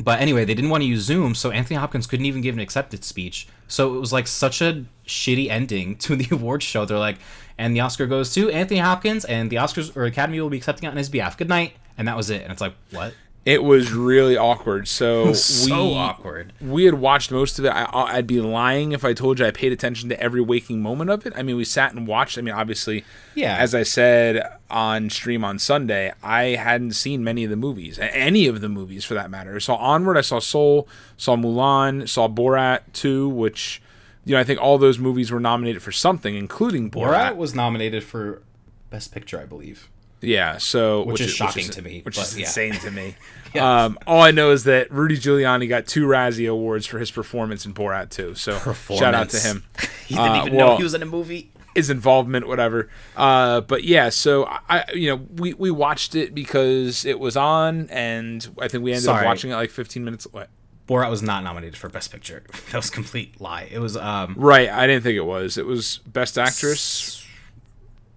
but 0.00 0.20
anyway, 0.20 0.44
they 0.44 0.54
didn't 0.54 0.70
want 0.70 0.82
to 0.82 0.88
use 0.88 1.02
Zoom, 1.02 1.34
so 1.34 1.50
Anthony 1.50 1.76
Hopkins 1.76 2.06
couldn't 2.06 2.26
even 2.26 2.40
give 2.40 2.54
an 2.54 2.60
acceptance 2.60 3.06
speech. 3.06 3.48
So 3.66 3.94
it 3.96 3.98
was 3.98 4.12
like 4.12 4.26
such 4.26 4.62
a 4.62 4.84
shitty 5.06 5.50
ending 5.50 5.96
to 5.98 6.14
the 6.14 6.28
awards 6.34 6.64
show. 6.64 6.84
They're 6.84 6.98
like, 6.98 7.18
and 7.58 7.74
the 7.74 7.80
Oscar 7.80 8.06
goes 8.06 8.32
to 8.34 8.50
Anthony 8.50 8.80
Hopkins, 8.80 9.24
and 9.24 9.50
the 9.50 9.56
Oscars 9.56 9.96
or 9.96 10.04
Academy 10.04 10.40
will 10.40 10.50
be 10.50 10.56
accepting 10.56 10.88
on 10.88 10.96
his 10.96 11.08
behalf. 11.08 11.36
Good 11.36 11.48
night, 11.48 11.74
and 11.96 12.06
that 12.06 12.16
was 12.16 12.30
it. 12.30 12.42
And 12.42 12.52
it's 12.52 12.60
like, 12.60 12.74
what? 12.92 13.14
It 13.48 13.64
was 13.64 13.92
really 13.92 14.36
awkward. 14.36 14.88
So 14.88 15.32
so 15.32 15.86
we, 15.88 15.94
awkward. 15.94 16.52
We 16.60 16.84
had 16.84 16.96
watched 16.96 17.30
most 17.30 17.58
of 17.58 17.64
it. 17.64 17.70
I, 17.70 17.88
I'd 17.94 18.26
be 18.26 18.42
lying 18.42 18.92
if 18.92 19.06
I 19.06 19.14
told 19.14 19.38
you 19.38 19.46
I 19.46 19.52
paid 19.52 19.72
attention 19.72 20.10
to 20.10 20.20
every 20.20 20.42
waking 20.42 20.82
moment 20.82 21.08
of 21.08 21.24
it. 21.24 21.32
I 21.34 21.42
mean, 21.42 21.56
we 21.56 21.64
sat 21.64 21.94
and 21.94 22.06
watched. 22.06 22.36
I 22.36 22.42
mean, 22.42 22.52
obviously, 22.52 23.06
Yeah. 23.34 23.56
As 23.56 23.74
I 23.74 23.84
said 23.84 24.42
on 24.68 25.08
stream 25.08 25.44
on 25.44 25.58
Sunday, 25.58 26.12
I 26.22 26.56
hadn't 26.56 26.92
seen 26.92 27.24
many 27.24 27.42
of 27.42 27.48
the 27.48 27.56
movies, 27.56 27.98
any 27.98 28.48
of 28.48 28.60
the 28.60 28.68
movies 28.68 29.06
for 29.06 29.14
that 29.14 29.30
matter. 29.30 29.56
I 29.56 29.60
saw 29.60 29.76
Onward, 29.76 30.18
I 30.18 30.20
saw 30.20 30.40
Soul, 30.40 30.86
saw 31.16 31.34
Mulan, 31.34 32.06
saw 32.06 32.28
Borat 32.28 32.80
2, 32.92 33.30
which, 33.30 33.80
you 34.26 34.34
know, 34.34 34.40
I 34.40 34.44
think 34.44 34.60
all 34.60 34.76
those 34.76 34.98
movies 34.98 35.30
were 35.30 35.40
nominated 35.40 35.82
for 35.82 35.90
something, 35.90 36.34
including 36.34 36.90
Borat. 36.90 37.30
Borat 37.30 37.36
was 37.36 37.54
nominated 37.54 38.04
for 38.04 38.42
Best 38.90 39.10
Picture, 39.10 39.40
I 39.40 39.46
believe. 39.46 39.88
Yeah, 40.20 40.58
so 40.58 41.04
Which 41.04 41.20
is 41.20 41.30
shocking 41.32 41.68
to 41.70 41.82
me, 41.82 42.00
which 42.04 42.18
is 42.18 42.36
yeah. 42.36 42.44
insane 42.46 42.72
to 42.74 42.90
me. 42.90 43.14
Yeah. 43.54 43.84
um, 43.86 43.98
all 44.06 44.20
I 44.20 44.30
know 44.30 44.50
is 44.50 44.64
that 44.64 44.90
Rudy 44.92 45.16
Giuliani 45.16 45.70
got 45.70 45.86
two 45.86 46.06
Razzie 46.06 46.50
Awards 46.50 46.84
for 46.84 46.98
his 46.98 47.10
performance 47.10 47.64
in 47.64 47.72
Borat 47.72 48.10
2. 48.10 48.34
So 48.34 48.58
shout 48.94 49.14
out 49.14 49.30
to 49.30 49.38
him. 49.40 49.64
he 50.06 50.14
didn't 50.16 50.30
Uh, 50.32 50.42
even 50.44 50.54
well, 50.54 50.66
know 50.72 50.76
he 50.76 50.82
was 50.82 50.92
in 50.92 51.02
a 51.02 51.06
movie. 51.06 51.50
his 51.74 51.88
involvement, 51.88 52.46
whatever. 52.46 52.90
Uh, 53.16 53.62
but 53.62 53.84
yeah, 53.84 54.10
so 54.10 54.44
I, 54.68 54.84
you 54.92 55.08
know, 55.08 55.26
we 55.36 55.54
we 55.54 55.70
watched 55.70 56.14
it 56.14 56.34
because 56.34 57.06
it 57.06 57.18
was 57.18 57.38
on, 57.38 57.88
and 57.88 58.46
I 58.60 58.68
think 58.68 58.84
we 58.84 58.92
ended 58.92 59.08
up 59.08 59.24
watching 59.24 59.50
it 59.50 59.54
like 59.54 59.70
15 59.70 60.04
minutes. 60.04 60.26
What? 60.30 60.50
Borat 60.86 61.08
was 61.08 61.22
not 61.22 61.42
nominated 61.42 61.78
for 61.78 61.88
Best 61.88 62.12
Picture. 62.12 62.42
That 62.70 62.76
was 62.76 62.90
a 62.90 62.92
complete 62.92 63.40
lie. 63.40 63.66
It 63.72 63.78
was 63.78 63.96
um 63.96 64.34
Right, 64.36 64.68
I 64.68 64.86
didn't 64.86 65.04
think 65.04 65.16
it 65.16 65.24
was. 65.24 65.56
It 65.56 65.64
was 65.64 66.00
Best 66.06 66.36
Actress 66.36 67.24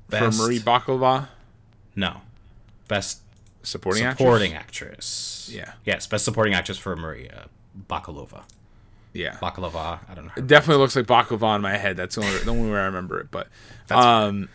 best, 0.10 0.38
for 0.38 0.44
Marie 0.44 0.60
Baklava, 0.60 1.30
No, 1.96 2.22
best 2.88 3.22
supporting, 3.64 4.10
supporting 4.10 4.54
actress. 4.54 5.50
Yeah. 5.54 5.74
Yes, 5.86 6.08
best 6.08 6.26
supporting 6.26 6.54
actress 6.54 6.78
for 6.78 6.96
Maria 6.96 7.46
Bakalova. 7.90 8.44
Yeah, 9.14 9.36
Bakalova. 9.42 10.00
I 10.10 10.14
don't 10.14 10.26
know. 10.26 10.32
It 10.38 10.48
definitely 10.48 10.82
looks 10.82 10.96
like 10.96 11.06
Bakalova 11.06 11.56
in 11.56 11.62
my 11.62 11.78
head. 11.78 11.98
That's 11.98 12.16
the 12.16 12.22
only, 12.24 12.38
the 12.40 12.52
only 12.52 12.72
way 12.72 12.80
I 12.80 12.86
remember 12.86 13.20
it. 13.20 13.30
But 13.30 13.48
That's 13.88 14.06
um, 14.06 14.50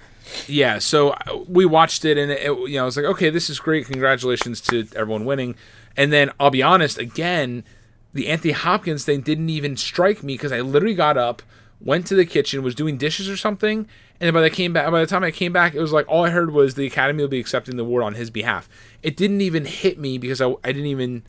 yeah. 0.46 0.79
So 0.79 1.11
uh, 1.11 1.44
we 1.46 1.66
watched 1.66 2.05
it, 2.05 2.16
and 2.16 2.33
it, 2.33 2.44
you 2.44 2.77
know, 2.77 2.83
I 2.83 2.85
was 2.87 2.96
like, 2.96 3.07
okay, 3.07 3.31
this 3.31 3.51
is 3.51 3.61
great. 3.61 3.87
Congratulations 3.87 4.61
to 4.62 4.87
everyone 4.96 5.25
winning. 5.25 5.57
And 5.96 6.12
then 6.12 6.31
I'll 6.40 6.51
be 6.51 6.62
honest, 6.62 6.99
again, 6.99 7.64
the 8.12 8.29
Anthony 8.29 8.53
Hopkins 8.53 9.05
thing 9.05 9.20
didn't 9.20 9.51
even 9.51 9.77
strike 9.77 10.22
me 10.22 10.35
because 10.35 10.53
I 10.53 10.61
literally 10.61 10.94
got 10.94 11.16
up, 11.18 11.42
went 11.81 12.07
to 12.07 12.14
the 12.14 12.25
kitchen, 12.25 12.62
was 12.62 12.75
doing 12.75 12.96
dishes 12.96 13.29
or 13.29 13.37
something, 13.37 13.88
and 14.20 14.33
by 14.33 14.40
the 14.40 14.50
came 14.50 14.72
back, 14.72 14.90
by 14.90 15.00
the 15.00 15.07
time 15.07 15.24
I 15.24 15.31
came 15.31 15.52
back, 15.52 15.74
it 15.74 15.81
was 15.81 15.92
like 15.92 16.07
all 16.09 16.24
I 16.24 16.31
heard 16.31 16.52
was 16.52 16.74
the 16.74 16.87
Academy 16.87 17.22
will 17.22 17.29
be 17.29 17.40
accepting 17.40 17.76
the 17.76 17.83
award 17.83 18.02
on 18.02 18.14
his 18.14 18.31
behalf. 18.31 18.68
It 19.02 19.16
didn't 19.16 19.40
even 19.40 19.64
hit 19.64 19.98
me 19.98 20.18
because 20.18 20.40
I, 20.40 20.48
I 20.64 20.72
didn't 20.72 20.87
even 20.87 21.22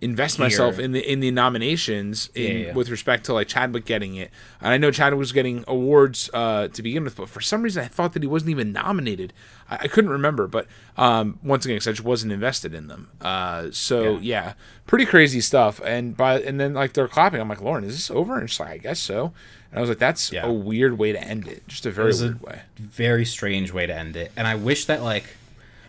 invest 0.00 0.38
myself 0.38 0.78
in 0.78 0.92
the 0.92 1.00
in 1.12 1.18
the 1.20 1.30
nominations 1.30 2.30
in, 2.34 2.42
Yeah, 2.42 2.66
yeah. 2.68 2.72
with 2.74 2.88
respect 2.88 3.24
to 3.24 3.32
like 3.32 3.48
Chadwick 3.48 3.84
getting 3.84 4.14
it. 4.14 4.30
And 4.60 4.72
I 4.72 4.78
know 4.78 4.90
Chadwick 4.90 5.18
was 5.18 5.32
getting 5.32 5.64
awards 5.66 6.30
uh, 6.32 6.68
to 6.68 6.82
begin 6.82 7.04
with, 7.04 7.16
but 7.16 7.28
for 7.28 7.40
some 7.40 7.62
reason 7.62 7.82
I 7.84 7.88
thought 7.88 8.12
that 8.12 8.22
he 8.22 8.28
wasn't 8.28 8.50
even 8.50 8.72
nominated. 8.72 9.32
I, 9.68 9.76
I 9.82 9.88
couldn't 9.88 10.10
remember, 10.10 10.46
but 10.46 10.66
um, 10.96 11.38
once 11.42 11.64
again, 11.64 11.76
I 11.76 11.80
just 11.80 12.04
wasn't 12.04 12.32
invested 12.32 12.74
in 12.74 12.86
them. 12.86 13.10
Uh, 13.20 13.70
so 13.72 14.12
yeah. 14.18 14.18
Yeah. 14.20 14.52
pretty 14.86 15.04
crazy 15.04 15.40
stuff. 15.40 15.80
And 15.84 16.16
by 16.16 16.40
and 16.40 16.60
then 16.60 16.74
like 16.74 16.92
they're 16.92 17.08
clapping. 17.08 17.40
I'm 17.40 17.48
like, 17.48 17.60
Lauren, 17.60 17.82
is 17.84 17.94
this 17.96 18.10
over? 18.10 18.38
And 18.38 18.48
she's 18.48 18.60
like, 18.60 18.70
I 18.70 18.78
guess 18.78 19.00
so. 19.00 19.32
And 19.70 19.78
I 19.78 19.80
was 19.80 19.90
like, 19.90 19.98
that's 19.98 20.32
a 20.32 20.50
weird 20.52 20.96
way 20.96 21.12
to 21.12 21.20
end 21.22 21.46
it. 21.48 21.66
Just 21.68 21.84
a 21.86 21.90
very 21.90 22.06
was 22.06 22.22
a- 22.22 22.26
weird 22.26 22.42
way. 22.42 22.60
very 22.78 23.24
strange 23.24 23.72
way 23.72 23.86
to 23.86 23.94
end 23.94 24.16
it. 24.16 24.30
And 24.36 24.46
I 24.46 24.54
wish 24.54 24.84
that 24.86 25.02
like 25.02 25.24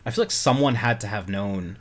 I 0.06 0.12
feel 0.12 0.24
like 0.24 0.32
someone 0.32 0.76
had 0.76 1.00
to 1.02 1.08
have 1.08 1.30
known 1.30 1.78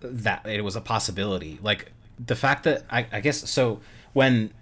that 0.00 0.46
it 0.46 0.62
was 0.62 0.76
a 0.76 0.80
possibility. 0.80 1.58
Like 1.62 1.92
the 2.24 2.36
fact 2.36 2.64
that 2.64 2.84
I, 2.90 3.06
I 3.12 3.20
guess 3.20 3.48
so 3.48 3.80
when 4.12 4.52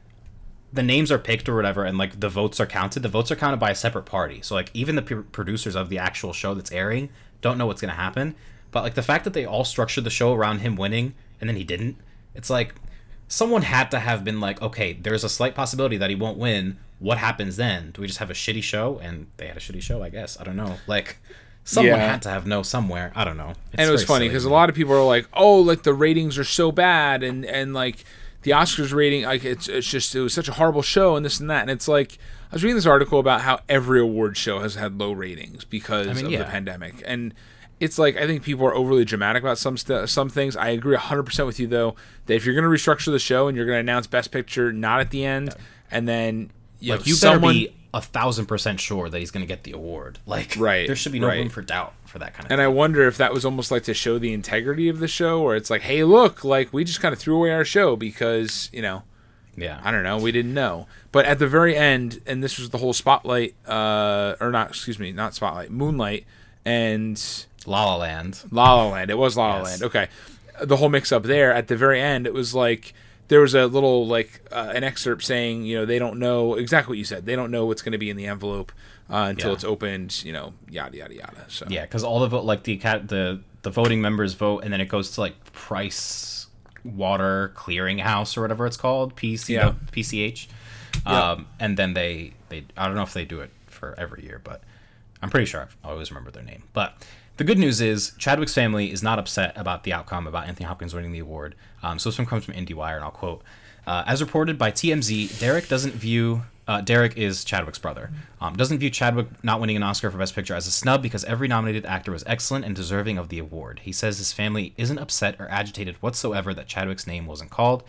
the 0.72 0.82
names 0.82 1.10
are 1.10 1.18
picked 1.18 1.48
or 1.48 1.56
whatever 1.56 1.84
and 1.84 1.96
like 1.96 2.20
the 2.20 2.28
votes 2.28 2.60
are 2.60 2.66
counted, 2.66 3.00
the 3.00 3.08
votes 3.08 3.30
are 3.30 3.36
counted 3.36 3.58
by 3.58 3.70
a 3.70 3.74
separate 3.74 4.04
party. 4.04 4.40
So 4.42 4.54
like 4.54 4.70
even 4.74 4.96
the 4.96 5.02
p- 5.02 5.14
producers 5.14 5.74
of 5.74 5.88
the 5.88 5.98
actual 5.98 6.32
show 6.32 6.54
that's 6.54 6.72
airing 6.72 7.08
don't 7.40 7.58
know 7.58 7.66
what's 7.66 7.80
going 7.80 7.94
to 7.94 8.00
happen. 8.00 8.34
But 8.70 8.82
like 8.82 8.94
the 8.94 9.02
fact 9.02 9.24
that 9.24 9.32
they 9.32 9.46
all 9.46 9.64
structured 9.64 10.04
the 10.04 10.10
show 10.10 10.34
around 10.34 10.58
him 10.58 10.76
winning 10.76 11.14
and 11.40 11.48
then 11.48 11.56
he 11.56 11.64
didn't, 11.64 11.96
it's 12.34 12.50
like 12.50 12.74
someone 13.28 13.62
had 13.62 13.90
to 13.92 14.00
have 14.00 14.24
been 14.24 14.40
like, 14.40 14.60
okay, 14.60 14.92
there's 14.92 15.24
a 15.24 15.28
slight 15.28 15.54
possibility 15.54 15.96
that 15.96 16.10
he 16.10 16.16
won't 16.16 16.38
win. 16.38 16.78
What 16.98 17.18
happens 17.18 17.56
then? 17.56 17.90
Do 17.92 18.00
we 18.00 18.06
just 18.06 18.18
have 18.18 18.30
a 18.30 18.34
shitty 18.34 18.62
show? 18.62 18.98
And 19.02 19.26
they 19.36 19.46
had 19.46 19.56
a 19.56 19.60
shitty 19.60 19.82
show, 19.82 20.02
I 20.02 20.10
guess. 20.10 20.38
I 20.40 20.44
don't 20.44 20.56
know. 20.56 20.76
Like 20.86 21.18
someone 21.66 21.98
Yeah. 21.98 22.12
had 22.12 22.22
to 22.22 22.30
have 22.30 22.46
no 22.46 22.62
somewhere. 22.62 23.12
I 23.14 23.24
don't 23.24 23.36
know. 23.36 23.50
It's 23.50 23.58
and 23.78 23.88
it 23.88 23.92
was 23.92 24.04
funny 24.04 24.28
because 24.28 24.44
a 24.46 24.50
lot 24.50 24.70
of 24.70 24.74
people 24.74 24.94
are 24.94 25.04
like, 25.04 25.28
"Oh, 25.34 25.60
like 25.60 25.82
the 25.82 25.92
ratings 25.92 26.38
are 26.38 26.44
so 26.44 26.72
bad," 26.72 27.22
and 27.22 27.44
and 27.44 27.74
like 27.74 28.04
the 28.42 28.52
Oscars 28.52 28.94
rating, 28.94 29.24
like 29.24 29.44
it's 29.44 29.68
it's 29.68 29.86
just 29.86 30.14
it 30.14 30.20
was 30.20 30.32
such 30.32 30.48
a 30.48 30.52
horrible 30.52 30.82
show, 30.82 31.16
and 31.16 31.26
this 31.26 31.40
and 31.40 31.50
that, 31.50 31.62
and 31.62 31.70
it's 31.70 31.88
like 31.88 32.18
I 32.50 32.54
was 32.54 32.62
reading 32.62 32.76
this 32.76 32.86
article 32.86 33.18
about 33.18 33.40
how 33.42 33.58
every 33.68 34.00
award 34.00 34.36
show 34.36 34.60
has 34.60 34.76
had 34.76 34.98
low 34.98 35.12
ratings 35.12 35.64
because 35.64 36.06
mean, 36.06 36.26
of 36.26 36.32
yeah. 36.32 36.38
the 36.38 36.44
pandemic, 36.44 37.02
and 37.04 37.34
it's 37.80 37.98
like 37.98 38.16
I 38.16 38.26
think 38.26 38.44
people 38.44 38.64
are 38.64 38.74
overly 38.74 39.04
dramatic 39.04 39.42
about 39.42 39.58
some 39.58 39.76
st- 39.76 40.08
some 40.08 40.28
things. 40.28 40.56
I 40.56 40.68
agree 40.68 40.94
100 40.94 41.24
percent 41.24 41.46
with 41.46 41.58
you 41.58 41.66
though 41.66 41.96
that 42.26 42.34
if 42.34 42.46
you're 42.46 42.54
going 42.54 42.64
to 42.64 42.70
restructure 42.70 43.10
the 43.10 43.18
show 43.18 43.48
and 43.48 43.56
you're 43.56 43.66
going 43.66 43.76
to 43.76 43.80
announce 43.80 44.06
Best 44.06 44.30
Picture 44.30 44.72
not 44.72 45.00
at 45.00 45.10
the 45.10 45.24
end, 45.24 45.52
and 45.90 46.06
then 46.08 46.52
you 46.78 46.92
like 46.92 47.00
know, 47.00 47.06
you 47.06 47.14
better 47.14 47.34
someone, 47.34 47.54
be 47.54 47.74
a 47.96 48.00
thousand 48.02 48.44
percent 48.44 48.78
sure 48.78 49.08
that 49.08 49.18
he's 49.18 49.30
going 49.30 49.42
to 49.44 49.48
get 49.48 49.64
the 49.64 49.72
award. 49.72 50.18
Like 50.26 50.54
Right, 50.58 50.86
there 50.86 50.96
should 50.96 51.12
be 51.12 51.18
no 51.18 51.28
right. 51.28 51.38
room 51.38 51.48
for 51.48 51.62
doubt 51.62 51.94
for 52.04 52.18
that 52.18 52.34
kind 52.34 52.44
of 52.46 52.52
And 52.52 52.60
I 52.60 52.68
wonder 52.68 53.06
if 53.06 53.16
that 53.16 53.32
was 53.32 53.44
almost 53.44 53.70
like 53.70 53.84
to 53.84 53.94
show 53.94 54.18
the 54.18 54.32
integrity 54.34 54.88
of 54.88 54.98
the 54.98 55.08
show, 55.08 55.40
or 55.40 55.56
it's 55.56 55.70
like, 55.70 55.80
hey, 55.82 56.04
look, 56.04 56.44
like 56.44 56.72
we 56.72 56.84
just 56.84 57.00
kind 57.00 57.12
of 57.14 57.18
threw 57.18 57.36
away 57.36 57.50
our 57.52 57.64
show 57.64 57.96
because 57.96 58.68
you 58.72 58.82
know. 58.82 59.02
Yeah. 59.58 59.80
I 59.82 59.90
don't 59.90 60.02
know, 60.02 60.18
we 60.18 60.32
didn't 60.32 60.52
know. 60.52 60.86
But 61.12 61.24
at 61.24 61.38
the 61.38 61.48
very 61.48 61.74
end, 61.74 62.20
and 62.26 62.44
this 62.44 62.58
was 62.58 62.68
the 62.68 62.76
whole 62.76 62.92
spotlight, 62.92 63.54
uh, 63.66 64.34
or 64.38 64.50
not, 64.50 64.68
excuse 64.68 64.98
me, 64.98 65.12
not 65.12 65.34
spotlight, 65.34 65.70
Moonlight, 65.70 66.26
and 66.66 67.18
La 67.64 67.86
La 67.86 67.96
Land. 67.96 68.42
La 68.50 68.74
La 68.74 68.88
Land. 68.90 69.10
It 69.10 69.16
was 69.16 69.34
La 69.38 69.46
La 69.48 69.56
Yes. 69.60 69.64
Land. 69.64 69.82
Okay, 69.84 70.08
the 70.60 70.76
whole 70.76 70.90
mix 70.90 71.12
up 71.12 71.22
there 71.22 71.54
at 71.54 71.68
the 71.68 71.76
very 71.76 72.00
end, 72.02 72.26
it 72.26 72.34
was 72.34 72.54
like 72.54 72.92
there 73.28 73.40
was 73.40 73.54
a 73.54 73.66
little 73.66 74.06
like 74.06 74.40
uh, 74.52 74.72
an 74.74 74.84
excerpt 74.84 75.22
saying, 75.24 75.64
you 75.64 75.76
know, 75.76 75.84
they 75.86 75.98
don't 75.98 76.18
know 76.18 76.54
exactly 76.54 76.92
what 76.92 76.98
you 76.98 77.04
said. 77.04 77.26
They 77.26 77.36
don't 77.36 77.50
know 77.50 77.66
what's 77.66 77.82
going 77.82 77.92
to 77.92 77.98
be 77.98 78.10
in 78.10 78.16
the 78.16 78.26
envelope 78.26 78.72
uh, 79.10 79.26
until 79.30 79.50
Yeah. 79.50 79.54
it's 79.54 79.64
opened. 79.64 80.24
You 80.24 80.32
know, 80.32 80.52
yada 80.70 80.96
yada 80.96 81.14
yada. 81.14 81.44
So 81.48 81.66
Yeah, 81.68 81.82
because 81.82 82.04
all 82.04 82.20
the 82.20 82.28
vote, 82.28 82.44
like 82.44 82.62
the 82.64 82.76
the 82.76 83.40
the 83.62 83.70
voting 83.70 84.00
members 84.00 84.34
vote, 84.34 84.62
and 84.64 84.72
then 84.72 84.80
it 84.80 84.86
goes 84.88 85.10
to 85.12 85.20
like 85.20 85.52
Price 85.52 86.46
Water 86.84 87.52
Clearinghouse 87.56 88.36
or 88.36 88.42
whatever 88.42 88.66
it's 88.66 88.76
called, 88.76 89.16
PC 89.16 89.54
Yeah. 89.54 89.74
PCH, 89.92 90.46
Yeah. 91.04 91.30
um, 91.32 91.46
and 91.58 91.76
then 91.76 91.94
they 91.94 92.32
they 92.48 92.64
I 92.76 92.86
don't 92.86 92.94
know 92.94 93.02
if 93.02 93.12
they 93.12 93.24
do 93.24 93.40
it 93.40 93.50
for 93.66 93.94
every 93.98 94.24
year, 94.24 94.40
but 94.44 94.62
I'm 95.20 95.30
pretty 95.30 95.46
sure 95.46 95.62
I've, 95.62 95.76
I 95.84 95.90
always 95.90 96.10
remember 96.10 96.30
their 96.30 96.44
name. 96.44 96.62
But 96.72 96.94
the 97.36 97.44
good 97.44 97.58
news 97.58 97.80
is 97.80 98.12
Chadwick's 98.18 98.54
family 98.54 98.90
is 98.90 99.02
not 99.02 99.18
upset 99.18 99.52
about 99.56 99.84
the 99.84 99.92
outcome 99.92 100.26
about 100.26 100.46
Anthony 100.46 100.66
Hopkins 100.66 100.94
winning 100.94 101.12
the 101.12 101.18
award. 101.18 101.54
Um, 101.82 101.98
so 101.98 102.08
this 102.08 102.18
one 102.18 102.26
comes 102.26 102.44
from 102.44 102.54
IndieWire, 102.54 102.96
and 102.96 103.04
I'll 103.04 103.10
quote: 103.10 103.42
uh, 103.86 104.04
"As 104.06 104.20
reported 104.20 104.58
by 104.58 104.70
TMZ, 104.70 105.38
Derek 105.38 105.68
doesn't 105.68 105.94
view." 105.94 106.42
Uh, 106.68 106.80
Derek 106.80 107.16
is 107.16 107.44
Chadwick's 107.44 107.78
brother. 107.78 108.10
Um, 108.40 108.56
doesn't 108.56 108.78
view 108.78 108.90
Chadwick 108.90 109.28
not 109.44 109.60
winning 109.60 109.76
an 109.76 109.84
Oscar 109.84 110.10
for 110.10 110.18
Best 110.18 110.34
Picture 110.34 110.54
as 110.54 110.66
a 110.66 110.72
snub 110.72 111.00
because 111.00 111.22
every 111.24 111.46
nominated 111.46 111.86
actor 111.86 112.10
was 112.10 112.24
excellent 112.26 112.64
and 112.64 112.74
deserving 112.74 113.18
of 113.18 113.28
the 113.28 113.38
award. 113.38 113.82
He 113.84 113.92
says 113.92 114.18
his 114.18 114.32
family 114.32 114.74
isn't 114.76 114.98
upset 114.98 115.36
or 115.38 115.48
agitated 115.48 115.94
whatsoever 116.02 116.52
that 116.54 116.66
Chadwick's 116.66 117.06
name 117.06 117.26
wasn't 117.26 117.50
called. 117.50 117.84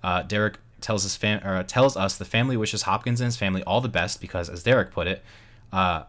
Uh, 0.00 0.22
Derek 0.22 0.58
tells 0.80 1.02
his 1.02 1.16
fam- 1.16 1.44
or 1.44 1.60
tells 1.64 1.96
us 1.96 2.16
the 2.16 2.24
family 2.24 2.56
wishes 2.56 2.82
Hopkins 2.82 3.20
and 3.20 3.26
his 3.26 3.36
family 3.36 3.64
all 3.64 3.80
the 3.80 3.88
best 3.88 4.20
because, 4.20 4.48
as 4.48 4.62
Derek 4.62 4.92
put 4.92 5.08
it, 5.08 5.24
uh, 5.72 6.04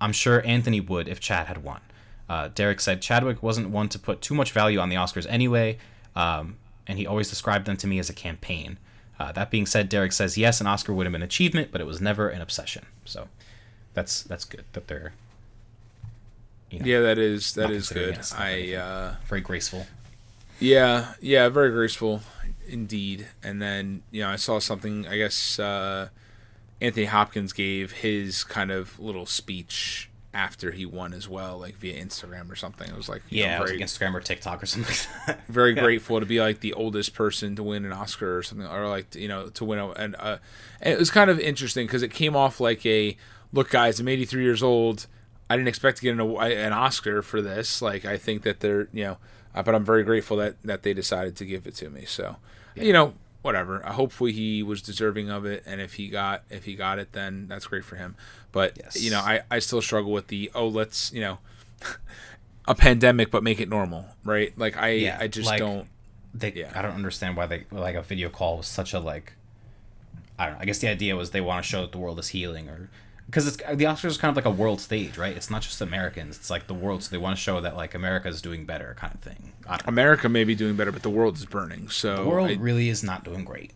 I'm 0.00 0.12
sure 0.12 0.44
Anthony 0.46 0.80
would 0.80 1.06
if 1.06 1.20
Chad 1.20 1.48
had 1.48 1.62
won. 1.62 1.80
Uh, 2.28 2.48
Derek 2.54 2.80
said 2.80 3.00
Chadwick 3.00 3.42
wasn't 3.42 3.70
one 3.70 3.88
to 3.88 3.98
put 3.98 4.20
too 4.20 4.34
much 4.34 4.52
value 4.52 4.78
on 4.78 4.88
the 4.88 4.96
Oscars 4.96 5.26
anyway, 5.28 5.78
um, 6.14 6.56
and 6.86 6.98
he 6.98 7.06
always 7.06 7.28
described 7.28 7.66
them 7.66 7.76
to 7.78 7.86
me 7.86 7.98
as 7.98 8.10
a 8.10 8.12
campaign. 8.12 8.78
Uh, 9.18 9.32
that 9.32 9.50
being 9.50 9.66
said, 9.66 9.88
Derek 9.88 10.12
says 10.12 10.38
yes, 10.38 10.60
an 10.60 10.66
Oscar 10.66 10.92
would 10.92 11.06
have 11.06 11.12
been 11.12 11.22
an 11.22 11.26
achievement, 11.26 11.70
but 11.72 11.80
it 11.80 11.86
was 11.86 12.00
never 12.00 12.28
an 12.28 12.40
obsession. 12.40 12.86
So 13.04 13.28
that's 13.94 14.22
that's 14.22 14.44
good 14.44 14.64
that 14.74 14.88
they're 14.88 15.12
you 16.70 16.80
know, 16.80 16.86
yeah, 16.86 17.00
that 17.00 17.18
is 17.18 17.54
that 17.54 17.70
is 17.70 17.88
good. 17.88 18.10
it 18.10 18.18
a 18.18 18.22
snub 18.22 18.40
or 18.40 18.44
I 18.44 18.74
uh, 18.74 19.14
very 19.26 19.40
graceful. 19.40 19.86
Yeah, 20.60 21.14
yeah, 21.20 21.48
very 21.48 21.70
graceful 21.70 22.20
indeed. 22.68 23.28
And 23.42 23.60
then, 23.60 24.02
you 24.10 24.22
know, 24.22 24.28
I 24.28 24.36
saw 24.36 24.58
something, 24.58 25.06
I 25.08 25.16
guess 25.16 25.58
uh, 25.58 26.08
Anthony 26.80 27.06
Hopkins 27.06 27.52
gave 27.52 27.92
his 27.92 28.44
kind 28.44 28.70
of 28.70 28.98
little 29.00 29.26
speech 29.26 30.10
after 30.34 30.72
he 30.72 30.84
won 30.84 31.12
as 31.12 31.28
well, 31.28 31.58
like 31.58 31.76
via 31.76 32.02
Instagram 32.02 32.50
or 32.50 32.56
something. 32.56 32.88
It 32.88 32.96
was 32.96 33.08
like, 33.08 33.22
you 33.30 33.42
know, 33.42 33.48
Yeah, 33.48 33.56
it 33.56 33.60
was 33.60 33.70
very, 33.70 33.80
like 33.80 33.88
Instagram 33.88 34.14
or 34.14 34.20
TikTok 34.20 34.62
or 34.62 34.66
something 34.66 34.94
like 34.94 35.26
that. 35.26 35.46
very 35.48 35.74
grateful 35.74 36.20
to 36.20 36.26
be 36.26 36.40
like 36.40 36.60
the 36.60 36.74
oldest 36.74 37.14
person 37.14 37.56
to 37.56 37.62
win 37.62 37.84
an 37.84 37.92
Oscar 37.92 38.36
or 38.36 38.42
something, 38.42 38.66
or 38.66 38.88
like, 38.88 39.14
you 39.14 39.28
know, 39.28 39.48
to 39.48 39.64
win 39.64 39.78
a, 39.78 39.88
and, 39.90 40.16
uh, 40.18 40.36
and 40.80 40.92
it 40.92 40.98
was 40.98 41.10
kind 41.10 41.30
of 41.30 41.40
interesting 41.40 41.86
because 41.86 42.02
it 42.02 42.12
came 42.12 42.36
off 42.36 42.60
like 42.60 42.84
a, 42.84 43.16
look, 43.52 43.70
guys, 43.70 43.98
I'm 44.00 44.08
83 44.08 44.42
years 44.42 44.62
old. 44.62 45.06
I 45.50 45.56
didn't 45.56 45.68
expect 45.68 45.96
to 45.98 46.02
get 46.02 46.12
an, 46.12 46.20
an 46.20 46.72
Oscar 46.74 47.22
for 47.22 47.40
this. 47.40 47.80
Like, 47.80 48.04
I 48.04 48.18
think 48.18 48.42
that 48.42 48.60
they're, 48.60 48.88
you 48.92 49.04
know, 49.04 49.18
uh, 49.54 49.62
but 49.62 49.74
I'm 49.74 49.84
very 49.84 50.04
grateful 50.04 50.36
that 50.36 50.62
that 50.62 50.82
they 50.82 50.92
decided 50.92 51.36
to 51.36 51.46
give 51.46 51.66
it 51.66 51.74
to 51.76 51.88
me. 51.88 52.04
So, 52.04 52.36
you 52.74 52.92
know, 52.92 53.14
whatever. 53.48 53.84
Uh, 53.84 53.92
hopefully, 53.92 54.32
he 54.32 54.62
was 54.62 54.80
deserving 54.82 55.30
of 55.30 55.44
it, 55.44 55.62
and 55.66 55.80
if 55.80 55.94
he 55.94 56.08
got 56.08 56.44
if 56.50 56.64
he 56.64 56.74
got 56.74 56.98
it, 56.98 57.12
then 57.12 57.46
that's 57.48 57.66
great 57.66 57.84
for 57.84 57.96
him. 57.96 58.14
But 58.52 58.76
Yes. 58.78 59.00
you 59.02 59.10
know, 59.10 59.20
I 59.20 59.40
I 59.50 59.58
still 59.58 59.82
struggle 59.82 60.12
with 60.12 60.26
the 60.28 60.50
oh, 60.54 60.68
let's 60.68 61.12
you 61.12 61.20
know, 61.20 61.38
a 62.66 62.74
pandemic, 62.74 63.30
but 63.30 63.42
make 63.42 63.60
it 63.60 63.68
normal, 63.68 64.06
right? 64.24 64.56
Like 64.58 64.76
I 64.76 64.90
Yeah, 64.90 65.16
I 65.20 65.26
just 65.28 65.46
like- 65.48 65.58
don't. 65.58 65.88
they 66.34 66.52
Yeah. 66.52 66.72
I 66.74 66.82
don't 66.82 66.94
understand 66.94 67.36
why 67.36 67.46
they 67.46 67.64
like 67.70 67.94
a 67.96 68.02
video 68.02 68.28
call 68.28 68.58
was 68.58 68.66
such 68.68 68.92
a 68.92 69.00
like 69.00 69.32
I 70.38 70.46
don't 70.46 70.54
know. 70.54 70.60
I 70.60 70.64
guess 70.66 70.78
the 70.78 70.88
idea 70.88 71.16
was 71.16 71.30
they 71.30 71.40
want 71.40 71.64
to 71.64 71.68
show 71.68 71.80
that 71.80 71.92
the 71.92 71.98
world 71.98 72.18
is 72.18 72.28
healing 72.28 72.68
or 72.68 72.90
because 73.28 73.46
it's 73.46 73.56
the 73.56 73.84
Oscars 73.84 74.06
is 74.06 74.16
kind 74.18 74.30
of 74.30 74.36
like 74.36 74.44
a 74.44 74.50
world 74.56 74.80
stage, 74.80 75.16
right? 75.18 75.36
It's 75.36 75.50
not 75.50 75.62
just 75.62 75.80
Americans; 75.80 76.36
it's 76.36 76.50
like 76.50 76.66
the 76.66 76.74
world. 76.74 77.02
So 77.02 77.10
they 77.10 77.18
want 77.18 77.36
to 77.36 77.42
show 77.42 77.60
that 77.60 77.76
like 77.76 77.94
America 77.94 78.28
is 78.28 78.40
doing 78.42 78.64
better, 78.64 78.96
kind 78.98 79.14
of 79.14 79.20
thing. 79.20 79.52
America 79.86 80.28
may 80.28 80.44
be 80.44 80.54
doing 80.54 80.76
better, 80.76 80.92
but 80.92 81.02
the 81.02 81.10
world 81.10 81.36
is 81.36 81.44
burning. 81.46 81.88
So 81.90 82.16
The 82.16 82.24
world 82.28 82.50
I- 82.50 82.54
really 82.54 82.88
is 82.88 83.02
not 83.04 83.24
doing 83.24 83.44
great. 83.44 83.72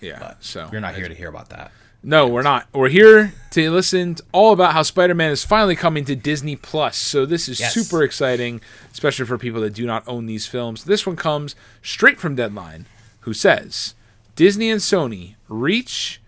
yeah. 0.00 0.18
But 0.18 0.44
So 0.44 0.68
you're 0.70 0.80
not 0.80 0.94
here 0.96 1.08
to 1.08 1.14
hear 1.14 1.28
about 1.28 1.48
that. 1.50 1.72
No, 2.02 2.26
we're 2.28 2.40
not. 2.42 2.66
We're 2.72 2.88
here 2.88 3.34
to 3.50 3.70
listen 3.70 4.14
to 4.14 4.24
all 4.32 4.54
about 4.54 4.72
how 4.72 4.82
Spider-Man 4.82 5.30
is 5.32 5.44
finally 5.44 5.76
coming 5.76 6.06
to 6.06 6.16
Disney 6.16 6.56
Plus. 6.56 6.96
So 6.96 7.26
this 7.26 7.46
is 7.46 7.60
Yes. 7.60 7.74
super 7.74 8.02
exciting, 8.02 8.62
especially 8.90 9.26
for 9.26 9.36
people 9.36 9.60
that 9.60 9.74
do 9.74 9.84
not 9.86 10.02
own 10.08 10.24
these 10.24 10.46
films. 10.46 10.84
This 10.84 11.06
one 11.06 11.16
comes 11.16 11.54
straight 11.82 12.18
from 12.18 12.34
Deadline, 12.34 12.86
who 13.20 13.34
says 13.34 13.92
Disney 14.34 14.70
and 14.70 14.80
Sony 14.80 15.34
reach. 15.48 16.22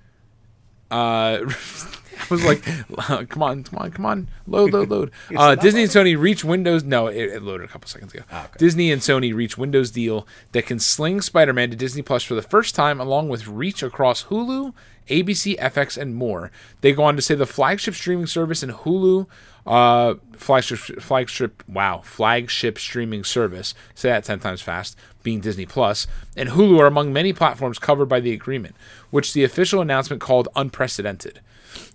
Uh, 0.92 1.50
I 2.30 2.34
was 2.34 2.44
like, 2.44 2.62
come 3.28 3.42
on, 3.42 3.64
come 3.64 3.78
on, 3.78 3.90
come 3.90 4.06
on, 4.06 4.28
load, 4.46 4.72
load, 4.72 4.88
load. 4.90 5.10
Uh, 5.36 5.54
Disney 5.54 5.82
and 5.82 5.90
Sony 5.90 6.18
reach 6.18 6.44
Windows. 6.44 6.84
No, 6.84 7.06
it, 7.06 7.30
it 7.30 7.42
loaded 7.42 7.64
a 7.64 7.68
couple 7.68 7.88
seconds 7.88 8.12
ago. 8.12 8.22
Ah, 8.30 8.44
okay. 8.44 8.54
Disney 8.58 8.92
and 8.92 9.00
Sony 9.00 9.34
reach 9.34 9.56
Windows 9.56 9.90
deal 9.90 10.26
that 10.52 10.66
can 10.66 10.78
sling 10.78 11.20
Spider-Man 11.20 11.70
to 11.70 11.76
Disney 11.76 12.02
Plus 12.02 12.22
for 12.22 12.34
the 12.34 12.42
first 12.42 12.74
time, 12.74 13.00
along 13.00 13.28
with 13.28 13.46
reach 13.48 13.82
across 13.82 14.24
Hulu, 14.24 14.74
ABC, 15.08 15.58
FX, 15.58 15.96
and 15.96 16.14
more. 16.14 16.50
They 16.82 16.92
go 16.92 17.02
on 17.04 17.16
to 17.16 17.22
say 17.22 17.34
the 17.34 17.46
flagship 17.46 17.94
streaming 17.94 18.26
service 18.26 18.62
and 18.62 18.72
Hulu, 18.72 19.26
uh, 19.66 20.14
flagship, 20.36 20.78
flagship, 21.00 21.64
wow, 21.66 22.02
flagship 22.04 22.78
streaming 22.78 23.24
service. 23.24 23.74
Say 23.94 24.10
that 24.10 24.24
ten 24.24 24.38
times 24.38 24.60
fast. 24.60 24.96
Being 25.22 25.40
Disney 25.40 25.66
Plus 25.66 26.06
and 26.36 26.50
Hulu 26.50 26.78
are 26.80 26.86
among 26.86 27.12
many 27.12 27.32
platforms 27.32 27.78
covered 27.78 28.06
by 28.06 28.20
the 28.20 28.32
agreement, 28.32 28.76
which 29.10 29.32
the 29.32 29.44
official 29.44 29.80
announcement 29.80 30.20
called 30.20 30.48
unprecedented. 30.56 31.40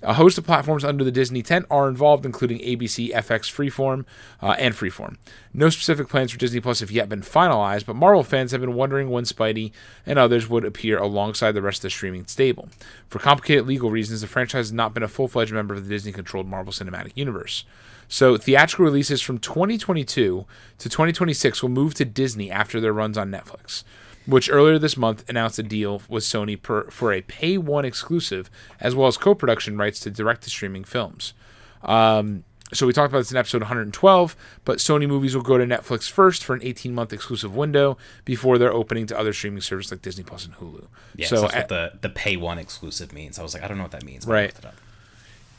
A 0.01 0.13
host 0.13 0.37
of 0.37 0.45
platforms 0.45 0.83
under 0.83 1.03
the 1.03 1.11
Disney 1.11 1.41
tent 1.41 1.65
are 1.69 1.87
involved, 1.87 2.25
including 2.25 2.59
ABC, 2.59 3.11
FX, 3.11 3.51
Freeform, 3.51 4.05
uh, 4.41 4.55
and 4.57 4.73
Freeform. 4.73 5.17
No 5.53 5.69
specific 5.69 6.07
plans 6.07 6.31
for 6.31 6.37
Disney 6.37 6.59
Plus 6.59 6.79
have 6.79 6.91
yet 6.91 7.09
been 7.09 7.21
finalized, 7.21 7.85
but 7.85 7.95
Marvel 7.95 8.23
fans 8.23 8.51
have 8.51 8.61
been 8.61 8.75
wondering 8.75 9.09
when 9.09 9.23
Spidey 9.23 9.71
and 10.05 10.17
others 10.17 10.49
would 10.49 10.65
appear 10.65 10.97
alongside 10.97 11.53
the 11.53 11.61
rest 11.61 11.79
of 11.79 11.83
the 11.83 11.89
streaming 11.89 12.25
stable. 12.27 12.69
For 13.09 13.19
complicated 13.19 13.67
legal 13.67 13.91
reasons, 13.91 14.21
the 14.21 14.27
franchise 14.27 14.67
has 14.67 14.73
not 14.73 14.93
been 14.93 15.03
a 15.03 15.07
full 15.07 15.27
fledged 15.27 15.53
member 15.53 15.73
of 15.73 15.83
the 15.83 15.89
Disney 15.89 16.11
controlled 16.11 16.47
Marvel 16.47 16.73
Cinematic 16.73 17.11
Universe. 17.15 17.63
So, 18.09 18.37
theatrical 18.37 18.85
releases 18.85 19.21
from 19.21 19.37
2022 19.39 20.45
to 20.77 20.89
2026 20.89 21.61
will 21.61 21.69
move 21.69 21.93
to 21.95 22.05
Disney 22.05 22.49
after 22.49 22.79
their 22.79 22.93
runs 22.93 23.17
on 23.17 23.29
Netflix 23.29 23.83
which 24.27 24.49
earlier 24.51 24.77
this 24.77 24.97
month 24.97 25.27
announced 25.29 25.57
a 25.57 25.63
deal 25.63 26.01
with 26.09 26.23
Sony 26.23 26.61
per, 26.61 26.89
for 26.91 27.13
a 27.13 27.21
pay 27.21 27.57
one 27.57 27.85
exclusive, 27.85 28.51
as 28.79 28.93
well 28.93 29.07
as 29.07 29.17
co 29.17 29.33
production 29.33 29.77
rights 29.77 29.99
to 30.01 30.11
direct 30.11 30.43
to 30.43 30.49
streaming 30.49 30.83
films. 30.83 31.33
Um, 31.81 32.43
so 32.73 32.85
we 32.85 32.91
talked 32.91 33.09
about 33.09 33.19
this 33.19 33.31
in 33.31 33.37
episode 33.37 33.61
112, 33.61 34.35
but 34.65 34.79
Sony 34.79 35.07
movies 35.07 35.33
will 35.33 35.41
go 35.41 35.57
to 35.57 35.65
Netflix 35.65 36.11
first 36.11 36.43
for 36.43 36.53
an 36.53 36.61
18 36.61 36.93
month 36.93 37.13
exclusive 37.13 37.55
window 37.55 37.97
before 38.25 38.57
they're 38.57 38.73
opening 38.73 39.07
to 39.07 39.17
other 39.17 39.31
streaming 39.31 39.61
services 39.61 39.91
like 39.93 40.01
Disney 40.01 40.25
Plus 40.25 40.45
and 40.45 40.55
Hulu. 40.55 40.87
Yeah, 41.15 41.27
so 41.27 41.37
so 41.37 41.41
that's 41.43 41.55
at- 41.55 41.59
what 41.59 41.69
the 41.69 41.99
the 42.01 42.09
pay 42.09 42.35
one 42.35 42.59
exclusive 42.59 43.13
means. 43.13 43.39
I 43.39 43.43
was 43.43 43.53
like, 43.53 43.63
I 43.63 43.69
don't 43.69 43.77
know 43.77 43.85
what 43.85 43.91
that 43.93 44.03
means. 44.03 44.27
Right. 44.27 44.53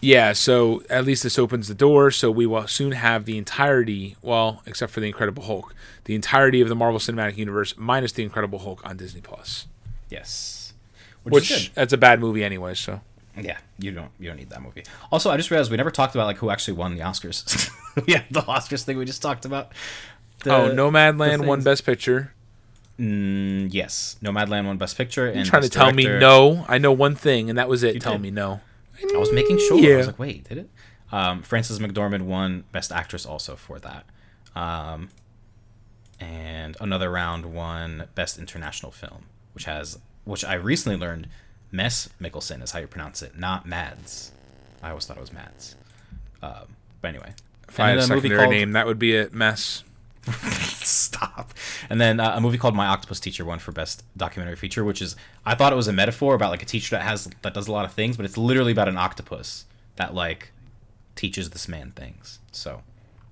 Looked 0.00 0.04
it 0.04 0.16
up. 0.16 0.18
Yeah, 0.18 0.32
so 0.32 0.82
at 0.88 1.04
least 1.04 1.22
this 1.22 1.38
opens 1.38 1.68
the 1.68 1.74
door. 1.74 2.10
So 2.10 2.30
we 2.30 2.46
will 2.46 2.66
soon 2.66 2.92
have 2.92 3.24
the 3.24 3.38
entirety, 3.38 4.16
well, 4.22 4.62
except 4.66 4.92
for 4.92 5.00
the 5.00 5.06
Incredible 5.06 5.44
Hulk, 5.44 5.74
the 6.04 6.14
entirety 6.14 6.60
of 6.60 6.68
the 6.68 6.74
Marvel 6.74 7.00
Cinematic 7.00 7.36
Universe 7.36 7.74
minus 7.76 8.12
the 8.12 8.22
Incredible 8.22 8.60
Hulk 8.60 8.80
on 8.84 8.96
Disney 8.96 9.20
Plus. 9.20 9.66
Yes, 10.10 10.72
which, 11.22 11.50
is 11.50 11.56
Which 11.56 11.74
that's 11.74 11.92
a 11.92 11.98
bad 11.98 12.20
movie 12.20 12.44
anyway. 12.44 12.74
So 12.74 13.00
yeah, 13.36 13.58
you 13.78 13.92
don't 13.92 14.10
you 14.18 14.28
don't 14.28 14.36
need 14.36 14.50
that 14.50 14.62
movie. 14.62 14.84
Also, 15.12 15.30
I 15.30 15.36
just 15.36 15.50
realized 15.50 15.70
we 15.70 15.76
never 15.76 15.90
talked 15.90 16.14
about 16.14 16.26
like 16.26 16.38
who 16.38 16.50
actually 16.50 16.74
won 16.74 16.94
the 16.94 17.02
Oscars. 17.02 17.70
yeah, 18.06 18.22
the 18.30 18.42
Oscars 18.42 18.84
thing 18.84 18.98
we 18.98 19.04
just 19.04 19.22
talked 19.22 19.44
about. 19.44 19.72
The- 20.44 20.54
oh, 20.54 20.70
Nomadland 20.70 21.46
won 21.46 21.62
Best 21.62 21.84
Picture. 21.84 22.32
Mm, 22.98 23.72
yes, 23.72 24.16
Nomadland 24.22 24.66
won 24.66 24.76
Best 24.76 24.96
Picture. 24.96 25.26
And 25.26 25.36
You're 25.36 25.44
trying 25.44 25.62
to 25.62 25.68
Best 25.68 25.72
tell 25.74 25.92
me 25.92 26.04
no. 26.04 26.64
I 26.68 26.78
know 26.78 26.92
one 26.92 27.14
thing, 27.14 27.48
and 27.48 27.58
that 27.58 27.68
was 27.68 27.82
it. 27.82 28.00
tell 28.00 28.12
did. 28.12 28.22
me 28.22 28.30
no. 28.30 28.60
I 29.02 29.18
was 29.18 29.32
making 29.32 29.58
sure. 29.58 29.78
I 29.94 29.96
was 29.96 30.06
like, 30.06 30.18
wait, 30.18 30.48
did 30.48 30.58
it? 30.58 30.70
Um, 31.10 31.42
Frances 31.42 31.78
McDormand 31.78 32.22
won 32.22 32.64
Best 32.72 32.92
Actress 32.92 33.24
also 33.24 33.56
for 33.56 33.78
that. 33.78 34.04
Um, 34.54 35.08
and 36.20 36.76
another 36.80 37.10
round 37.10 37.46
won 37.46 38.08
Best 38.14 38.38
International 38.38 38.90
Film, 38.92 39.26
which 39.54 39.64
has, 39.64 39.98
which 40.24 40.44
I 40.44 40.54
recently 40.54 40.98
learned, 40.98 41.28
Mess 41.70 42.08
Mikkelsen 42.20 42.62
is 42.62 42.72
how 42.72 42.80
you 42.80 42.86
pronounce 42.86 43.22
it, 43.22 43.38
not 43.38 43.66
Mads. 43.66 44.32
I 44.82 44.90
always 44.90 45.06
thought 45.06 45.16
it 45.16 45.20
was 45.20 45.32
Mads. 45.32 45.76
Um, 46.42 46.76
but 47.00 47.08
anyway, 47.08 47.34
If 47.68 47.78
I 47.80 47.88
had 47.90 47.98
a 47.98 48.00
then 48.00 48.08
secondary 48.08 48.48
name, 48.48 48.72
that 48.72 48.86
would 48.86 48.98
be 48.98 49.16
a 49.16 49.28
mess. 49.30 49.84
Stop. 50.82 51.52
And 51.90 52.00
then 52.00 52.20
uh, 52.20 52.32
a 52.34 52.40
movie 52.40 52.58
called 52.58 52.74
My 52.74 52.86
Octopus 52.86 53.20
Teacher 53.20 53.44
won 53.44 53.58
for 53.58 53.72
best 53.72 54.04
documentary 54.16 54.56
feature, 54.56 54.84
which 54.84 55.02
is 55.02 55.16
I 55.44 55.54
thought 55.54 55.72
it 55.72 55.76
was 55.76 55.88
a 55.88 55.92
metaphor 55.92 56.34
about 56.34 56.50
like 56.50 56.62
a 56.62 56.66
teacher 56.66 56.96
that 56.96 57.02
has 57.02 57.28
that 57.42 57.54
does 57.54 57.68
a 57.68 57.72
lot 57.72 57.84
of 57.84 57.92
things, 57.92 58.16
but 58.16 58.24
it's 58.24 58.38
literally 58.38 58.72
about 58.72 58.88
an 58.88 58.96
octopus 58.96 59.64
that 59.96 60.14
like 60.14 60.52
teaches 61.14 61.50
this 61.50 61.68
man 61.68 61.92
things. 61.92 62.38
So 62.52 62.82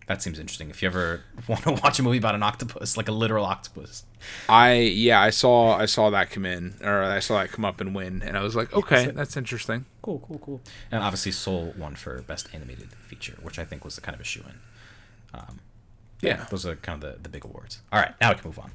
that 0.06 0.22
seems 0.22 0.38
interesting. 0.38 0.70
If 0.70 0.82
you 0.82 0.88
ever 0.88 1.22
want 1.48 1.62
to 1.64 1.72
watch 1.72 1.98
a 1.98 2.02
movie 2.02 2.18
about 2.18 2.34
an 2.34 2.42
octopus, 2.42 2.96
like 2.96 3.08
a 3.08 3.12
literal 3.12 3.44
octopus, 3.44 4.04
I 4.48 4.74
yeah, 4.74 5.20
I 5.20 5.30
saw 5.30 5.76
I 5.76 5.86
saw 5.86 6.10
that 6.10 6.30
come 6.30 6.46
in, 6.46 6.74
or 6.82 7.02
I 7.02 7.20
saw 7.20 7.40
that 7.40 7.50
come 7.50 7.64
up 7.64 7.80
and 7.80 7.94
win, 7.94 8.22
and 8.22 8.36
I 8.36 8.42
was 8.42 8.54
like, 8.54 8.72
okay, 8.74 9.10
that's 9.10 9.36
interesting. 9.36 9.86
cool, 10.02 10.20
cool, 10.20 10.38
cool. 10.38 10.60
And 10.90 11.02
obviously, 11.02 11.32
Soul 11.32 11.74
won 11.76 11.96
for 11.96 12.22
best 12.22 12.48
animated 12.52 12.92
feature, 13.08 13.36
which 13.42 13.58
I 13.58 13.64
think 13.64 13.84
was 13.84 13.96
the 13.96 14.00
kind 14.00 14.14
of 14.14 14.20
a 14.20 14.24
shoe 14.24 14.44
in. 14.46 14.58
Um, 15.34 15.60
Yeah. 16.20 16.44
those 16.50 16.64
are 16.66 16.76
kind 16.76 17.02
of 17.02 17.12
the, 17.16 17.22
the 17.22 17.28
big 17.28 17.44
awards. 17.44 17.80
All 17.92 18.00
right, 18.00 18.14
now 18.20 18.30
we 18.30 18.36
can 18.36 18.48
move 18.48 18.58
on. 18.58 18.70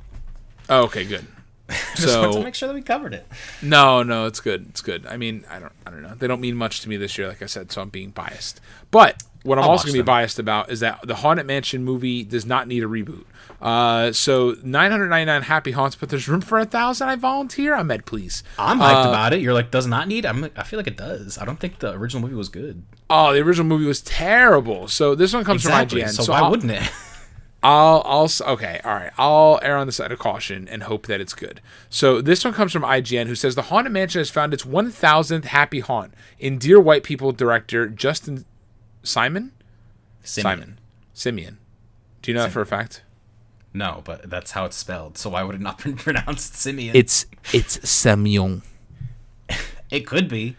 Oh, 0.69 0.83
okay, 0.83 1.03
good. 1.05 1.25
Just 1.95 2.07
wanted 2.17 2.27
to 2.27 2.33
So 2.33 2.43
make 2.43 2.55
sure 2.55 2.67
that 2.67 2.75
we 2.75 2.81
covered 2.81 3.13
it. 3.13 3.25
no, 3.61 4.03
no, 4.03 4.25
it's 4.25 4.39
good. 4.41 4.67
It's 4.69 4.81
good. 4.81 5.05
I 5.07 5.17
mean, 5.17 5.45
I 5.49 5.59
don't, 5.59 5.71
I 5.85 5.89
don't 5.91 6.01
know. 6.03 6.13
They 6.15 6.27
don't 6.27 6.41
mean 6.41 6.55
much 6.55 6.81
to 6.81 6.89
me 6.89 6.97
this 6.97 7.17
year, 7.17 7.27
like 7.27 7.41
I 7.41 7.45
said, 7.45 7.71
so 7.71 7.81
I'm 7.81 7.89
being 7.89 8.09
biased. 8.11 8.59
But 8.91 9.23
what 9.43 9.57
I'm 9.57 9.63
I'll 9.63 9.71
also 9.71 9.85
gonna 9.87 9.93
be 9.97 10.01
biased 10.03 10.37
about 10.37 10.69
is 10.69 10.81
that 10.81 10.99
the 11.07 11.15
Haunted 11.15 11.45
Mansion 11.47 11.83
movie 11.83 12.23
does 12.23 12.45
not 12.45 12.67
need 12.67 12.83
a 12.83 12.87
reboot. 12.87 13.23
Uh, 13.61 14.11
so 14.11 14.55
999 14.63 15.43
happy 15.43 15.71
haunts, 15.71 15.95
but 15.95 16.09
there's 16.09 16.27
room 16.27 16.41
for 16.41 16.59
a 16.59 16.65
thousand. 16.65 17.09
I 17.09 17.15
volunteer. 17.15 17.73
I'm 17.75 17.89
Ed, 17.91 18.05
please. 18.05 18.43
I'm 18.59 18.79
hyped 18.79 19.05
Uh, 19.05 19.09
about 19.09 19.33
it. 19.33 19.39
You're 19.41 19.53
like, 19.53 19.71
does 19.71 19.87
not 19.87 20.07
need. 20.07 20.25
I'm. 20.25 20.41
like, 20.41 20.57
I 20.57 20.63
feel 20.63 20.77
like 20.79 20.87
it 20.87 20.97
does. 20.97 21.37
I 21.37 21.45
don't 21.45 21.59
think 21.59 21.79
the 21.79 21.93
original 21.93 22.21
movie 22.21 22.35
was 22.35 22.49
good. 22.49 22.83
Oh, 23.09 23.33
the 23.33 23.39
original 23.39 23.67
movie 23.67 23.85
was 23.85 24.01
terrible. 24.01 24.87
So 24.87 25.15
this 25.15 25.33
one 25.33 25.43
comes 25.43 25.63
from 25.63 25.71
IGN. 25.73 26.09
So, 26.09 26.31
why 26.31 26.39
I'll, 26.39 26.49
wouldn't 26.51 26.71
it? 26.71 26.91
I'll, 27.63 28.01
I'll, 28.05 28.29
okay, 28.53 28.81
all 28.83 28.93
right. 28.93 29.11
I'll 29.17 29.59
err 29.61 29.77
on 29.77 29.85
the 29.85 29.93
side 29.93 30.11
of 30.11 30.17
caution 30.17 30.67
and 30.67 30.83
hope 30.83 31.05
that 31.07 31.21
it's 31.21 31.33
good. 31.33 31.61
So 31.89 32.19
this 32.21 32.43
one 32.43 32.53
comes 32.53 32.71
from 32.71 32.81
IGN, 32.81 33.27
who 33.27 33.35
says 33.35 33.53
the 33.53 33.63
Haunted 33.63 33.93
Mansion 33.93 34.19
has 34.19 34.31
found 34.31 34.53
its 34.53 34.63
1,000th 34.63 35.45
happy 35.45 35.79
haunt 35.79 36.13
in 36.39 36.57
Dear 36.57 36.79
White 36.79 37.03
People 37.03 37.31
director 37.31 37.87
Justin 37.87 38.45
Simon. 39.03 39.51
Simon 40.23 40.79
Simien. 41.15 41.57
Do 42.21 42.31
you 42.31 42.35
know 42.35 42.43
that 42.43 42.51
for 42.51 42.61
a 42.61 42.65
fact? 42.65 43.03
No, 43.73 44.01
but 44.03 44.29
that's 44.29 44.51
how 44.51 44.65
it's 44.65 44.75
spelled. 44.75 45.17
So 45.17 45.29
why 45.29 45.43
would 45.43 45.55
it 45.55 45.61
not 45.61 45.83
be 45.83 45.93
pronounced 45.95 46.53
Simien? 46.53 46.91
It's 46.93 47.25
it's 47.53 47.77
Simien. 47.77 48.63
it 49.89 50.05
could 50.05 50.27
be. 50.27 50.57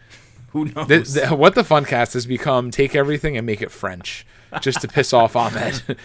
Who 0.51 0.67
knows? 0.67 1.15
The, 1.15 1.21
the, 1.21 1.37
what 1.37 1.55
the 1.55 1.65
fun 1.65 1.85
cast 1.85 2.15
has 2.15 2.27
become: 2.27 2.71
take 2.71 2.95
everything 2.95 3.37
and 3.37 3.47
make 3.47 3.63
it 3.63 3.71
French, 3.71 4.27
just 4.61 4.81
to 4.83 4.89
piss 4.89 5.13
off 5.13 5.37
Ahmed. 5.37 5.83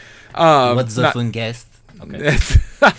What's 0.75 0.95
the 0.95 1.03
not- 1.03 1.13
fun 1.13 1.31
guest? 1.31 1.67
Okay. 2.01 2.37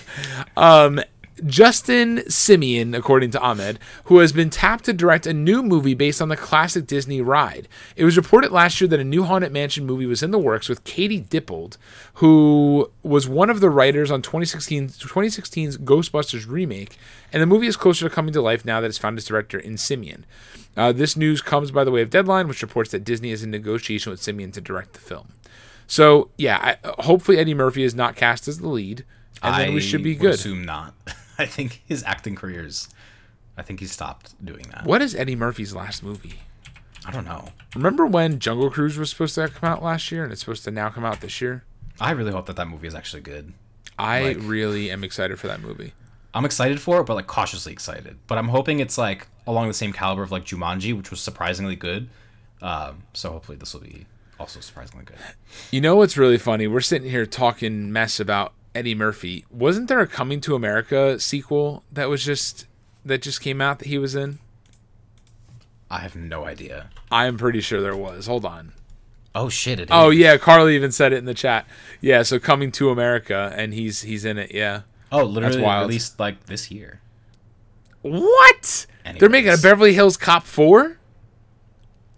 um, 0.57 1.01
Justin 1.47 2.19
Simien, 2.29 2.97
according 2.97 3.31
to 3.31 3.41
Ahmed, 3.41 3.79
who 4.05 4.19
has 4.19 4.33
been 4.33 4.51
tapped 4.51 4.85
to 4.87 4.93
direct 4.93 5.27
a 5.27 5.33
new 5.33 5.63
movie 5.63 5.95
based 5.95 6.21
on 6.21 6.29
the 6.29 6.37
classic 6.37 6.87
Disney 6.87 7.21
ride. 7.21 7.69
It 7.97 8.05
was 8.05 8.17
reported 8.17 8.51
last 8.51 8.81
year 8.81 8.89
that 8.89 9.01
a 9.01 9.05
new 9.05 9.25
Haunted 9.25 9.53
Mansion 9.53 9.87
movie 9.87 10.07
was 10.07 10.23
in 10.23 10.31
the 10.31 10.39
works 10.39 10.69
with 10.69 10.85
Katie 10.85 11.21
Dippold, 11.21 11.77
who 12.15 12.91
was 13.03 13.29
one 13.29 13.51
of 13.51 13.61
the 13.61 13.71
writers 13.71 14.11
on 14.11 14.23
2016, 14.23 14.89
2016's 14.89 15.79
Ghostbusters 15.79 16.49
remake, 16.49 16.97
and 17.33 17.43
the 17.43 17.47
movie 17.47 17.67
is 17.67 17.77
closer 17.77 18.09
to 18.09 18.15
coming 18.15 18.33
to 18.33 18.43
life 18.43 18.65
now 18.65 18.81
that 18.81 18.89
it's 18.89 18.99
found 18.99 19.19
its 19.19 19.29
director 19.29 19.59
in 19.59 19.75
Simien. 19.75 20.25
Uh, 20.77 20.93
this 20.93 21.17
news 21.17 21.41
comes 21.41 21.71
by 21.71 21.85
the 21.85 21.91
way 21.91 22.03
of 22.03 22.11
Deadline, 22.11 22.49
which 22.49 22.63
reports 22.63 22.91
that 22.91 23.05
Disney 23.05 23.31
is 23.31 23.43
in 23.43 23.51
negotiation 23.51 24.11
with 24.11 24.21
Simien 24.21 24.53
to 24.53 24.61
direct 24.61 24.93
the 24.95 25.01
film. 25.01 25.29
So, 25.89 26.31
yeah, 26.39 26.77
I, 26.85 27.03
hopefully 27.03 27.39
Eddie 27.39 27.55
Murphy 27.55 27.83
is 27.83 27.95
not 27.95 28.15
cast 28.15 28.47
as 28.47 28.59
the 28.59 28.69
lead, 28.69 29.05
and 29.43 29.55
then 29.61 29.75
we 29.75 29.81
should 29.81 30.03
be 30.03 30.15
good. 30.15 30.35
Assume 30.35 30.65
not. 30.65 30.95
I 31.39 31.47
think 31.47 31.83
his 31.87 32.05
acting 32.05 32.37
careers. 32.37 32.89
I 33.57 33.63
think 33.63 33.81
he 33.81 33.87
stopped 33.87 34.35
doing 34.45 34.67
that. 34.73 34.85
What 34.85 35.03
is 35.03 35.15
Eddie 35.15 35.35
Murphy's 35.35 35.75
last 35.75 36.03
movie? 36.03 36.41
I 37.07 37.11
don't 37.11 37.25
know. 37.25 37.49
Remember 37.75 38.07
when 38.07 38.39
Jungle 38.39 38.71
Cruise 38.71 38.99
was 38.99 39.11
supposed 39.11 39.35
to 39.37 39.49
come 39.49 39.69
out 39.71 39.83
last 39.83 40.13
year 40.13 40.23
and 40.25 40.31
it's 40.33 40.41
supposed 40.43 40.63
to 40.65 40.71
now 40.71 40.91
come 40.91 41.05
out 41.05 41.21
this 41.21 41.41
year? 41.41 41.65
I 42.01 42.11
really 42.11 42.33
hope 42.33 42.47
that 42.47 42.57
that 42.57 42.69
movie 42.69 42.87
is 42.87 42.95
actually 42.95 43.23
good. 43.23 43.55
I 43.99 44.23
Like- 44.23 44.37
really 44.41 44.91
am 44.91 45.03
excited 45.03 45.41
for 45.41 45.47
that 45.49 45.61
movie. 45.61 45.95
I'm 46.35 46.45
excited 46.45 46.81
for 46.81 47.01
it, 47.01 47.05
but 47.07 47.15
like 47.15 47.27
cautiously 47.27 47.73
excited. 47.73 48.19
But 48.27 48.37
I'm 48.39 48.49
hoping 48.49 48.81
it's 48.81 48.99
like 48.99 49.27
along 49.47 49.69
the 49.69 49.75
same 49.75 49.93
caliber 49.93 50.23
of 50.23 50.31
like 50.31 50.45
Jumanji, 50.45 50.95
which 50.97 51.11
was 51.11 51.21
surprisingly 51.21 51.75
good. 51.75 52.09
Um, 52.61 53.05
so 53.15 53.31
hopefully 53.33 53.57
this 53.57 53.73
will 53.73 53.81
be 53.81 54.07
also 54.39 54.61
surprisingly 54.61 55.05
good. 55.05 55.17
You 55.71 55.81
know 55.81 55.97
what's 55.97 56.17
really 56.17 56.39
funny? 56.39 56.67
We're 56.67 56.81
sitting 56.81 57.11
here 57.11 57.27
talking 57.27 57.93
mess 57.93 58.21
about 58.21 58.53
Eddie 58.75 58.95
Murphy. 58.95 59.45
Wasn't 59.51 59.89
there 59.89 60.01
a 60.01 60.07
Coming 60.07 60.41
to 60.43 60.55
America 60.55 61.19
sequel 61.19 61.83
that 61.93 62.09
was 62.09 62.25
just 62.25 62.67
that 63.05 63.23
just 63.23 63.41
came 63.41 63.61
out 63.61 63.79
that 63.81 63.89
he 63.89 63.99
was 63.99 64.15
in? 64.15 64.39
I 65.91 66.01
have 66.01 66.15
no 66.17 66.45
idea. 66.45 66.91
I'm 67.11 67.39
pretty 67.39 67.61
sure 67.61 67.81
there 67.81 67.97
was. 67.97 68.27
Hold 68.27 68.45
on. 68.45 68.73
Oh 69.35 69.49
shit! 69.49 69.79
It 69.81 69.89
Oh 69.91 70.11
is. 70.11 70.19
yeah, 70.19 70.37
Carly 70.37 70.75
even 70.75 70.93
said 70.93 71.13
it 71.13 71.17
in 71.17 71.25
the 71.25 71.35
chat. 71.35 71.67
Yeah, 72.01 72.23
so 72.23 72.39
Coming 72.39 72.73
to 72.73 72.91
America, 72.91 73.53
and 73.57 73.73
he's 73.73 74.03
he's 74.03 74.25
in 74.25 74.37
it. 74.39 74.53
Yeah. 74.55 74.83
Oh, 75.11 75.25
literally 75.25 75.63
wild. 75.63 75.89
released 75.89 76.19
like 76.21 76.47
this 76.47 76.71
year. 76.71 77.01
What? 78.03 78.87
They're 79.19 79.29
making 79.31 79.53
a 79.53 79.57
Beverly 79.57 79.95
Hills 79.95 80.17
Cop 80.17 80.45
four. 80.45 80.98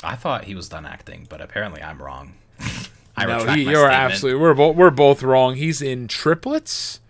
I 0.02 0.16
thought 0.16 0.44
he 0.44 0.54
was 0.54 0.68
done 0.68 0.86
acting, 0.86 1.26
but 1.28 1.40
apparently 1.40 1.82
I'm 1.82 2.00
wrong. 2.02 2.34
I 3.16 3.26
no, 3.26 3.44
he, 3.52 3.62
you're 3.64 3.74
statement. 3.74 3.92
absolutely. 3.92 4.40
We're 4.40 4.54
both 4.54 4.76
we're 4.76 4.90
both 4.90 5.22
wrong. 5.22 5.56
He's 5.56 5.82
in 5.82 6.08
triplets. 6.08 7.00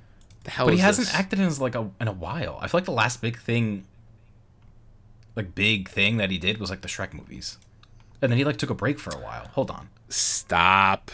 The 0.45 0.51
hell 0.51 0.67
But 0.67 0.75
is 0.75 0.81
he 0.81 0.85
hasn't 0.85 1.07
this? 1.09 1.15
acted 1.15 1.39
in 1.39 1.55
like 1.59 1.75
a 1.75 1.91
in 2.01 2.09
a 2.09 2.13
while. 2.13 2.59
I 2.61 2.67
feel 2.69 2.79
like 2.79 2.87
the 2.87 2.91
last 2.93 3.21
big 3.21 3.39
thing, 3.39 3.85
like 5.37 5.55
big 5.55 5.89
thing 5.89 6.17
that 6.17 6.31
he 6.31 6.39
did 6.39 6.59
was 6.59 6.71
like 6.71 6.81
the 6.81 6.89
Shrek 6.89 7.13
movies, 7.13 7.59
and 8.21 8.33
then 8.33 8.39
he 8.39 8.45
like 8.45 8.57
took 8.57 8.71
a 8.71 8.75
break 8.75 8.99
for 8.99 9.11
a 9.11 9.19
while. 9.21 9.47
Hold 9.55 9.71
on. 9.71 9.89
Stop. 10.09 11.11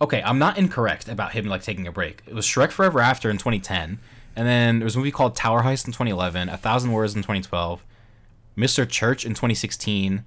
Okay, 0.00 0.22
I'm 0.22 0.38
not 0.38 0.56
incorrect 0.56 1.08
about 1.08 1.32
him 1.32 1.46
like 1.46 1.62
taking 1.62 1.86
a 1.86 1.92
break. 1.92 2.22
It 2.26 2.34
was 2.34 2.46
Shrek 2.46 2.70
Forever 2.70 3.00
After 3.00 3.28
in 3.30 3.36
2010, 3.36 3.98
and 4.36 4.46
then 4.46 4.78
there 4.78 4.84
was 4.84 4.94
a 4.94 4.98
movie 4.98 5.10
called 5.10 5.34
Tower 5.34 5.62
Heist 5.64 5.86
in 5.86 5.92
2011, 5.92 6.48
A 6.48 6.56
Thousand 6.56 6.92
Words 6.92 7.16
in 7.16 7.22
2012, 7.22 7.84
Mr. 8.56 8.88
Church 8.88 9.26
in 9.26 9.32
2016, 9.32 10.24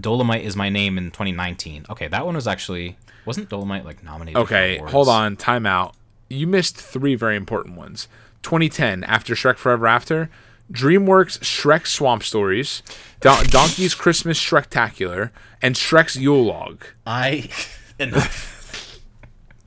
Dolemite 0.00 0.42
is 0.42 0.56
my 0.56 0.68
name 0.68 0.98
in 0.98 1.10
2019. 1.10 1.86
Okay, 1.90 2.08
that 2.08 2.24
one 2.26 2.34
was 2.34 2.46
actually 2.46 2.96
wasn't 3.24 3.48
Dolemite 3.48 3.84
like 3.84 4.02
nominated? 4.02 4.40
Okay, 4.40 4.76
awards? 4.76 4.92
hold 4.92 5.08
on. 5.08 5.36
Time 5.36 5.66
out. 5.66 5.94
You 6.28 6.46
missed 6.46 6.76
three 6.76 7.14
very 7.14 7.36
important 7.36 7.76
ones. 7.76 8.08
2010, 8.42 9.04
after 9.04 9.34
Shrek 9.34 9.56
Forever 9.56 9.86
After, 9.86 10.30
DreamWorks 10.72 11.40
Shrek 11.40 11.86
Swamp 11.86 12.22
Stories, 12.22 12.82
Don- 13.20 13.44
Donkey's 13.46 13.94
Christmas 13.94 14.40
Shrektacular, 14.40 15.30
and 15.60 15.74
Shrek's 15.74 16.16
Yule 16.16 16.44
Log. 16.44 16.84
I 17.06 17.50
enough. 17.98 19.00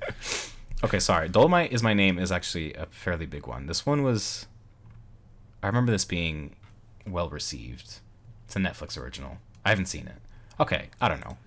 okay, 0.84 1.00
sorry. 1.00 1.30
Dolemite 1.30 1.72
is 1.72 1.84
my 1.84 1.94
name 1.94 2.18
is 2.18 2.32
actually 2.32 2.74
a 2.74 2.86
fairly 2.88 3.26
big 3.26 3.48
one. 3.48 3.68
This 3.68 3.86
one 3.86 4.04
was. 4.04 4.48
I 5.62 5.68
remember 5.68 5.92
this 5.92 6.06
being 6.06 6.56
well 7.06 7.30
received. 7.30 8.00
It's 8.46 8.56
a 8.56 8.60
Netflix 8.60 8.98
original. 8.98 9.38
I 9.66 9.70
haven't 9.70 9.86
seen 9.86 10.08
it. 10.08 10.23
Okay, 10.60 10.90
I 11.02 11.08
don't 11.08 11.22
know. 11.22 11.38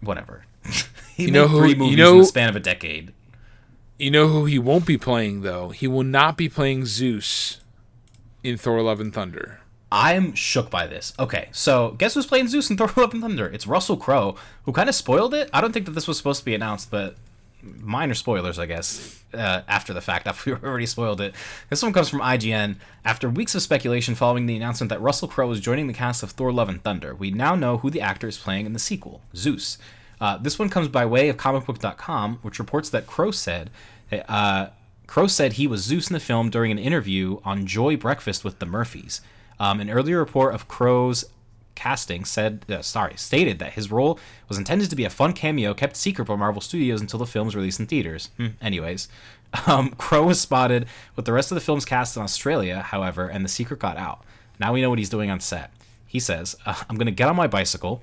Whatever. 0.00 0.44
he 1.14 1.24
You 1.26 1.30
know 1.30 1.48
who- 1.48 1.58
three 1.60 1.70
you 1.70 1.76
movies 1.76 1.92
in 1.94 1.98
know- 1.98 2.18
the 2.18 2.24
span 2.26 2.48
of 2.48 2.56
a 2.56 2.60
decade. 2.60 3.12
You 3.98 4.10
know 4.10 4.28
who 4.28 4.44
he 4.44 4.58
won't 4.58 4.84
be 4.84 4.98
playing, 4.98 5.40
though? 5.40 5.70
He 5.70 5.88
will 5.88 6.02
not 6.04 6.36
be 6.36 6.50
playing 6.50 6.84
Zeus 6.84 7.60
in 8.44 8.58
Thor 8.58 8.82
Love 8.82 9.00
and 9.00 9.12
Thunder. 9.12 9.60
I'm 9.90 10.34
shook 10.34 10.68
by 10.68 10.86
this. 10.86 11.14
Okay, 11.18 11.48
so 11.52 11.92
guess 11.92 12.12
who's 12.12 12.26
playing 12.26 12.48
Zeus 12.48 12.68
in 12.68 12.76
Thor: 12.76 12.90
Love 12.96 13.14
and 13.14 13.22
Thunder? 13.22 13.46
It's 13.46 13.66
Russell 13.66 13.96
Crowe, 13.96 14.36
who 14.64 14.72
kind 14.72 14.88
of 14.90 14.94
spoiled 14.94 15.32
it. 15.32 15.48
I 15.52 15.60
don't 15.62 15.72
think 15.72 15.86
that 15.86 15.92
this 15.92 16.06
was 16.06 16.18
supposed 16.18 16.40
to 16.40 16.44
be 16.44 16.54
announced, 16.54 16.90
but 16.90 17.16
minor 17.80 18.14
spoilers, 18.14 18.58
I 18.58 18.66
guess, 18.66 19.22
uh, 19.34 19.62
after 19.68 19.92
the 19.92 20.00
fact, 20.00 20.26
after 20.28 20.54
we 20.54 20.68
already 20.68 20.86
spoiled 20.86 21.20
it. 21.20 21.34
This 21.70 21.82
one 21.82 21.92
comes 21.92 22.08
from 22.08 22.20
IGN. 22.20 22.76
After 23.04 23.28
weeks 23.28 23.54
of 23.54 23.62
speculation 23.62 24.14
following 24.14 24.46
the 24.46 24.56
announcement 24.56 24.90
that 24.90 25.00
Russell 25.00 25.28
Crowe 25.28 25.50
is 25.50 25.60
joining 25.60 25.86
the 25.86 25.92
cast 25.92 26.22
of 26.22 26.30
Thor: 26.30 26.52
Love 26.52 26.68
and 26.68 26.82
Thunder, 26.82 27.14
we 27.14 27.30
now 27.30 27.54
know 27.54 27.78
who 27.78 27.90
the 27.90 28.00
actor 28.00 28.28
is 28.28 28.38
playing 28.38 28.66
in 28.66 28.72
the 28.72 28.78
sequel, 28.78 29.20
Zeus. 29.34 29.78
Uh, 30.20 30.38
this 30.38 30.58
one 30.58 30.70
comes 30.70 30.88
by 30.88 31.04
way 31.04 31.28
of 31.28 31.36
comicbook.com, 31.36 32.38
which 32.42 32.58
reports 32.58 32.88
that 32.90 33.06
Crowe 33.06 33.30
said. 33.30 33.70
Uh, 34.28 34.68
said 35.26 35.54
he 35.54 35.66
was 35.66 35.82
Zeus 35.82 36.08
in 36.08 36.14
the 36.14 36.20
film 36.20 36.50
during 36.50 36.70
an 36.70 36.78
interview 36.78 37.38
on 37.44 37.66
Joy 37.66 37.96
Breakfast 37.96 38.44
with 38.44 38.58
the 38.58 38.66
Murphys. 38.66 39.20
Um, 39.58 39.80
an 39.80 39.90
earlier 39.90 40.18
report 40.18 40.54
of 40.54 40.68
Crowe's 40.68 41.24
casting 41.76 42.24
said, 42.24 42.64
uh, 42.68 42.82
sorry, 42.82 43.16
stated 43.16 43.60
that 43.60 43.74
his 43.74 43.90
role 43.90 44.18
was 44.48 44.58
intended 44.58 44.90
to 44.90 44.96
be 44.96 45.04
a 45.04 45.10
fun 45.10 45.32
cameo 45.32 45.74
kept 45.74 45.96
secret 45.96 46.24
by 46.24 46.34
Marvel 46.34 46.60
Studios 46.60 47.00
until 47.00 47.20
the 47.20 47.26
film's 47.26 47.54
release 47.54 47.78
in 47.78 47.86
theaters. 47.86 48.30
Hmm, 48.36 48.48
anyways, 48.60 49.08
um, 49.66 49.90
Crowe 49.90 50.26
was 50.26 50.40
spotted 50.40 50.86
with 51.14 51.24
the 51.24 51.32
rest 51.32 51.52
of 51.52 51.54
the 51.54 51.60
film's 51.60 51.84
cast 51.84 52.16
in 52.16 52.22
Australia, 52.22 52.80
however, 52.80 53.28
and 53.28 53.44
the 53.44 53.48
secret 53.48 53.78
got 53.78 53.96
out. 53.96 54.24
Now 54.58 54.72
we 54.72 54.80
know 54.80 54.90
what 54.90 54.98
he's 54.98 55.10
doing 55.10 55.30
on 55.30 55.38
set. 55.38 55.70
He 56.06 56.18
says, 56.18 56.56
uh, 56.66 56.82
"I'm 56.88 56.96
going 56.96 57.06
to 57.06 57.12
get 57.12 57.28
on 57.28 57.36
my 57.36 57.46
bicycle." 57.46 58.02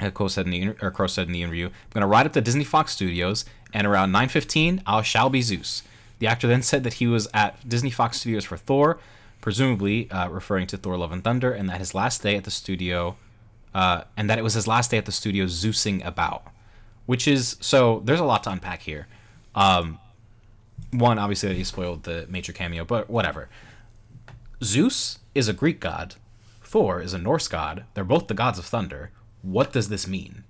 uh, 0.00 0.10
Crowe 0.10 0.28
said 0.28 0.46
in 0.46 0.50
the 0.50 0.76
or 0.80 0.90
Crowe 0.90 1.06
said 1.06 1.26
in 1.26 1.32
the 1.32 1.42
interview, 1.42 1.66
"I'm 1.66 1.90
gonna 1.90 2.06
ride 2.06 2.26
up 2.26 2.32
to 2.32 2.40
Disney 2.40 2.64
Fox 2.64 2.92
Studios, 2.92 3.44
and 3.72 3.86
around 3.86 4.12
9:15, 4.12 4.82
I 4.86 5.02
shall 5.02 5.30
be 5.30 5.42
Zeus." 5.42 5.82
The 6.18 6.26
actor 6.26 6.46
then 6.46 6.62
said 6.62 6.84
that 6.84 6.94
he 6.94 7.06
was 7.06 7.28
at 7.34 7.68
Disney 7.68 7.90
Fox 7.90 8.20
Studios 8.20 8.44
for 8.44 8.56
Thor, 8.56 8.98
presumably 9.44 10.10
uh, 10.10 10.26
referring 10.30 10.66
to 10.66 10.78
Thor: 10.78 10.96
Love 10.96 11.12
and 11.12 11.22
Thunder, 11.22 11.52
and 11.52 11.68
that 11.68 11.78
his 11.78 11.94
last 11.94 12.22
day 12.22 12.34
at 12.34 12.44
the 12.44 12.50
studio, 12.50 13.14
uh, 13.74 14.04
and 14.16 14.30
that 14.30 14.38
it 14.38 14.42
was 14.42 14.54
his 14.54 14.66
last 14.66 14.90
day 14.90 14.96
at 14.96 15.04
the 15.04 15.12
studio 15.12 15.44
Zeusing 15.44 16.02
about, 16.02 16.44
which 17.04 17.28
is 17.28 17.58
so. 17.60 18.00
There's 18.02 18.20
a 18.20 18.24
lot 18.24 18.42
to 18.44 18.50
unpack 18.50 18.80
here. 18.80 19.06
Um, 19.54 19.98
one, 20.92 21.18
obviously, 21.18 21.50
that 21.50 21.56
he 21.56 21.64
spoiled 21.64 22.04
the 22.04 22.26
major 22.30 22.54
cameo, 22.54 22.86
but 22.86 23.10
whatever. 23.10 23.50
Zeus 24.62 25.18
is 25.34 25.46
a 25.46 25.52
Greek 25.52 25.78
god. 25.78 26.14
Thor 26.62 27.02
is 27.02 27.12
a 27.12 27.18
Norse 27.18 27.46
god. 27.46 27.84
They're 27.92 28.02
both 28.02 28.28
the 28.28 28.34
gods 28.34 28.58
of 28.58 28.64
thunder. 28.64 29.10
What 29.42 29.74
does 29.74 29.90
this 29.90 30.08
mean? 30.08 30.44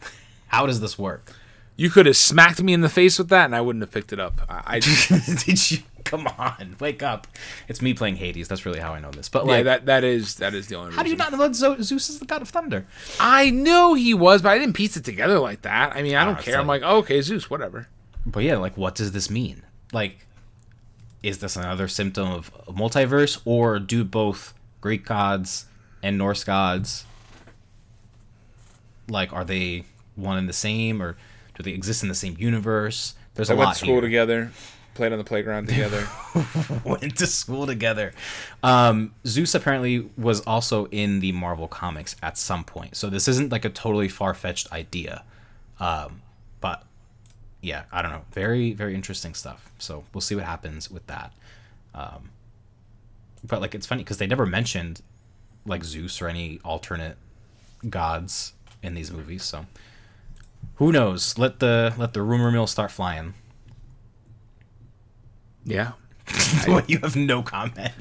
How 0.46 0.64
does 0.64 0.80
this 0.80 0.96
work? 0.96 1.32
You 1.74 1.90
could 1.90 2.06
have 2.06 2.16
smacked 2.16 2.62
me 2.62 2.72
in 2.72 2.82
the 2.82 2.88
face 2.88 3.18
with 3.18 3.30
that, 3.30 3.46
and 3.46 3.56
I 3.56 3.60
wouldn't 3.60 3.82
have 3.82 3.90
picked 3.90 4.12
it 4.12 4.20
up. 4.20 4.40
I, 4.48 4.76
I 4.76 4.78
Did 5.44 5.70
you? 5.72 5.78
Come 6.08 6.26
on, 6.38 6.76
wake 6.80 7.02
up! 7.02 7.26
It's 7.68 7.80
me 7.80 7.94
playing 7.94 8.16
Hades. 8.16 8.48
That's 8.48 8.64
really 8.66 8.80
how 8.80 8.92
I 8.92 9.00
know 9.00 9.10
this. 9.10 9.28
But 9.28 9.44
yeah, 9.46 9.52
like, 9.52 9.64
that 9.64 9.86
that 9.86 10.04
is 10.04 10.36
that 10.36 10.54
is 10.54 10.66
the 10.68 10.74
only. 10.76 10.88
Reason. 10.88 10.96
How 10.98 11.02
do 11.04 11.10
you 11.10 11.16
not 11.16 11.32
know 11.32 11.38
that 11.48 11.54
Zeus 11.54 12.08
is 12.10 12.18
the 12.18 12.26
god 12.26 12.42
of 12.42 12.48
thunder? 12.48 12.86
I 13.20 13.50
knew 13.50 13.94
he 13.94 14.14
was, 14.14 14.42
but 14.42 14.50
I 14.50 14.58
didn't 14.58 14.74
piece 14.74 14.96
it 14.96 15.04
together 15.04 15.38
like 15.38 15.62
that. 15.62 15.94
I 15.94 16.02
mean, 16.02 16.14
I 16.14 16.22
ah, 16.22 16.24
don't 16.26 16.36
it's 16.36 16.44
care. 16.44 16.58
I'm 16.58 16.66
like- 16.66 16.82
oh, 16.84 16.98
okay, 16.98 17.20
Zeus, 17.20 17.48
whatever. 17.50 17.88
But 18.26 18.42
yeah, 18.44 18.56
like, 18.56 18.76
what 18.76 18.94
does 18.94 19.12
this 19.12 19.30
mean? 19.30 19.62
Like, 19.92 20.26
is 21.22 21.38
this 21.38 21.56
another 21.56 21.88
symptom 21.88 22.28
of 22.28 22.52
multiverse, 22.66 23.40
or 23.44 23.78
do 23.78 24.04
both 24.04 24.54
Greek 24.80 25.04
gods 25.06 25.66
and 26.02 26.16
Norse 26.18 26.44
gods 26.44 27.04
like 29.08 29.32
are 29.32 29.44
they 29.44 29.84
one 30.16 30.36
and 30.38 30.48
the 30.48 30.52
same, 30.52 31.00
or 31.02 31.16
do 31.56 31.62
they 31.62 31.72
exist 31.72 32.02
in 32.02 32.08
the 32.08 32.14
same 32.14 32.36
universe? 32.38 33.14
There's 33.34 33.48
They 33.48 33.54
a 33.54 33.56
went 33.56 33.68
lot 33.68 33.72
to 33.74 33.78
school 33.78 33.94
here. 33.94 34.00
together, 34.02 34.52
played 34.98 35.12
on 35.12 35.18
the 35.18 35.24
playground 35.24 35.68
together. 35.68 36.08
went 36.84 37.16
to 37.16 37.26
school 37.26 37.66
together. 37.66 38.12
Um, 38.64 39.14
Zeus 39.24 39.54
apparently 39.54 40.10
was 40.18 40.40
also 40.40 40.86
in 40.86 41.20
the 41.20 41.30
Marvel 41.30 41.68
comics 41.68 42.16
at 42.20 42.36
some 42.36 42.64
point, 42.64 42.96
so 42.96 43.08
this 43.08 43.28
isn't 43.28 43.52
like 43.52 43.64
a 43.64 43.70
totally 43.70 44.08
far 44.08 44.34
fetched 44.34 44.72
idea. 44.72 45.22
Um, 45.78 46.20
but 46.60 46.82
yeah, 47.62 47.84
I 47.92 48.02
don't 48.02 48.10
know. 48.10 48.24
Very 48.32 48.72
very 48.72 48.96
interesting 48.96 49.34
stuff. 49.34 49.70
So 49.78 50.02
we'll 50.12 50.20
see 50.20 50.34
what 50.34 50.44
happens 50.44 50.90
with 50.90 51.06
that. 51.06 51.32
Um, 51.94 52.30
but 53.46 53.60
like 53.60 53.76
it's 53.76 53.86
funny 53.86 54.02
because 54.02 54.18
they 54.18 54.26
never 54.26 54.46
mentioned 54.46 55.00
like 55.64 55.84
Zeus 55.84 56.20
or 56.20 56.28
any 56.28 56.58
alternate 56.64 57.16
gods 57.88 58.52
in 58.82 58.94
these 58.94 59.12
movies. 59.12 59.44
So 59.44 59.66
who 60.74 60.90
knows? 60.90 61.38
Let 61.38 61.60
the 61.60 61.94
let 61.96 62.14
the 62.14 62.22
rumor 62.22 62.50
mill 62.50 62.66
start 62.66 62.90
flying. 62.90 63.34
Yeah. 65.64 65.92
you 66.86 66.98
have 66.98 67.16
no 67.16 67.42
comment. 67.42 67.92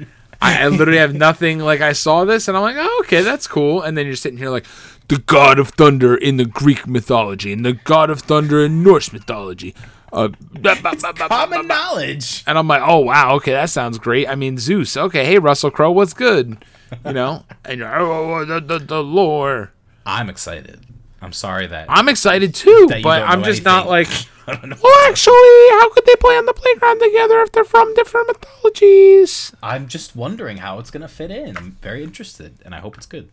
I, 0.42 0.64
I 0.64 0.68
literally 0.68 1.00
have 1.00 1.16
nothing. 1.16 1.60
Like 1.60 1.82
I 1.82 1.94
saw 1.94 2.26
this 2.26 2.48
and 2.48 2.56
I'm 2.56 2.64
like, 2.64 2.76
oh, 2.78 3.04
okay, 3.06 3.22
that's 3.22 3.48
cool. 3.48 3.82
And 3.82 3.98
then 3.98 4.06
you're 4.06 4.16
sitting 4.16 4.38
here 4.38 4.50
like, 4.50 4.66
the 5.08 5.20
god 5.20 5.58
of 5.58 5.70
thunder 5.70 6.16
in 6.16 6.38
the 6.38 6.46
Greek 6.46 6.86
mythology 6.88 7.54
and 7.54 7.66
the 7.66 7.74
god 7.74 8.10
of 8.10 8.22
thunder 8.22 8.64
in 8.64 8.84
Norse 8.84 9.14
mythology. 9.14 9.74
Uh, 10.12 10.30
bah, 10.54 10.76
bah, 10.82 10.94
bah, 11.02 11.28
Common 11.28 11.68
knowledge. 11.68 12.44
and 12.48 12.58
I'm 12.58 12.68
like, 12.68 12.82
oh 12.86 13.00
wow, 13.00 13.36
okay, 13.36 13.52
that 13.52 13.70
sounds 13.70 13.98
great. 13.98 14.28
I 14.28 14.36
mean, 14.36 14.58
Zeus. 14.58 14.96
Okay, 14.96 15.26
hey 15.26 15.38
Russell 15.38 15.72
Crowe, 15.72 15.92
what's 15.92 16.14
good? 16.14 16.58
You 17.06 17.14
know, 17.14 17.44
and 17.66 17.80
you're, 17.80 18.00
oh, 18.00 18.36
oh, 18.36 18.46
the, 18.46 18.60
the 18.60 18.80
the 18.80 19.04
lore. 19.04 19.72
I'm 20.06 20.30
excited. 20.30 20.86
I'm 21.22 21.34
sorry 21.34 21.68
that 21.68 21.88
I'm 21.90 22.08
excited 22.10 22.54
too, 22.56 22.88
but 23.04 23.24
I'm 23.24 23.44
just 23.44 23.64
not 23.64 23.88
like. 23.88 24.08
I 24.50 24.56
don't 24.56 24.70
know. 24.70 24.78
Well, 24.82 25.10
actually, 25.10 25.34
how 25.34 25.90
could 25.90 26.06
they 26.06 26.16
play 26.16 26.38
on 26.38 26.46
the 26.46 26.54
playground 26.54 27.00
together 27.00 27.42
if 27.42 27.52
they're 27.52 27.66
from 27.66 27.94
different 27.96 28.28
mythologies? 28.28 29.52
I'm 29.62 29.88
just 29.88 30.16
wondering 30.16 30.58
how 30.58 30.80
it's 30.80 30.90
gonna 30.90 31.10
fit 31.10 31.32
in. 31.32 31.58
I'm 31.58 31.72
very 31.82 32.02
interested, 32.04 32.54
and 32.64 32.74
I 32.74 32.80
hope 32.80 32.96
it's 32.96 33.06
good. 33.06 33.30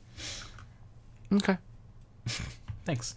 Okay. 1.33 1.57
Thanks. 2.85 3.15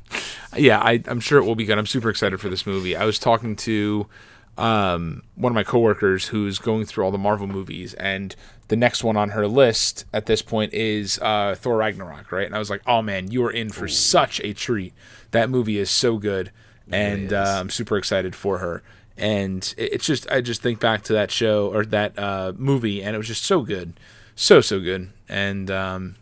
yeah, 0.56 0.80
I, 0.80 1.02
I'm 1.06 1.20
sure 1.20 1.38
it 1.38 1.44
will 1.44 1.54
be 1.54 1.64
good. 1.64 1.78
I'm 1.78 1.86
super 1.86 2.10
excited 2.10 2.40
for 2.40 2.48
this 2.48 2.66
movie. 2.66 2.96
I 2.96 3.04
was 3.04 3.18
talking 3.20 3.54
to 3.56 4.08
um, 4.56 5.22
one 5.36 5.52
of 5.52 5.54
my 5.54 5.62
coworkers 5.62 6.26
who's 6.26 6.58
going 6.58 6.86
through 6.86 7.04
all 7.04 7.12
the 7.12 7.18
Marvel 7.18 7.46
movies, 7.46 7.94
and 7.94 8.34
the 8.66 8.76
next 8.76 9.04
one 9.04 9.16
on 9.16 9.30
her 9.30 9.46
list 9.46 10.04
at 10.12 10.26
this 10.26 10.42
point 10.42 10.74
is 10.74 11.18
uh, 11.20 11.54
Thor 11.56 11.76
Ragnarok, 11.76 12.32
right? 12.32 12.46
And 12.46 12.54
I 12.54 12.58
was 12.58 12.68
like, 12.68 12.82
oh 12.86 13.00
man, 13.00 13.30
you 13.30 13.44
are 13.44 13.50
in 13.50 13.70
for 13.70 13.86
such 13.86 14.40
a 14.40 14.52
treat. 14.52 14.92
That 15.30 15.48
movie 15.48 15.78
is 15.78 15.90
so 15.90 16.18
good, 16.18 16.50
and 16.92 17.32
uh, 17.32 17.56
I'm 17.60 17.70
super 17.70 17.96
excited 17.98 18.34
for 18.36 18.58
her. 18.58 18.82
And 19.16 19.74
it- 19.76 19.94
it's 19.94 20.06
just, 20.06 20.30
I 20.30 20.40
just 20.40 20.62
think 20.62 20.80
back 20.80 21.02
to 21.04 21.12
that 21.14 21.30
show 21.30 21.68
or 21.72 21.84
that 21.86 22.18
uh, 22.18 22.52
movie, 22.56 23.02
and 23.02 23.14
it 23.14 23.18
was 23.18 23.26
just 23.26 23.44
so 23.44 23.62
good, 23.62 23.94
so 24.36 24.60
so 24.60 24.78
good. 24.80 25.10
And 25.28 25.70
um, 25.70 26.14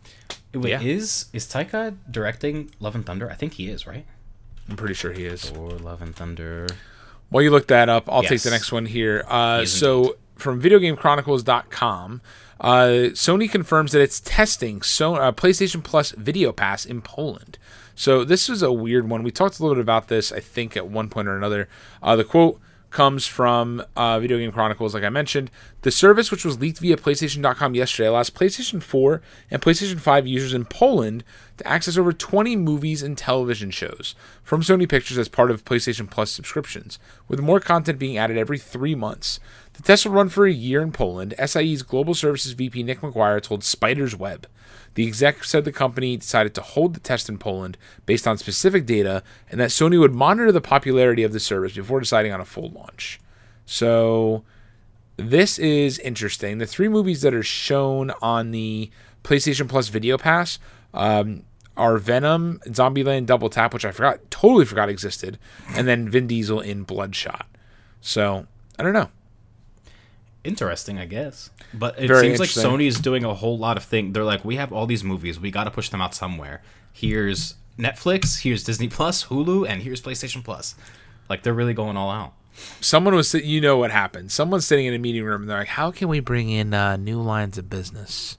Wait, 0.55 0.71
Yeah. 0.71 0.81
is 0.81 1.27
is 1.35 1.45
Taika 1.47 1.97
directing 2.11 2.71
Love 2.81 2.95
and 2.95 3.05
Thunder? 3.05 3.31
I 3.31 3.35
think 3.35 3.55
he 3.55 3.69
is, 3.69 3.87
right? 3.87 4.07
I'm 4.69 4.77
pretty 4.77 4.95
sure 4.95 5.13
he 5.13 5.27
is. 5.27 5.51
Or 5.51 5.71
Love 5.73 6.01
and 6.03 6.17
Thunder. 6.17 6.67
While 7.29 7.43
you 7.43 7.51
look 7.51 7.67
that 7.69 7.89
up, 7.89 8.09
I'll 8.11 8.23
take 8.23 8.41
the 8.43 8.51
next 8.51 8.73
one 8.73 8.87
here. 8.87 9.25
Uh, 9.29 9.65
so, 9.67 10.17
from 10.37 10.61
VideoGameChronicles.com, 10.63 12.21
uh, 12.61 12.87
Sony 13.13 13.51
confirms 13.51 13.93
that 13.93 14.01
it's 14.01 14.21
testing 14.21 14.83
so, 14.83 15.17
uh, 15.17 15.33
PlayStation 15.33 15.83
Plus 15.83 16.13
Video 16.13 16.53
Pass 16.53 16.87
in 16.87 17.03
Poland. 17.03 17.59
So, 17.99 18.25
this 18.25 18.51
is 18.51 18.63
a 18.63 18.71
weird 18.71 19.09
one. 19.09 19.23
We 19.23 19.31
talked 19.31 19.59
a 19.59 19.63
little 19.63 19.75
bit 19.75 19.81
about 19.81 20.09
this, 20.09 20.31
I 20.31 20.39
think, 20.39 20.77
at 20.77 20.87
one 20.87 21.09
point 21.09 21.29
or 21.29 21.37
another. 21.37 21.69
Uh, 22.03 22.15
the 22.15 22.25
quote 22.25 22.61
comes 22.91 23.27
from 23.27 23.83
uh, 23.97 24.21
Video 24.21 24.39
Game 24.39 24.53
Chronicles, 24.53 24.95
like 24.95 25.03
I 25.03 25.09
mentioned. 25.09 25.51
The 25.87 25.93
service, 25.93 26.33
which 26.33 26.45
was 26.45 26.59
leaked 26.59 26.81
via 26.81 26.97
PlayStation.com 26.97 27.77
yesterday, 27.77 28.09
allows 28.09 28.29
PlayStation 28.29 28.83
4 28.83 29.23
and 29.53 29.63
PlayStation 29.63 30.01
5 30.01 30.27
users 30.27 30.53
in 30.53 30.65
Poland 30.65 31.23
to 31.59 31.69
access 31.69 31.97
over 31.97 32.13
20 32.13 32.57
movies 32.57 33.05
and 33.05 33.17
television 33.17 33.71
shows 33.71 34.17
from 34.43 34.63
Sony 34.63 34.89
Pictures 34.89 35.17
as 35.17 35.29
part 35.29 35.49
of 35.49 35.65
PlayStation 35.65 36.11
Plus 36.11 36.33
subscriptions, 36.33 36.99
with 37.29 37.39
more 37.39 37.61
content 37.61 38.01
being 38.01 38.19
added 38.19 38.37
every 38.37 38.59
three 38.59 38.97
months. 38.97 39.39
The 39.75 39.83
test 39.85 40.05
will 40.05 40.15
run 40.15 40.29
for 40.29 40.45
a 40.45 40.53
year 40.53 40.83
in 40.83 40.91
Poland. 40.91 41.35
SIE's 41.39 41.85
Global 41.85 42.15
Services 42.15 42.55
VP 42.55 42.83
Nick 42.83 43.01
Maguire 43.01 43.39
told 43.39 43.63
Spider's 43.63 44.17
Web. 44.17 44.49
The 44.95 45.07
exec 45.07 45.45
said 45.45 45.65
the 45.65 45.71
company 45.71 46.17
decided 46.17 46.53
to 46.57 46.63
hold 46.63 46.95
the 46.95 47.01
test 47.01 47.29
in 47.29 47.39
Poland 47.39 47.79
based 48.07 48.27
on 48.27 48.39
specific 48.39 48.87
data 48.87 49.23
and 49.49 49.61
that 49.61 49.71
Sony 49.71 50.01
would 50.01 50.17
monitor 50.17 50.51
the 50.51 50.61
popularity 50.61 51.23
of 51.23 51.33
the 51.33 51.39
service 51.39 51.75
before 51.75 52.01
deciding 52.01 52.33
on 52.33 52.41
a 52.41 52.45
full 52.45 52.71
launch. 52.71 53.21
So, 53.67 54.43
this 55.17 55.59
is 55.59 55.99
interesting. 56.01 56.59
The 56.59 56.67
three 56.67 56.89
movies 56.89 57.23
that 57.23 57.35
are 57.35 57.43
shown 57.43 58.13
on 58.23 58.51
the 58.51 58.91
PlayStation 59.25 59.69
Plus 59.69 59.89
Video 59.89 60.19
Pass 60.19 60.59
um, 60.95 61.43
are 61.77 61.99
Venom, 61.99 62.61
Zombieland 62.67 63.27
Double 63.27 63.49
Tap, 63.49 63.73
which 63.75 63.85
I 63.85 63.91
forgot, 63.91 64.31
totally 64.31 64.65
forgot 64.65 64.89
existed, 64.89 65.39
and 65.75 65.89
then 65.89 66.09
Vin 66.09 66.27
Diesel 66.27 66.61
in 66.61 66.83
Bloodshot. 66.83 67.47
So, 68.01 68.47
I 68.79 68.83
don't 68.83 68.93
know. 68.93 69.09
Interesting, 70.45 70.99
I 70.99 71.07
guess. 71.07 71.51
But 71.75 71.99
it 71.99 72.07
Very 72.07 72.37
seems 72.37 72.39
like. 72.39 72.51
Sony 72.51 72.87
is 72.87 73.01
doing 73.01 73.25
a 73.25 73.35
whole 73.35 73.59
lot 73.59 73.77
of 73.77 73.83
things. 73.83 74.15
They're 74.15 74.23
like, 74.23 74.45
we 74.45 74.57
have 74.57 74.73
all 74.73 74.87
these 74.87 75.03
movies, 75.03 75.41
we 75.41 75.51
got 75.51 75.65
to 75.65 75.71
push 75.71 75.89
them 75.89 76.01
out 76.01 76.15
somewhere. 76.15 76.63
Here's 76.93 77.57
Netflix, 77.79 78.43
here's 78.43 78.63
Disney 78.63 78.89
Plus, 78.89 79.27
Hulu, 79.27 79.69
and 79.69 79.83
here's 79.83 80.01
PlayStation 80.01 80.45
Plus. 80.45 80.77
Like 81.29 81.43
they're 81.43 81.53
really 81.53 81.75
going 81.75 81.97
all 81.97 82.11
out. 82.11 82.33
Someone 82.81 83.15
was, 83.15 83.33
you 83.35 83.61
know 83.61 83.77
what 83.79 83.91
happened. 83.91 84.33
Someone's 84.33 84.67
sitting 84.67 84.87
in 84.87 84.95
a 84.95 84.99
meeting 84.99 85.25
room 85.25 85.43
and 85.43 85.51
they're 85.51 85.59
like, 85.59 85.69
how 85.69 85.91
can 85.91 86.09
we 86.09 86.21
bring 86.21 86.51
in 86.51 86.75
uh, 86.75 86.97
new 86.97 87.21
lines 87.21 87.59
of 87.59 87.69
business? 87.71 88.39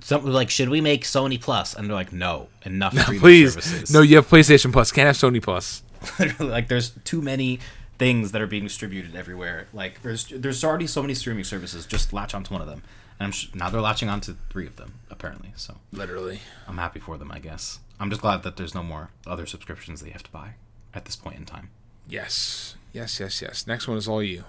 Something 0.00 0.32
like, 0.32 0.50
should 0.50 0.68
we 0.68 0.80
make 0.80 1.04
Sony 1.04 1.40
Plus? 1.40 1.74
And 1.74 1.88
they're 1.88 1.94
like, 1.94 2.12
no, 2.12 2.48
enough 2.64 2.96
streaming 2.98 3.20
Please. 3.20 3.54
services. 3.54 3.92
No, 3.92 4.02
you 4.02 4.16
have 4.16 4.28
PlayStation 4.28 4.72
Plus. 4.72 4.92
Can't 4.92 5.06
have 5.06 5.16
Sony 5.16 5.42
Plus. 5.42 5.82
like 6.38 6.68
there's 6.68 6.90
too 7.04 7.22
many 7.22 7.58
things 7.98 8.32
that 8.32 8.42
are 8.42 8.46
being 8.46 8.64
distributed 8.64 9.16
everywhere. 9.16 9.68
Like 9.72 10.02
there's 10.02 10.26
there's 10.26 10.62
already 10.64 10.86
so 10.86 11.02
many 11.02 11.14
streaming 11.14 11.44
services. 11.44 11.86
Just 11.86 12.12
latch 12.12 12.34
onto 12.34 12.52
one 12.52 12.60
of 12.60 12.68
them, 12.68 12.82
and 13.18 13.26
I'm 13.26 13.32
sh- 13.32 13.48
now 13.54 13.70
they're 13.70 13.80
latching 13.80 14.08
onto 14.08 14.36
three 14.50 14.66
of 14.66 14.76
them 14.76 14.94
apparently. 15.10 15.52
So 15.56 15.76
Literally. 15.92 16.40
I'm 16.68 16.78
happy 16.78 17.00
for 17.00 17.16
them. 17.18 17.32
I 17.32 17.38
guess 17.38 17.80
I'm 17.98 18.10
just 18.10 18.22
glad 18.22 18.42
that 18.42 18.56
there's 18.56 18.74
no 18.74 18.82
more 18.82 19.10
other 19.26 19.46
subscriptions 19.46 20.00
that 20.00 20.06
you 20.06 20.12
have 20.12 20.22
to 20.24 20.30
buy 20.30 20.54
at 20.94 21.04
this 21.06 21.16
point 21.16 21.36
in 21.36 21.44
time. 21.44 21.70
Yes. 22.08 22.76
Yes, 22.96 23.20
yes, 23.20 23.42
yes. 23.42 23.66
Next 23.66 23.86
one 23.86 23.98
is 23.98 24.08
all 24.08 24.22
you. 24.22 24.44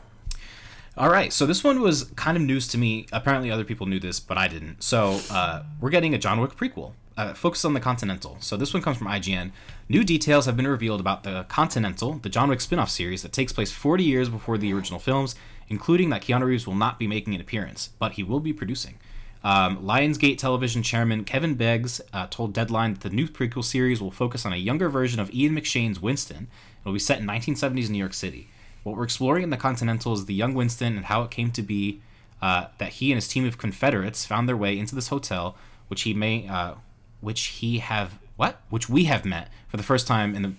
All 0.95 1.09
right, 1.09 1.33
so 1.33 1.45
this 1.45 1.65
one 1.65 1.81
was 1.81 2.05
kind 2.15 2.37
of 2.37 2.41
news 2.41 2.65
to 2.69 2.77
me. 2.77 3.05
Apparently, 3.11 3.51
other 3.51 3.65
people 3.65 3.87
knew 3.87 3.99
this, 3.99 4.21
but 4.21 4.37
I 4.37 4.47
didn't. 4.47 4.81
So, 4.81 5.19
uh, 5.29 5.63
we're 5.81 5.89
getting 5.89 6.15
a 6.15 6.17
John 6.17 6.39
Wick 6.39 6.55
prequel, 6.55 6.93
uh, 7.17 7.33
focused 7.33 7.65
on 7.65 7.73
the 7.73 7.81
Continental. 7.81 8.37
So, 8.39 8.55
this 8.55 8.73
one 8.73 8.81
comes 8.81 8.95
from 8.95 9.07
IGN. 9.07 9.51
New 9.89 10.05
details 10.05 10.45
have 10.45 10.55
been 10.55 10.65
revealed 10.65 11.01
about 11.01 11.23
the 11.23 11.45
Continental, 11.49 12.13
the 12.13 12.29
John 12.29 12.47
Wick 12.47 12.61
spin 12.61 12.79
off 12.79 12.89
series 12.89 13.21
that 13.23 13.33
takes 13.33 13.51
place 13.51 13.73
40 13.73 14.05
years 14.05 14.29
before 14.29 14.57
the 14.57 14.71
original 14.73 15.01
films, 15.01 15.35
including 15.67 16.09
that 16.11 16.21
Keanu 16.21 16.45
Reeves 16.45 16.65
will 16.65 16.73
not 16.73 16.97
be 16.97 17.05
making 17.05 17.35
an 17.35 17.41
appearance, 17.41 17.89
but 17.99 18.13
he 18.13 18.23
will 18.23 18.39
be 18.39 18.53
producing. 18.53 18.97
Um, 19.43 19.83
Lionsgate 19.83 20.37
Television 20.37 20.83
chairman 20.83 21.25
Kevin 21.25 21.55
Beggs 21.55 21.99
uh, 22.13 22.27
told 22.29 22.53
Deadline 22.53 22.93
that 22.93 23.01
the 23.01 23.09
new 23.09 23.27
prequel 23.27 23.63
series 23.63 24.01
will 24.01 24.09
focus 24.09 24.45
on 24.45 24.53
a 24.53 24.57
younger 24.57 24.87
version 24.87 25.19
of 25.19 25.33
Ian 25.33 25.53
McShane's 25.53 26.01
Winston. 26.01 26.47
It'll 26.87 26.93
be 26.93 26.99
set 26.99 27.19
in 27.19 27.27
1970s 27.27 27.89
New 27.89 27.97
York 27.97 28.13
City. 28.13 28.47
What 28.83 28.95
we're 28.95 29.03
exploring 29.03 29.43
in 29.43 29.49
the 29.49 29.57
Continental 29.57 30.13
is 30.13 30.25
the 30.25 30.33
young 30.33 30.53
Winston 30.53 30.95
and 30.95 31.07
how 31.07 31.21
it 31.23 31.29
came 31.29 31.51
to 31.51 31.61
be 31.61 31.99
uh, 32.41 32.67
that 32.77 32.93
he 32.93 33.11
and 33.11 33.17
his 33.17 33.27
team 33.27 33.45
of 33.45 33.57
Confederates 33.57 34.25
found 34.25 34.47
their 34.47 34.55
way 34.55 34.79
into 34.79 34.95
this 34.95 35.09
hotel, 35.09 35.57
which 35.89 36.03
he 36.03 36.13
may, 36.13 36.47
uh, 36.47 36.75
which 37.19 37.47
he 37.47 37.79
have 37.79 38.19
what, 38.37 38.61
which 38.69 38.87
we 38.87 39.03
have 39.03 39.25
met 39.25 39.49
for 39.67 39.75
the 39.75 39.83
first 39.83 40.07
time 40.07 40.33
in 40.33 40.43
the, 40.43 40.53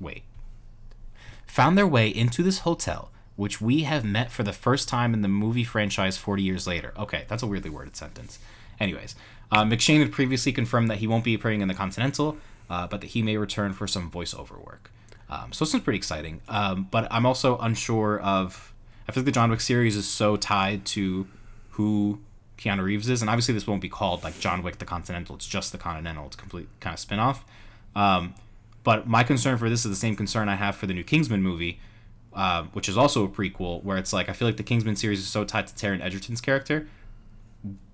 wait, 0.00 0.24
found 1.46 1.78
their 1.78 1.86
way 1.86 2.08
into 2.08 2.42
this 2.42 2.60
hotel, 2.60 3.12
which 3.36 3.60
we 3.60 3.84
have 3.84 4.04
met 4.04 4.32
for 4.32 4.42
the 4.42 4.52
first 4.52 4.88
time 4.88 5.14
in 5.14 5.22
the 5.22 5.28
movie 5.28 5.62
franchise 5.62 6.16
40 6.16 6.42
years 6.42 6.66
later. 6.66 6.92
Okay, 6.98 7.26
that's 7.28 7.44
a 7.44 7.46
weirdly 7.46 7.70
worded 7.70 7.94
sentence. 7.94 8.40
Anyways, 8.80 9.14
uh, 9.52 9.62
McShane 9.62 10.00
had 10.00 10.10
previously 10.10 10.50
confirmed 10.50 10.90
that 10.90 10.98
he 10.98 11.06
won't 11.06 11.22
be 11.22 11.34
appearing 11.34 11.60
in 11.60 11.68
the 11.68 11.74
Continental, 11.74 12.38
uh, 12.68 12.88
but 12.88 13.00
that 13.02 13.10
he 13.10 13.22
may 13.22 13.36
return 13.36 13.72
for 13.72 13.86
some 13.86 14.10
voiceover 14.10 14.58
work. 14.66 14.90
Um, 15.30 15.52
so 15.52 15.64
this 15.64 15.72
is 15.72 15.80
pretty 15.80 15.96
exciting. 15.96 16.42
Um, 16.48 16.88
but 16.90 17.06
I'm 17.10 17.24
also 17.24 17.56
unsure 17.58 18.20
of. 18.20 18.74
I 19.08 19.12
feel 19.12 19.22
like 19.22 19.26
the 19.26 19.32
John 19.32 19.50
Wick 19.50 19.60
series 19.60 19.96
is 19.96 20.06
so 20.06 20.36
tied 20.36 20.84
to 20.86 21.26
who 21.70 22.20
Keanu 22.58 22.82
Reeves 22.82 23.08
is, 23.08 23.22
and 23.22 23.30
obviously 23.30 23.54
this 23.54 23.66
won't 23.66 23.80
be 23.80 23.88
called 23.88 24.22
like 24.22 24.38
John 24.38 24.62
Wick 24.62 24.78
the 24.78 24.84
Continental. 24.84 25.34
It's 25.36 25.46
just 25.46 25.72
the 25.72 25.78
Continental. 25.78 26.26
It's 26.26 26.36
a 26.36 26.38
complete 26.38 26.68
kind 26.80 26.94
of 26.94 27.00
spin 27.00 27.18
off. 27.18 27.44
Um, 27.96 28.34
but 28.84 29.08
my 29.08 29.24
concern 29.24 29.58
for 29.58 29.68
this 29.68 29.84
is 29.84 29.90
the 29.90 29.96
same 29.96 30.14
concern 30.14 30.48
I 30.48 30.56
have 30.56 30.76
for 30.76 30.86
the 30.86 30.94
new 30.94 31.02
Kingsman 31.02 31.42
movie, 31.42 31.80
uh, 32.34 32.64
which 32.72 32.88
is 32.88 32.96
also 32.96 33.24
a 33.24 33.28
prequel, 33.28 33.82
where 33.82 33.96
it's 33.96 34.12
like 34.12 34.28
I 34.28 34.32
feel 34.32 34.46
like 34.46 34.58
the 34.58 34.62
Kingsman 34.62 34.96
series 34.96 35.18
is 35.18 35.26
so 35.26 35.44
tied 35.44 35.66
to 35.66 35.74
Taron 35.74 36.00
Egerton's 36.02 36.40
character, 36.40 36.86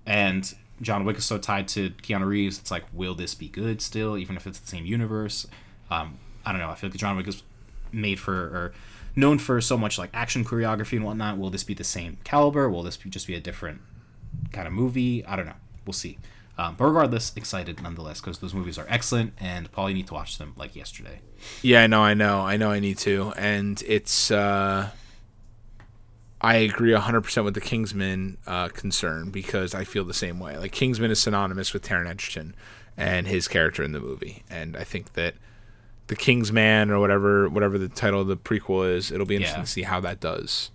and 0.05 0.53
John 0.81 1.03
Wick 1.05 1.17
is 1.17 1.25
so 1.25 1.37
tied 1.37 1.67
to 1.69 1.89
Keanu 1.89 2.27
Reeves. 2.27 2.59
It's 2.59 2.69
like, 2.69 2.83
will 2.93 3.15
this 3.15 3.33
be 3.33 3.47
good 3.47 3.81
still, 3.81 4.17
even 4.17 4.35
if 4.35 4.45
it's 4.45 4.59
the 4.59 4.67
same 4.67 4.85
universe? 4.85 5.47
Um, 5.89 6.19
I 6.47 6.53
don't 6.53 6.61
know. 6.61 6.69
I 6.69 6.75
feel 6.75 6.89
like 6.89 6.97
John 6.97 7.17
Wick 7.17 7.27
is 7.27 7.43
made 7.91 8.21
for 8.21 8.33
or 8.33 8.73
known 9.17 9.37
for 9.37 9.59
so 9.59 9.77
much 9.77 9.97
like 9.97 10.09
action 10.13 10.45
choreography 10.45 10.93
and 10.93 11.03
whatnot. 11.03 11.37
Will 11.37 11.49
this 11.49 11.65
be 11.65 11.73
the 11.73 11.83
same 11.83 12.19
caliber? 12.23 12.69
Will 12.69 12.83
this 12.83 12.95
be, 12.95 13.09
just 13.09 13.27
be 13.27 13.35
a 13.35 13.41
different 13.41 13.81
kind 14.53 14.65
of 14.65 14.71
movie? 14.71 15.25
I 15.25 15.35
don't 15.35 15.45
know. 15.45 15.57
We'll 15.85 15.91
see. 15.91 16.17
Um, 16.57 16.75
but 16.77 16.85
regardless, 16.85 17.33
excited 17.35 17.83
nonetheless 17.83 18.21
because 18.21 18.39
those 18.39 18.53
movies 18.53 18.77
are 18.77 18.85
excellent, 18.87 19.33
and 19.37 19.67
you 19.77 19.93
need 19.93 20.07
to 20.07 20.13
watch 20.13 20.37
them 20.37 20.53
like 20.55 20.73
yesterday. 20.73 21.19
Yeah, 21.61 21.83
I 21.83 21.87
know, 21.87 22.01
I 22.01 22.13
know, 22.13 22.39
I 22.39 22.55
know. 22.55 22.71
I 22.71 22.79
need 22.79 22.97
to, 22.99 23.33
and 23.35 23.83
it's. 23.85 24.31
uh 24.31 24.91
I 26.39 26.57
agree 26.57 26.91
100% 26.91 27.43
with 27.43 27.55
the 27.55 27.61
Kingsman 27.61 28.37
uh, 28.45 28.67
concern 28.67 29.31
because 29.31 29.73
I 29.73 29.83
feel 29.83 30.05
the 30.05 30.13
same 30.13 30.39
way. 30.39 30.55
Like 30.55 30.71
Kingsman 30.71 31.09
is 31.09 31.19
synonymous 31.19 31.73
with 31.73 31.83
Taron 31.83 32.07
Egerton 32.07 32.55
and 32.95 33.27
his 33.27 33.47
character 33.47 33.81
in 33.81 33.91
the 33.91 33.99
movie, 33.99 34.43
and 34.47 34.77
I 34.77 34.83
think 34.83 35.13
that 35.13 35.33
the 36.07 36.15
King's 36.15 36.51
Man 36.51 36.89
or 36.89 36.99
whatever 36.99 37.49
whatever 37.49 37.77
the 37.77 37.89
title 37.89 38.21
of 38.21 38.27
the 38.27 38.37
prequel 38.37 38.89
is, 38.95 39.11
it'll 39.11 39.25
be 39.25 39.35
interesting 39.35 39.59
Yeah. 39.61 39.65
to 39.65 39.71
see 39.71 39.81
how 39.83 39.99
that 40.01 40.19
does. 40.19 40.71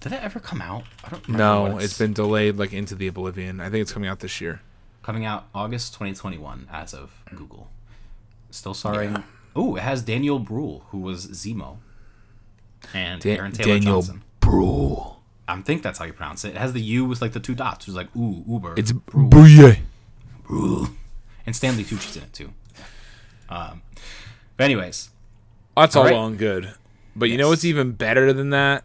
Did 0.00 0.12
that 0.12 0.22
ever 0.22 0.38
come 0.40 0.62
out? 0.62 0.84
I 1.04 1.08
don't 1.10 1.28
No, 1.28 1.62
what 1.74 1.82
it's 1.82 1.98
been 1.98 2.12
delayed 2.12 2.56
like 2.56 2.72
into 2.72 2.94
the 2.94 3.08
oblivion. 3.08 3.60
I 3.60 3.68
think 3.70 3.82
it's 3.82 3.92
coming 3.92 4.08
out 4.08 4.20
this 4.20 4.40
year. 4.40 4.60
coming 5.02 5.24
out 5.24 5.48
August 5.54 5.94
2021 5.94 6.68
as 6.70 6.92
of 6.94 7.10
Google. 7.34 7.70
Still 8.50 8.74
starring. 8.74 9.24
Oh, 9.56 9.74
it 9.76 9.80
has 9.82 10.02
Daniel 10.02 10.38
Bruhl, 10.38 10.84
who 10.90 10.98
was 10.98 11.26
Zemo, 11.28 11.78
and 12.94 13.20
Da- 13.20 13.36
Aaron 13.38 13.52
Taylor 13.52 13.74
Daniel 13.74 13.94
Johnson. 14.02 14.22
Bruhl. 14.40 15.20
I 15.48 15.60
think 15.62 15.82
that's 15.82 15.98
how 15.98 16.04
you 16.04 16.12
pronounce 16.12 16.44
it. 16.44 16.50
It 16.50 16.58
has 16.58 16.74
the 16.74 16.80
U 16.80 17.06
with 17.06 17.20
like 17.22 17.32
the 17.32 17.40
two 17.40 17.54
dots. 17.54 17.88
It's 17.88 17.96
like 17.96 18.14
ooh, 18.14 18.44
Uber. 18.46 18.74
It's 18.76 18.92
Bruhl. 18.92 19.72
Bruhl. 20.46 20.88
And 21.46 21.56
Stanley 21.56 21.84
Tucci's 21.84 22.16
in 22.18 22.22
it 22.24 22.32
too. 22.34 22.52
Um, 23.48 23.80
but 24.58 24.64
anyways, 24.64 25.08
That's 25.74 25.96
all 25.96 26.02
All 26.02 26.08
right. 26.08 26.14
well 26.14 26.26
and 26.26 26.36
good. 26.38 26.74
But 27.16 27.30
you 27.30 27.38
know 27.38 27.48
what's 27.48 27.64
even 27.64 27.92
better 27.92 28.32
than 28.34 28.50
that? 28.50 28.84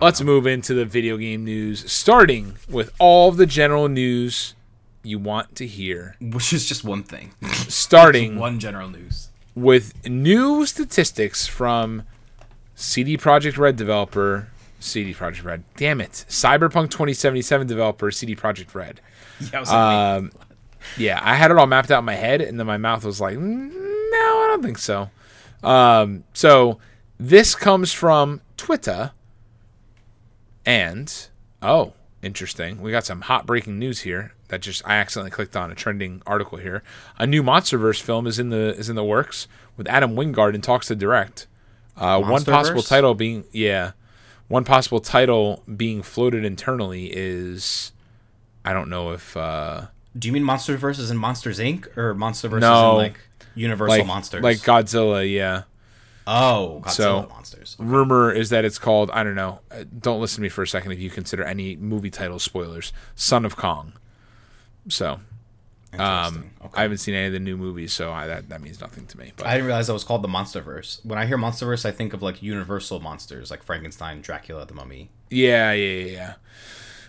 Let's 0.00 0.20
know. 0.20 0.26
move 0.26 0.46
into 0.46 0.72
the 0.74 0.84
video 0.84 1.16
game 1.16 1.44
news, 1.44 1.90
starting 1.90 2.54
with 2.70 2.92
all 3.00 3.32
the 3.32 3.46
general 3.46 3.88
news 3.88 4.54
you 5.02 5.18
want 5.18 5.56
to 5.56 5.66
hear. 5.66 6.14
which 6.20 6.52
is 6.52 6.66
just 6.66 6.84
one 6.84 7.02
thing. 7.02 7.32
Starting 7.68 8.36
one 8.38 8.58
general 8.58 8.88
news. 8.88 9.28
with 9.54 10.06
new 10.06 10.66
statistics 10.66 11.46
from 11.46 12.02
CD 12.74 13.16
Projekt 13.16 13.56
Red 13.58 13.76
developer 13.76 14.48
CD 14.80 15.14
Projekt 15.14 15.44
Red. 15.44 15.64
Damn 15.76 16.00
it. 16.00 16.24
Cyberpunk 16.28 16.90
2077 16.90 17.66
developer 17.66 18.10
CD 18.10 18.36
Projekt 18.36 18.74
Red. 18.74 19.00
Yeah, 19.40 19.56
I 19.56 19.60
was 19.60 19.68
like. 19.70 19.78
Um, 19.78 20.32
yeah, 20.96 21.18
I 21.22 21.34
had 21.34 21.50
it 21.50 21.56
all 21.56 21.66
mapped 21.66 21.90
out 21.90 22.00
in 22.00 22.04
my 22.04 22.14
head, 22.14 22.40
and 22.40 22.58
then 22.58 22.66
my 22.66 22.76
mouth 22.76 23.04
was 23.04 23.20
like, 23.20 23.36
"Mm, 23.36 23.72
don't 24.58 24.64
think 24.64 24.78
so. 24.78 25.10
Um, 25.62 26.24
so 26.32 26.78
this 27.18 27.54
comes 27.54 27.92
from 27.92 28.40
Twitter, 28.56 29.12
and 30.66 31.28
oh, 31.62 31.92
interesting. 32.22 32.80
We 32.80 32.90
got 32.90 33.04
some 33.04 33.22
hot 33.22 33.46
breaking 33.46 33.78
news 33.78 34.00
here 34.00 34.34
that 34.48 34.62
just 34.62 34.86
I 34.86 34.96
accidentally 34.96 35.30
clicked 35.30 35.56
on 35.56 35.70
a 35.70 35.74
trending 35.74 36.22
article 36.26 36.58
here. 36.58 36.82
A 37.18 37.26
new 37.26 37.42
MonsterVerse 37.42 38.00
film 38.00 38.26
is 38.26 38.38
in 38.38 38.50
the 38.50 38.74
is 38.76 38.88
in 38.88 38.96
the 38.96 39.04
works 39.04 39.46
with 39.76 39.88
Adam 39.88 40.14
Wingard 40.14 40.54
and 40.54 40.62
talks 40.62 40.88
to 40.88 40.96
direct. 40.96 41.46
Uh, 41.96 42.20
one 42.20 42.44
possible 42.44 42.82
title 42.82 43.14
being 43.14 43.44
yeah, 43.52 43.92
one 44.48 44.64
possible 44.64 45.00
title 45.00 45.62
being 45.76 46.02
floated 46.02 46.44
internally 46.44 47.10
is 47.12 47.92
I 48.64 48.72
don't 48.72 48.88
know 48.88 49.12
if 49.12 49.36
uh, 49.36 49.86
do 50.16 50.28
you 50.28 50.32
mean 50.32 50.44
MonsterVerse 50.44 50.98
is 50.98 51.10
in 51.10 51.16
Monsters 51.16 51.58
Inc. 51.58 51.96
or 51.96 52.14
MonsterVerse 52.14 52.60
No. 52.60 52.90
is 53.00 53.06
in 53.06 53.12
like 53.12 53.20
Universal 53.58 53.98
like 53.98 54.06
Monsters? 54.06 54.42
like 54.42 54.58
Godzilla. 54.58 55.30
Yeah, 55.30 55.62
oh, 56.26 56.80
Godzilla 56.84 56.90
So- 56.92 57.26
Monsters. 57.30 57.76
rumor 57.78 58.30
is 58.32 58.50
that 58.50 58.64
it's 58.64 58.78
called 58.78 59.10
I 59.10 59.22
don't 59.24 59.34
know. 59.34 59.60
uh, 59.70 59.84
Don't 59.98 60.20
listen 60.20 60.36
to 60.36 60.42
me 60.42 60.48
for 60.48 60.62
a 60.62 60.68
second 60.68 60.92
if 60.92 60.98
you 61.00 61.10
consider 61.10 61.44
any 61.44 61.76
movie 61.76 62.10
title 62.10 62.38
spoilers. 62.38 62.92
Son 63.14 63.44
of 63.44 63.56
Kong. 63.56 63.92
So 64.88 65.20
um, 65.98 66.50
okay. 66.64 66.70
I 66.74 66.82
haven't 66.82 66.98
seen 66.98 67.14
any 67.14 67.26
of 67.28 67.32
the 67.32 67.40
new 67.40 67.56
movies, 67.56 67.92
so 67.94 68.12
I, 68.12 68.26
that 68.26 68.50
that 68.50 68.60
means 68.60 68.80
nothing 68.80 69.06
to 69.06 69.18
me. 69.18 69.32
But 69.36 69.46
I 69.46 69.52
didn't 69.54 69.66
realize 69.66 69.86
that 69.86 69.94
was 69.94 70.04
called 70.04 70.22
the 70.22 70.28
MonsterVerse. 70.28 71.04
When 71.04 71.18
I 71.18 71.24
hear 71.26 71.38
MonsterVerse, 71.38 71.86
I 71.86 71.90
think 71.92 72.12
of 72.12 72.22
like 72.22 72.42
Universal 72.42 73.00
monsters, 73.00 73.50
like 73.50 73.62
Frankenstein, 73.62 74.20
Dracula, 74.20 74.66
the 74.66 74.74
Mummy. 74.74 75.10
yeah, 75.30 75.72
yeah, 75.72 76.00
yeah, 76.04 76.12
yeah. 76.12 76.34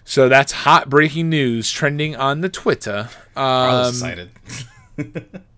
So 0.06 0.28
that's 0.30 0.52
hot 0.54 0.90
breaking 0.90 1.30
news 1.30 1.70
trending 1.70 2.16
on 2.16 2.42
the 2.42 2.50
Twitter. 2.50 3.10
I 3.36 3.68
was 3.68 4.02
Um, 4.02 4.10
excited. 4.10 5.42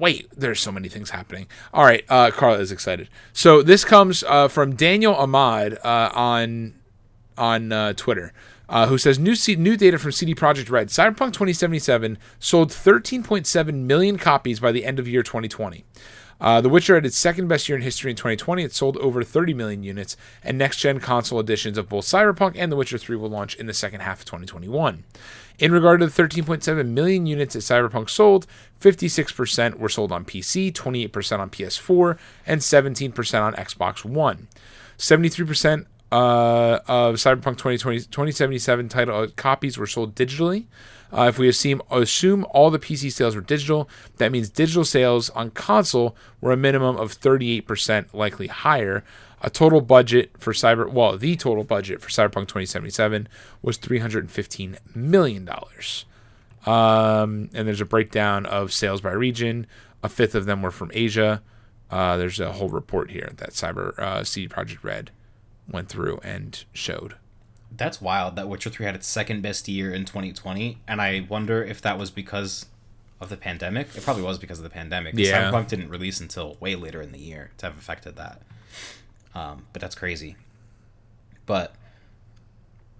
wait, 0.00 0.28
there's 0.36 0.60
so 0.60 0.72
many 0.72 0.88
things 0.88 1.10
happening. 1.10 1.46
All 1.72 1.84
right, 1.84 2.04
uh, 2.08 2.30
Carla 2.30 2.58
is 2.58 2.72
excited. 2.72 3.08
So 3.32 3.62
this 3.62 3.84
comes 3.84 4.22
uh, 4.24 4.48
from 4.48 4.74
Daniel 4.74 5.14
Ahmad 5.14 5.78
uh, 5.84 6.10
on 6.14 6.74
on 7.36 7.70
uh, 7.72 7.92
Twitter, 7.92 8.32
uh, 8.68 8.86
who 8.86 8.98
says 8.98 9.18
new 9.18 9.34
C- 9.34 9.56
new 9.56 9.76
data 9.76 9.98
from 9.98 10.12
CD 10.12 10.34
Projekt 10.34 10.70
Red: 10.70 10.88
Cyberpunk 10.88 11.32
2077 11.32 12.18
sold 12.38 12.70
13.7 12.70 13.74
million 13.74 14.18
copies 14.18 14.60
by 14.60 14.72
the 14.72 14.84
end 14.84 14.98
of 14.98 15.06
year 15.08 15.22
2020. 15.22 15.84
Uh, 16.40 16.60
the 16.60 16.68
Witcher 16.68 16.94
had 16.94 17.04
its 17.04 17.16
second 17.16 17.48
best 17.48 17.68
year 17.68 17.76
in 17.76 17.82
history 17.82 18.10
in 18.10 18.16
2020. 18.16 18.62
It 18.62 18.72
sold 18.72 18.96
over 18.98 19.24
30 19.24 19.54
million 19.54 19.82
units, 19.82 20.16
and 20.42 20.56
next 20.56 20.78
gen 20.78 21.00
console 21.00 21.40
editions 21.40 21.76
of 21.76 21.88
both 21.88 22.04
Cyberpunk 22.04 22.54
and 22.56 22.70
The 22.70 22.76
Witcher 22.76 22.98
3 22.98 23.16
will 23.16 23.28
launch 23.28 23.56
in 23.56 23.66
the 23.66 23.74
second 23.74 24.00
half 24.00 24.20
of 24.20 24.24
2021. 24.26 25.04
In 25.58 25.72
regard 25.72 26.00
to 26.00 26.06
the 26.06 26.22
13.7 26.22 26.88
million 26.88 27.26
units 27.26 27.54
that 27.54 27.60
Cyberpunk 27.60 28.08
sold, 28.08 28.46
56% 28.80 29.78
were 29.78 29.88
sold 29.88 30.12
on 30.12 30.24
PC, 30.24 30.72
28% 30.72 31.38
on 31.40 31.50
PS4, 31.50 32.16
and 32.46 32.60
17% 32.60 33.42
on 33.42 33.54
Xbox 33.54 34.04
One. 34.04 34.46
73% 34.98 35.86
uh, 36.12 36.78
of 36.86 37.16
Cyberpunk 37.16 37.58
2020, 37.58 38.00
2077 38.00 38.88
title 38.88 39.28
copies 39.34 39.76
were 39.76 39.86
sold 39.86 40.14
digitally. 40.14 40.66
Uh, 41.12 41.22
if 41.28 41.38
we 41.38 41.48
assume 41.48 41.80
assume 41.90 42.44
all 42.50 42.70
the 42.70 42.78
PC 42.78 43.10
sales 43.10 43.34
were 43.34 43.40
digital, 43.40 43.88
that 44.18 44.30
means 44.30 44.50
digital 44.50 44.84
sales 44.84 45.30
on 45.30 45.50
console 45.50 46.16
were 46.40 46.52
a 46.52 46.56
minimum 46.56 46.96
of 46.96 47.18
38%, 47.18 48.12
likely 48.12 48.46
higher. 48.46 49.04
A 49.40 49.50
total 49.50 49.80
budget 49.80 50.32
for 50.38 50.52
Cyber, 50.52 50.90
well, 50.90 51.16
the 51.16 51.36
total 51.36 51.64
budget 51.64 52.00
for 52.00 52.08
Cyberpunk 52.08 52.48
2077 52.48 53.28
was 53.62 53.76
315 53.76 54.78
million 54.94 55.44
dollars. 55.44 56.04
Um, 56.66 57.48
and 57.54 57.66
there's 57.66 57.80
a 57.80 57.86
breakdown 57.86 58.44
of 58.44 58.72
sales 58.72 59.00
by 59.00 59.12
region. 59.12 59.66
A 60.02 60.08
fifth 60.08 60.34
of 60.34 60.44
them 60.44 60.60
were 60.60 60.70
from 60.70 60.90
Asia. 60.92 61.42
Uh, 61.90 62.16
there's 62.16 62.40
a 62.40 62.52
whole 62.52 62.68
report 62.68 63.10
here 63.10 63.30
that 63.36 63.50
Cyber 63.50 63.98
uh, 63.98 64.24
CD 64.24 64.48
Projekt 64.48 64.82
Red 64.82 65.10
went 65.70 65.88
through 65.88 66.18
and 66.22 66.64
showed. 66.72 67.14
That's 67.78 68.00
wild 68.00 68.36
that 68.36 68.48
Witcher 68.48 68.70
3 68.70 68.84
had 68.86 68.94
its 68.94 69.06
second 69.08 69.40
best 69.40 69.66
year 69.68 69.92
in 69.94 70.04
2020, 70.04 70.78
and 70.86 71.00
I 71.00 71.26
wonder 71.28 71.62
if 71.64 71.80
that 71.82 71.98
was 71.98 72.10
because 72.10 72.66
of 73.20 73.28
the 73.30 73.36
pandemic. 73.36 73.88
It 73.96 74.02
probably 74.04 74.22
was 74.24 74.38
because 74.38 74.58
of 74.58 74.64
the 74.64 74.70
pandemic. 74.70 75.14
Yeah. 75.16 75.50
Cyberpunk 75.50 75.68
didn't 75.68 75.88
release 75.88 76.20
until 76.20 76.56
way 76.60 76.74
later 76.74 77.00
in 77.00 77.12
the 77.12 77.18
year 77.18 77.50
to 77.58 77.66
have 77.66 77.78
affected 77.78 78.16
that. 78.16 78.42
Um, 79.34 79.66
but 79.72 79.80
that's 79.80 79.94
crazy. 79.94 80.36
But 81.46 81.74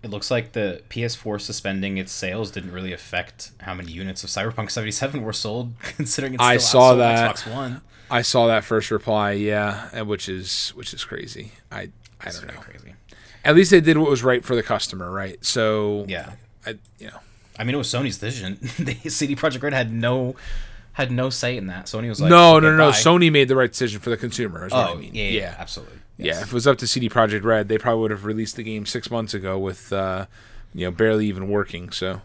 it 0.03 0.11
looks 0.11 0.31
like 0.31 0.53
the 0.53 0.83
PS4 0.91 1.41
suspending 1.41 1.99
its 1.99 2.13
sales 2.13 2.51
didn't 2.53 2.73
really 2.73 2.93
affect 2.93 3.51
how 3.61 3.75
many 3.75 3.91
units 3.93 4.23
of 4.23 4.31
Cyberpunk 4.31 4.71
77 4.71 5.23
were 5.23 5.33
sold, 5.33 5.73
considering 5.83 6.35
it's 6.35 6.43
I 6.43 6.57
saw 6.57 6.95
that. 6.95 7.35
Xbox 7.37 7.53
One. 7.53 7.81
I 8.11 8.23
saw 8.23 8.47
that 8.47 8.65
first 8.65 8.91
reply, 8.91 9.33
yeah, 9.33 10.01
which 10.03 10.29
is 10.29 10.71
which 10.71 10.95
is 10.95 11.05
crazy. 11.05 11.53
I 11.71 11.91
I 12.21 12.29
It's 12.29 12.41
don't 12.41 12.55
know. 12.55 12.61
crazy. 12.61 12.95
At 13.45 13.55
least 13.55 13.71
they 13.71 13.81
did 13.81 13.97
what 13.99 14.11
was 14.11 14.23
right 14.23 14.45
for 14.45 14.55
the 14.57 14.63
customer, 14.63 15.11
right? 15.11 15.43
So 15.45 16.05
Yeah. 16.09 16.33
I 16.67 16.79
you 16.99 17.07
know 17.09 17.19
I 17.59 17.65
mean, 17.65 17.75
it 17.75 17.79
was 17.79 17.89
Sony's 17.89 18.19
decision. 18.19 18.59
the 18.79 18.95
CD 19.11 19.35
Projekt 19.35 19.63
Red 19.63 19.73
had 19.73 19.93
no 19.93 20.37
had 20.93 21.11
no 21.11 21.29
say 21.31 21.57
in 21.57 21.67
that. 21.69 21.87
Sony 21.87 22.09
was 22.09 22.21
like, 22.21 22.31
no, 22.31 22.59
no, 22.61 22.71
no, 22.71 22.77
no. 22.77 22.91
Sony 22.91 23.31
made 23.33 23.49
the 23.49 23.57
right 23.57 23.71
decision 23.71 24.01
for 24.01 24.11
the 24.11 24.17
consumer. 24.17 24.67
Is 24.67 24.73
what 24.73 24.89
Oh, 24.91 24.93
I 24.93 24.97
mean. 24.97 25.15
yeah, 25.15 25.25
yeah, 25.25 25.41
yeah, 25.41 25.55
absolutely. 25.59 25.99
Yeah, 26.19 26.41
if 26.41 26.49
it 26.49 26.53
was 26.53 26.67
up 26.67 26.79
to 26.79 26.87
CD 26.89 27.09
Projekt 27.09 27.45
Red, 27.45 27.69
they 27.69 27.79
probably 27.79 28.01
would 28.03 28.11
have 28.11 28.25
released 28.25 28.57
the 28.57 28.65
game 28.65 28.85
six 28.87 29.09
months 29.11 29.33
ago 29.35 29.57
with, 29.59 29.93
uh, 29.93 30.27
you 30.75 30.85
know, 30.87 30.91
barely 30.91 31.27
even 31.27 31.49
working. 31.49 31.91
So, 31.93 32.21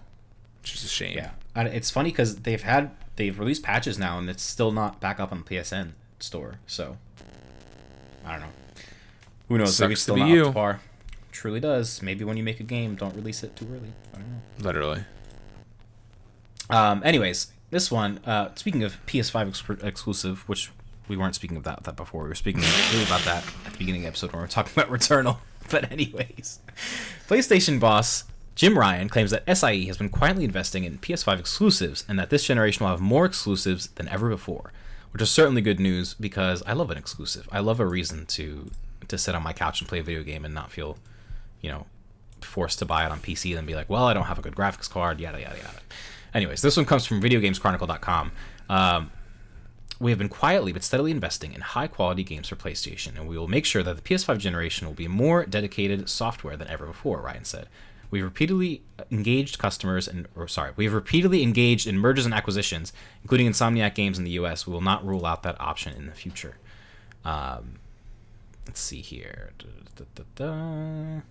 it's 0.62 0.72
just 0.72 0.86
a 0.86 0.88
shame. 0.88 1.16
yeah. 1.16 1.32
And 1.56 1.68
it's 1.68 1.92
funny 1.92 2.10
because 2.10 2.38
they've 2.38 2.62
had 2.64 2.90
they've 3.16 3.38
released 3.38 3.62
patches 3.62 4.00
now, 4.00 4.18
and 4.18 4.28
it's 4.30 4.42
still 4.42 4.72
not 4.72 5.00
back 5.00 5.20
up 5.20 5.32
on 5.32 5.44
the 5.44 5.56
PSN 5.56 5.92
store. 6.20 6.56
So 6.66 6.98
I 8.26 8.32
don't 8.34 8.42
know. 8.42 8.48
Who 9.50 9.58
knows? 9.60 9.80
Maybe 9.80 9.94
Sucks 9.96 10.00
it's 10.00 10.00
to 10.02 10.04
still 10.04 10.16
be 10.16 10.22
not 10.22 10.30
you. 10.30 10.42
up 10.42 10.48
to 10.48 10.54
par. 10.54 10.80
Truly 11.44 11.60
does. 11.60 12.02
Maybe 12.02 12.24
when 12.24 12.38
you 12.38 12.44
make 12.44 12.62
a 12.62 12.64
game, 12.64 12.96
don't 12.96 13.14
release 13.18 13.44
it 13.44 13.54
too 13.58 13.68
early. 13.70 13.92
I 14.14 14.18
don't 14.18 14.30
know. 14.30 14.42
Literally. 14.60 15.04
Um, 16.70 17.02
anyways, 17.04 17.52
this 17.70 17.92
one. 17.92 18.22
Uh, 18.26 18.56
speaking 18.56 18.82
of 18.82 19.06
PS5 19.08 19.50
ex- 19.50 19.84
exclusive, 19.84 20.48
which 20.48 20.72
we 21.10 21.18
weren't 21.18 21.36
speaking 21.36 21.58
of 21.58 21.66
that, 21.66 21.84
that 21.84 21.98
before. 21.98 22.24
We 22.24 22.30
were 22.30 22.36
speaking 22.36 22.62
really 22.94 23.04
about 23.04 23.26
that 23.26 23.44
at 23.66 23.74
the 23.74 23.78
beginning 23.78 24.00
of 24.00 24.04
the 24.04 24.08
episode 24.08 24.32
when 24.32 24.40
we 24.40 24.44
were 24.46 24.48
talking 24.48 24.72
about 24.72 24.90
Returnal. 24.98 25.40
But 25.70 25.92
anyways, 25.92 26.62
PlayStation 27.28 27.78
boss 27.78 28.24
Jim 28.56 28.80
Ryan 28.80 29.10
claims 29.10 29.32
that 29.32 29.44
SIE 29.46 29.84
has 29.88 29.98
been 29.98 30.08
quietly 30.08 30.46
investing 30.46 30.86
in 30.86 30.98
PS5 30.98 31.40
exclusives 31.40 32.06
and 32.08 32.18
that 32.18 32.30
this 32.30 32.46
generation 32.46 32.86
will 32.86 32.92
have 32.92 33.02
more 33.02 33.26
exclusives 33.26 33.88
than 33.88 34.08
ever 34.08 34.30
before, 34.30 34.72
which 35.12 35.22
is 35.22 35.30
certainly 35.30 35.62
good 35.62 35.82
news 35.82 36.14
because 36.14 36.64
I 36.66 36.72
love 36.72 36.90
an 36.90 36.98
exclusive. 36.98 37.50
I 37.52 37.60
love 37.60 37.82
a 37.82 37.86
reason 37.86 38.28
to 38.28 38.72
to 39.10 39.18
sit 39.18 39.36
on 39.36 39.44
my 39.44 39.52
couch 39.52 39.82
and 39.82 39.90
play 39.90 40.00
a 40.00 40.04
video 40.04 40.24
game 40.24 40.46
and 40.46 40.54
not 40.54 40.72
feel, 40.72 40.98
you 41.64 41.72
know, 41.72 41.88
forced 42.42 42.78
to 42.80 42.86
buy 42.86 43.06
it 43.06 43.12
on 43.12 43.20
PC 43.20 43.50
and 43.50 43.58
then 43.58 43.66
be 43.66 43.74
like, 43.74 43.90
well, 43.90 44.04
I 44.04 44.14
don't 44.14 44.26
have 44.26 44.38
a 44.38 44.44
good 44.44 44.56
graphics 44.56 44.90
card, 44.90 45.20
yada 45.20 45.42
yada 45.42 45.58
yada. 45.58 45.80
Anyways, 46.36 46.62
this 46.62 46.78
one 46.78 46.86
comes 46.86 47.06
from 47.06 47.22
VideoGamesChronicle.com. 47.22 48.32
Um, 48.70 49.12
we 50.00 50.12
have 50.12 50.18
been 50.18 50.30
quietly 50.30 50.74
but 50.74 50.84
steadily 50.84 51.12
investing 51.12 51.54
in 51.54 51.62
high 51.62 51.88
quality 51.88 52.24
games 52.24 52.50
for 52.50 52.56
PlayStation, 52.56 53.18
and 53.18 53.28
we 53.28 53.38
will 53.38 53.48
make 53.48 53.66
sure 53.66 53.82
that 53.82 53.96
the 53.96 54.02
PS5 54.02 54.38
generation 54.38 54.86
will 54.86 54.94
be 54.94 55.08
more 55.08 55.46
dedicated 55.46 56.10
software 56.10 56.58
than 56.58 56.68
ever 56.68 56.86
before, 56.86 57.22
Ryan 57.22 57.46
said. 57.46 57.68
We've 58.12 58.24
repeatedly 58.24 58.84
engaged 59.10 59.58
customers 59.58 60.08
and 60.08 60.28
or 60.36 60.48
sorry, 60.48 60.74
we've 60.76 60.94
repeatedly 60.94 61.42
engaged 61.42 61.88
in 61.88 61.98
mergers 61.98 62.26
and 62.26 62.34
acquisitions, 62.34 62.94
including 63.24 63.48
Insomniac 63.48 63.96
Games 63.96 64.20
in 64.20 64.24
the 64.24 64.32
US. 64.32 64.68
We 64.68 64.74
will 64.74 64.82
not 64.82 65.04
rule 65.06 65.26
out 65.26 65.42
that 65.44 65.60
option 65.60 65.96
in 65.96 66.06
the 66.06 66.14
future. 66.14 66.58
Um, 67.26 67.80
let's 68.68 68.80
see 68.80 69.02
here. 69.02 69.54
Da, 69.58 70.06
da, 70.14 70.24
da. 70.36 71.22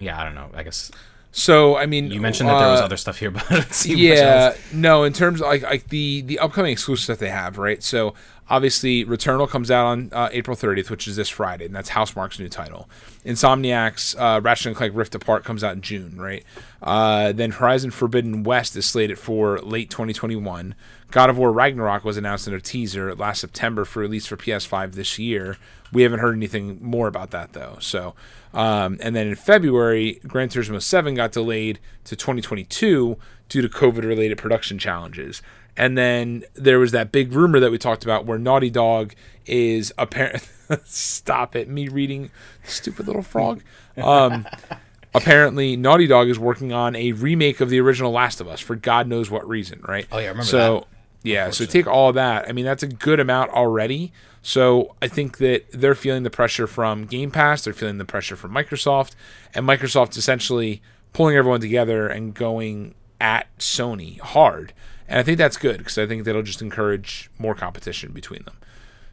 Yeah, 0.00 0.20
I 0.20 0.24
don't 0.24 0.34
know. 0.34 0.50
I 0.54 0.64
guess 0.64 0.90
So, 1.30 1.76
I 1.76 1.86
mean, 1.86 2.10
you 2.10 2.20
mentioned 2.20 2.48
that 2.48 2.58
there 2.58 2.70
was 2.70 2.80
uh, 2.80 2.84
other 2.84 2.96
stuff 2.96 3.18
here, 3.18 3.30
but 3.36 3.44
I 3.50 3.54
don't 3.56 3.68
much 3.68 3.86
yeah 3.86 4.54
no 4.72 5.04
in 5.04 5.12
terms 5.12 5.40
of 5.40 5.46
like 5.46 5.62
like 5.62 5.88
the 5.88 6.22
the 6.22 6.40
upcoming 6.40 6.72
exclusives 6.72 7.06
that 7.06 7.20
they 7.20 7.30
have 7.30 7.58
right? 7.58 7.82
So 7.82 8.14
obviously 8.48 9.04
returnal 9.04 9.48
comes 9.48 9.70
out 9.70 9.86
on 9.86 10.10
uh, 10.12 10.28
april 10.32 10.56
30th 10.56 10.90
which 10.90 11.06
is 11.06 11.14
this 11.14 11.28
friday 11.28 11.64
and 11.66 11.74
that's 11.74 11.90
Housemarque's 11.90 12.40
new 12.40 12.48
title. 12.48 12.90
Insomniac's 13.24 14.16
uh, 14.16 14.40
ratchet 14.42 14.66
and 14.66 14.76
clank 14.76 14.92
rift 14.96 15.14
apart 15.14 15.44
comes 15.44 15.62
out 15.62 15.74
in 15.74 15.82
june 15.82 16.16
right? 16.20 16.44
Uh, 16.82 17.30
then 17.30 17.52
horizon 17.52 17.92
forbidden 17.92 18.42
west 18.42 18.74
is 18.74 18.84
slated 18.84 19.18
for 19.18 19.60
late 19.60 19.88
2021 19.88 20.74
god 21.10 21.30
of 21.30 21.38
war 21.38 21.52
ragnarok 21.52 22.04
was 22.04 22.16
announced 22.16 22.46
in 22.48 22.54
a 22.54 22.60
teaser 22.60 23.14
last 23.14 23.40
september 23.40 23.84
for 23.84 24.00
release 24.00 24.26
for 24.26 24.36
ps5 24.36 24.92
this 24.92 25.18
year 25.18 25.56
we 25.92 26.02
haven't 26.02 26.20
heard 26.20 26.36
anything 26.36 26.78
more 26.80 27.08
about 27.08 27.30
that 27.30 27.52
though 27.52 27.76
so 27.80 28.14
um, 28.52 28.98
and 29.00 29.14
then 29.14 29.28
in 29.28 29.36
February, 29.36 30.20
Gran 30.26 30.48
Turismo 30.48 30.82
7 30.82 31.14
got 31.14 31.32
delayed 31.32 31.78
to 32.04 32.16
2022 32.16 33.16
due 33.48 33.62
to 33.62 33.68
COVID 33.68 34.04
related 34.04 34.38
production 34.38 34.78
challenges. 34.78 35.42
And 35.76 35.96
then 35.96 36.44
there 36.54 36.78
was 36.78 36.92
that 36.92 37.12
big 37.12 37.32
rumor 37.32 37.60
that 37.60 37.70
we 37.70 37.78
talked 37.78 38.04
about 38.04 38.26
where 38.26 38.38
Naughty 38.38 38.70
Dog 38.70 39.14
is 39.46 39.92
apparent 39.96 40.48
Stop 40.84 41.56
it. 41.56 41.68
Me 41.68 41.88
reading 41.88 42.30
stupid 42.64 43.08
little 43.08 43.22
frog. 43.22 43.60
Um, 43.96 44.46
apparently, 45.14 45.76
Naughty 45.76 46.06
Dog 46.06 46.28
is 46.28 46.38
working 46.38 46.72
on 46.72 46.94
a 46.94 47.10
remake 47.12 47.60
of 47.60 47.70
the 47.70 47.80
original 47.80 48.12
Last 48.12 48.40
of 48.40 48.46
Us 48.46 48.60
for 48.60 48.76
God 48.76 49.08
knows 49.08 49.30
what 49.30 49.48
reason, 49.48 49.80
right? 49.86 50.06
Oh, 50.12 50.18
yeah, 50.18 50.26
I 50.26 50.28
remember 50.28 50.44
so, 50.44 50.74
that. 50.80 50.99
Yeah, 51.22 51.50
so 51.50 51.66
take 51.66 51.86
all 51.86 52.12
that. 52.14 52.48
I 52.48 52.52
mean, 52.52 52.64
that's 52.64 52.82
a 52.82 52.86
good 52.88 53.20
amount 53.20 53.50
already. 53.50 54.12
So 54.42 54.94
I 55.02 55.08
think 55.08 55.36
that 55.38 55.66
they're 55.70 55.94
feeling 55.94 56.22
the 56.22 56.30
pressure 56.30 56.66
from 56.66 57.04
Game 57.04 57.30
Pass, 57.30 57.62
they're 57.64 57.74
feeling 57.74 57.98
the 57.98 58.06
pressure 58.06 58.36
from 58.36 58.52
Microsoft, 58.52 59.12
and 59.54 59.66
Microsoft's 59.66 60.16
essentially 60.16 60.80
pulling 61.12 61.36
everyone 61.36 61.60
together 61.60 62.08
and 62.08 62.32
going 62.32 62.94
at 63.20 63.46
Sony 63.58 64.18
hard. 64.20 64.72
And 65.08 65.18
I 65.18 65.22
think 65.22 65.36
that's 65.36 65.58
good 65.58 65.78
because 65.78 65.98
I 65.98 66.06
think 66.06 66.24
that'll 66.24 66.42
just 66.42 66.62
encourage 66.62 67.30
more 67.38 67.54
competition 67.54 68.12
between 68.12 68.44
them. 68.44 68.56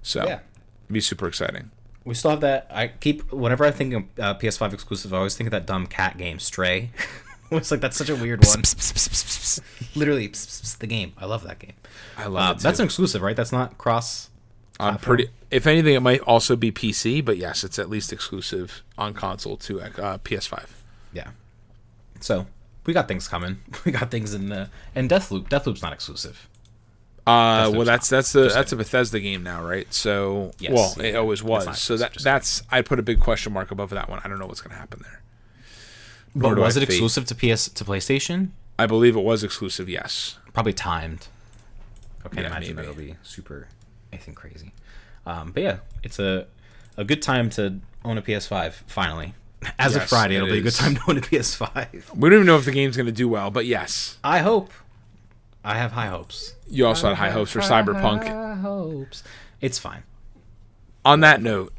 So 0.01 0.19
Yeah. 0.25 0.33
it'd 0.85 0.93
be 0.93 1.01
super 1.01 1.27
exciting. 1.27 1.71
We 2.05 2.13
still 2.13 2.31
have 2.31 2.39
that. 2.41 2.67
I 2.71 2.87
keep 2.87 3.33
whenever 3.33 3.65
I 3.65 3.71
think 3.71 3.93
of 3.93 4.03
uh, 4.17 4.33
PS5 4.35 4.71
exclusive, 4.73 5.13
I 5.13 5.17
always 5.17 5.35
think 5.35 5.47
of 5.47 5.51
that 5.51 5.65
dumb 5.65 5.87
cat 5.87 6.17
game, 6.17 6.39
Stray. 6.39 6.91
it's 7.57 7.71
like 7.71 7.81
that's 7.81 7.97
such 7.97 8.09
a 8.09 8.15
weird 8.15 8.45
one. 8.45 8.63
Literally, 9.95 10.27
the 10.27 10.87
game. 10.87 11.13
I 11.17 11.25
love 11.25 11.43
that 11.43 11.59
game. 11.59 11.73
I 12.17 12.25
Uh, 12.25 12.29
love 12.29 12.57
it. 12.57 12.63
that's 12.63 12.79
an 12.79 12.85
exclusive, 12.85 13.21
right? 13.21 13.35
That's 13.35 13.51
not 13.51 13.77
cross. 13.77 14.29
I'm 14.79 14.97
pretty. 14.97 15.29
If 15.49 15.65
anything, 15.65 15.95
it 15.95 16.01
might 16.01 16.19
also 16.21 16.55
be 16.55 16.71
PC, 16.71 17.23
but 17.25 17.37
yes, 17.37 17.63
it's 17.63 17.79
at 17.79 17.89
least 17.89 18.13
exclusive 18.13 18.83
on 18.97 19.13
console 19.13 19.57
to 19.57 19.81
uh, 19.81 20.17
PS5. 20.19 20.67
Yeah. 21.13 21.29
So 22.19 22.45
we 22.85 22.93
got 22.93 23.07
things 23.07 23.27
coming. 23.27 23.61
We 23.85 23.91
got 23.91 24.11
things 24.11 24.33
in 24.33 24.49
the 24.49 24.69
and 24.93 25.09
Deathloop. 25.09 25.49
Deathloop's 25.49 25.81
not 25.81 25.93
exclusive. 25.93 26.47
Uh, 27.25 27.63
That's 27.65 27.75
well, 27.75 27.85
that's 27.85 28.09
that's 28.09 28.35
a 28.35 28.47
that's 28.49 28.71
a 28.71 28.75
Bethesda 28.77 29.19
game 29.19 29.43
now, 29.43 29.61
right? 29.61 29.91
So, 29.93 30.53
Yes, 30.59 30.71
well, 30.71 30.93
yeah, 30.97 31.03
it 31.11 31.15
always 31.15 31.43
was. 31.43 31.77
so 31.81 31.97
that 31.97 32.13
that's 32.23 32.63
I'd 32.71 32.85
put 32.85 32.99
a 32.99 33.03
big 33.03 33.19
question 33.19 33.51
mark 33.51 33.69
above 33.71 33.89
that 33.89 34.09
one. 34.09 34.21
I 34.23 34.29
don't 34.29 34.39
know 34.39 34.45
what's 34.45 34.61
going 34.61 34.71
to 34.73 34.79
happen 34.79 35.01
there. 35.03 35.21
Nor 36.35 36.55
But 36.55 36.61
was 36.61 36.77
I 36.77 36.81
it 36.81 36.85
fate. 36.87 36.93
exclusive 36.95 37.25
to 37.25 37.35
PS 37.35 37.69
to 37.69 37.83
PlayStation? 37.85 38.49
I 38.79 38.85
believe 38.85 39.15
it 39.15 39.21
was 39.23 39.43
exclusive. 39.43 39.89
Yes. 39.89 40.37
Probably 40.53 40.73
timed. 40.73 41.27
Okay, 42.25 42.35
can't 42.35 42.45
Yeah, 42.45 42.51
imagine 42.57 42.75
maybe. 42.75 42.87
that'll 42.87 43.01
be 43.01 43.15
super 43.23 43.67
anything 44.11 44.33
crazy. 44.35 44.73
Um, 45.25 45.51
but 45.51 45.63
yeah, 45.63 45.77
it's 46.03 46.19
a 46.19 46.47
a 46.95 47.03
good 47.03 47.21
time 47.21 47.49
to 47.51 47.79
own 48.05 48.17
a 48.17 48.21
PS5 48.21 48.73
finally. 48.87 49.33
As 49.79 49.95
of 49.95 50.03
Friday, 50.03 50.35
it 50.35 50.37
it'll 50.37 50.49
be 50.49 50.59
a 50.59 50.61
good 50.61 50.67
is. 50.67 50.77
time 50.77 50.95
to 50.95 51.01
own 51.07 51.17
a 51.17 51.21
PS5. 51.21 52.15
We 52.15 52.29
don't 52.29 52.35
even 52.37 52.45
know 52.45 52.57
if 52.57 52.65
the 52.65 52.71
game's 52.71 52.95
going 52.95 53.07
to 53.07 53.11
do 53.11 53.27
well, 53.27 53.49
but 53.51 53.65
yes, 53.65 54.17
I 54.23 54.39
hope. 54.39 54.71
I 55.63 55.75
have 55.77 55.91
high 55.93 56.07
hopes. 56.07 56.53
you 56.69 56.85
also 56.85 57.09
had 57.09 57.17
high 57.17 57.31
hopes 57.31 57.51
for 57.51 57.59
Cyberpunk. 57.59 58.27
High 58.27 58.55
hopes. 58.55 59.23
It's 59.59 59.77
fine. 59.79 60.03
On 61.03 61.19
that 61.21 61.41
note, 61.41 61.73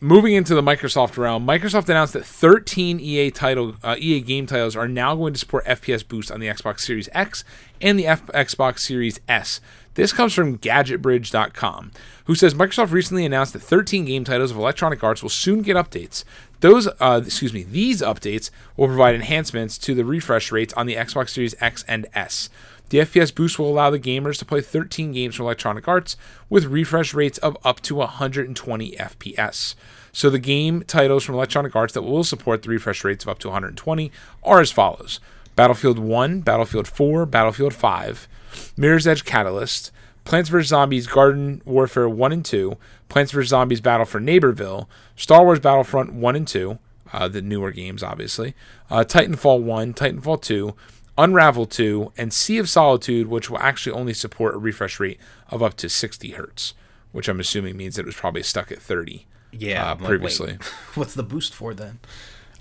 moving 0.00 0.34
into 0.34 0.54
the 0.54 0.62
Microsoft 0.62 1.16
realm, 1.16 1.46
Microsoft 1.46 1.88
announced 1.88 2.12
that 2.12 2.26
13 2.26 3.00
EA 3.00 3.30
title 3.30 3.74
uh, 3.82 3.96
EA 3.98 4.20
game 4.20 4.46
titles 4.46 4.76
are 4.76 4.88
now 4.88 5.14
going 5.14 5.32
to 5.32 5.38
support 5.38 5.64
FPS 5.64 6.06
boost 6.06 6.30
on 6.30 6.40
the 6.40 6.46
Xbox 6.46 6.80
Series 6.80 7.08
X 7.12 7.44
and 7.80 7.98
the 7.98 8.06
F- 8.06 8.26
Xbox 8.28 8.80
Series 8.80 9.20
S. 9.28 9.60
This 9.94 10.12
comes 10.12 10.34
from 10.34 10.58
GadgetBridge.com, 10.58 11.90
who 12.26 12.34
says 12.34 12.52
Microsoft 12.52 12.92
recently 12.92 13.24
announced 13.24 13.54
that 13.54 13.62
13 13.62 14.04
game 14.04 14.24
titles 14.24 14.50
of 14.50 14.58
Electronic 14.58 15.02
Arts 15.02 15.22
will 15.22 15.30
soon 15.30 15.62
get 15.62 15.76
updates. 15.76 16.22
Those, 16.60 16.86
uh, 17.00 17.22
excuse 17.24 17.54
me, 17.54 17.62
these 17.62 18.02
updates 18.02 18.50
will 18.76 18.88
provide 18.88 19.14
enhancements 19.14 19.78
to 19.78 19.94
the 19.94 20.04
refresh 20.04 20.52
rates 20.52 20.74
on 20.74 20.86
the 20.86 20.96
Xbox 20.96 21.30
Series 21.30 21.54
X 21.60 21.82
and 21.88 22.06
S. 22.14 22.50
The 22.88 22.98
FPS 22.98 23.34
boost 23.34 23.58
will 23.58 23.68
allow 23.68 23.90
the 23.90 23.98
gamers 23.98 24.38
to 24.38 24.44
play 24.44 24.60
13 24.60 25.12
games 25.12 25.34
from 25.34 25.46
Electronic 25.46 25.88
Arts 25.88 26.16
with 26.48 26.66
refresh 26.66 27.14
rates 27.14 27.38
of 27.38 27.56
up 27.64 27.80
to 27.80 27.96
120 27.96 28.92
FPS. 28.92 29.74
So 30.12 30.30
the 30.30 30.38
game 30.38 30.82
titles 30.84 31.24
from 31.24 31.34
Electronic 31.34 31.74
Arts 31.74 31.94
that 31.94 32.02
will 32.02 32.24
support 32.24 32.62
the 32.62 32.70
refresh 32.70 33.04
rates 33.04 33.24
of 33.24 33.28
up 33.28 33.38
to 33.40 33.48
120 33.48 34.12
are 34.44 34.60
as 34.60 34.70
follows: 34.70 35.18
Battlefield 35.56 35.98
1, 35.98 36.40
Battlefield 36.42 36.86
4, 36.86 37.26
Battlefield 37.26 37.74
5, 37.74 38.28
Mirror's 38.76 39.06
Edge 39.06 39.24
Catalyst, 39.24 39.90
Plants 40.24 40.50
vs. 40.50 40.68
Zombies 40.68 41.06
Garden 41.06 41.62
Warfare 41.64 42.08
1 42.08 42.32
and 42.32 42.44
2, 42.44 42.76
Plants 43.08 43.32
vs. 43.32 43.48
Zombies 43.48 43.80
Battle 43.80 44.06
for 44.06 44.20
Neighborville, 44.20 44.86
Star 45.16 45.44
Wars 45.44 45.60
Battlefront 45.60 46.12
1 46.12 46.36
and 46.36 46.48
2, 46.48 46.78
uh, 47.12 47.28
the 47.28 47.40
newer 47.42 47.70
games, 47.70 48.02
obviously, 48.02 48.54
uh, 48.90 49.04
Titanfall 49.04 49.62
1, 49.62 49.94
Titanfall 49.94 50.42
2, 50.42 50.74
Unravel 51.18 51.66
2, 51.66 52.12
and 52.16 52.32
Sea 52.32 52.58
of 52.58 52.68
Solitude, 52.68 53.28
which 53.28 53.48
will 53.48 53.58
actually 53.58 53.92
only 53.92 54.12
support 54.12 54.54
a 54.54 54.58
refresh 54.58 55.00
rate 55.00 55.18
of 55.48 55.62
up 55.62 55.74
to 55.78 55.88
60 55.88 56.30
hertz, 56.32 56.74
which 57.12 57.28
I'm 57.28 57.40
assuming 57.40 57.76
means 57.76 57.96
that 57.96 58.02
it 58.02 58.06
was 58.06 58.14
probably 58.16 58.42
stuck 58.42 58.70
at 58.70 58.80
30 58.82 59.26
Yeah, 59.52 59.92
uh, 59.92 59.94
like, 59.96 60.04
previously. 60.04 60.58
what's 60.94 61.14
the 61.14 61.22
boost 61.22 61.54
for 61.54 61.72
then? 61.74 62.00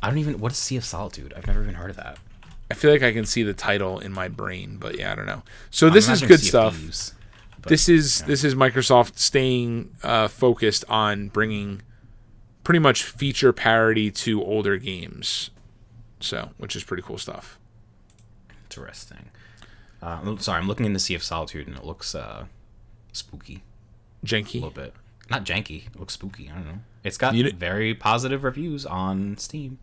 I 0.02 0.10
don't 0.10 0.20
even. 0.20 0.40
What 0.40 0.52
is 0.52 0.58
Sea 0.58 0.78
of 0.78 0.86
Solitude? 0.86 1.34
I've 1.36 1.48
never 1.48 1.64
even 1.64 1.76
heard 1.76 1.90
of 1.90 1.96
that. 1.98 2.18
I 2.70 2.74
feel 2.74 2.92
like 2.92 3.04
I 3.04 3.12
can 3.12 3.26
see 3.26 3.44
the 3.44 3.54
title 3.54 4.00
in 4.00 4.12
my 4.12 4.28
brain, 4.28 4.78
but 4.80 4.98
yeah, 4.98 5.12
I 5.12 5.16
don't 5.16 5.26
know. 5.26 5.44
So 5.72 5.90
this 5.90 6.10
is 6.10 6.22
good 6.22 6.40
stuff. 6.40 6.76
Thieves, 6.76 7.14
but- 7.60 7.70
this 7.70 7.90
is 7.90 8.22
this 8.24 8.44
is 8.44 8.56
Microsoft 8.56 9.18
staying 9.18 9.96
uh, 10.04 10.28
focused 10.28 10.86
on 10.90 11.30
bringing 11.30 11.82
pretty 12.64 12.80
much 12.80 13.04
feature 13.04 13.52
parity 13.54 14.12
to 14.12 14.44
older 14.44 14.78
games. 14.78 15.50
So, 16.20 16.50
which 16.58 16.76
is 16.76 16.84
pretty 16.84 17.04
cool 17.04 17.18
stuff. 17.18 17.60
Interesting. 18.66 19.30
Uh, 20.02 20.20
I'm- 20.24 20.40
sorry, 20.40 20.60
I'm 20.62 20.68
looking 20.68 20.86
into 20.86 21.00
Sea 21.00 21.16
of 21.16 21.24
Solitude 21.24 21.68
and 21.68 21.78
it 21.78 21.84
looks 21.86 22.14
uh, 22.16 22.46
spooky 23.14 23.64
Janky. 24.26 24.56
a 24.56 24.66
little 24.66 24.70
bit. 24.72 24.94
Not 25.30 25.44
janky. 25.44 25.88
It 25.88 26.00
looks 26.00 26.14
spooky. 26.14 26.50
I 26.52 26.56
don't 26.56 26.68
know. 26.68 26.80
It's 27.04 27.18
got 27.18 27.34
You 27.34 27.50
very 27.52 27.96
positive 27.96 28.44
reviews 28.44 28.86
on 28.86 29.38
Steam. 29.38 29.80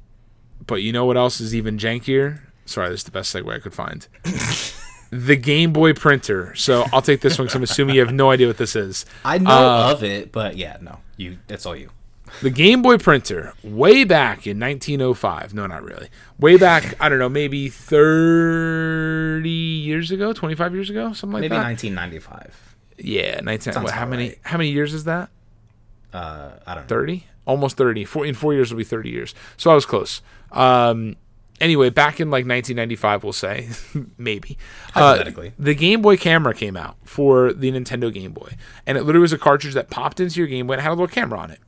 But 0.64 0.82
you 0.82 0.92
know 0.92 1.04
what 1.04 1.16
else 1.16 1.40
is 1.40 1.54
even 1.54 1.78
jankier? 1.78 2.40
Sorry, 2.64 2.88
this 2.90 3.00
is 3.00 3.04
the 3.04 3.10
best 3.10 3.34
segue 3.34 3.52
I 3.52 3.58
could 3.58 3.74
find. 3.74 4.06
the 5.10 5.34
Game 5.36 5.72
Boy 5.72 5.94
printer. 5.94 6.54
So 6.54 6.84
I'll 6.92 7.02
take 7.02 7.20
this 7.22 7.38
one 7.38 7.46
because 7.46 7.56
I'm 7.56 7.62
assuming 7.64 7.96
you 7.96 8.02
have 8.04 8.14
no 8.14 8.30
idea 8.30 8.46
what 8.46 8.56
this 8.58 8.76
is. 8.76 9.04
I 9.24 9.38
know 9.38 9.50
Uh, 9.50 9.92
of 9.92 10.04
it, 10.04 10.30
but 10.30 10.56
yeah, 10.56 10.76
no. 10.80 10.98
You. 11.16 11.38
That's 11.48 11.66
all 11.66 11.74
you. 11.74 11.90
The 12.40 12.50
Game 12.50 12.82
Boy 12.82 12.98
printer, 12.98 13.52
way 13.62 14.04
back 14.04 14.46
in 14.46 14.58
1905. 14.58 15.54
No, 15.54 15.66
not 15.66 15.82
really. 15.82 16.08
Way 16.38 16.56
back, 16.56 16.94
I 17.00 17.08
don't 17.08 17.18
know, 17.18 17.28
maybe 17.28 17.68
30 17.68 19.48
years 19.50 20.10
ago, 20.10 20.32
25 20.32 20.74
years 20.74 20.90
ago, 20.90 21.12
something 21.12 21.40
like 21.40 21.50
that. 21.50 21.56
Maybe 21.56 21.94
1995. 21.94 22.76
Yeah, 22.98 23.40
19. 23.40 23.72
Sounds 23.72 23.84
What, 23.84 23.92
how 23.94 24.06
many? 24.06 24.28
right. 24.28 24.38
How 24.42 24.58
many 24.58 24.70
years 24.70 24.94
is 24.94 25.04
that? 25.04 25.30
Uh, 26.12 26.50
I 26.66 26.74
don't 26.74 26.84
know. 26.84 26.88
30 26.88 27.26
almost 27.44 27.76
30 27.76 28.04
four, 28.04 28.24
in 28.24 28.34
four 28.34 28.54
years 28.54 28.70
will 28.70 28.78
be 28.78 28.84
30 28.84 29.10
years 29.10 29.34
so 29.56 29.68
i 29.72 29.74
was 29.74 29.84
close 29.84 30.22
um 30.52 31.16
anyway 31.60 31.90
back 31.90 32.20
in 32.20 32.28
like 32.30 32.46
1995 32.46 33.24
we'll 33.24 33.32
say 33.32 33.68
maybe 34.18 34.56
Uh, 34.94 35.24
the 35.58 35.74
game 35.74 36.00
boy 36.02 36.16
camera 36.16 36.54
came 36.54 36.76
out 36.76 36.96
for 37.02 37.52
the 37.52 37.72
nintendo 37.72 38.12
game 38.12 38.30
boy 38.32 38.50
and 38.86 38.96
it 38.96 39.02
literally 39.02 39.22
was 39.22 39.32
a 39.32 39.38
cartridge 39.38 39.74
that 39.74 39.90
popped 39.90 40.20
into 40.20 40.38
your 40.38 40.46
game 40.46 40.68
boy 40.68 40.74
and 40.74 40.82
had 40.82 40.90
a 40.90 40.94
little 40.94 41.08
camera 41.08 41.36
on 41.40 41.50
it 41.50 41.58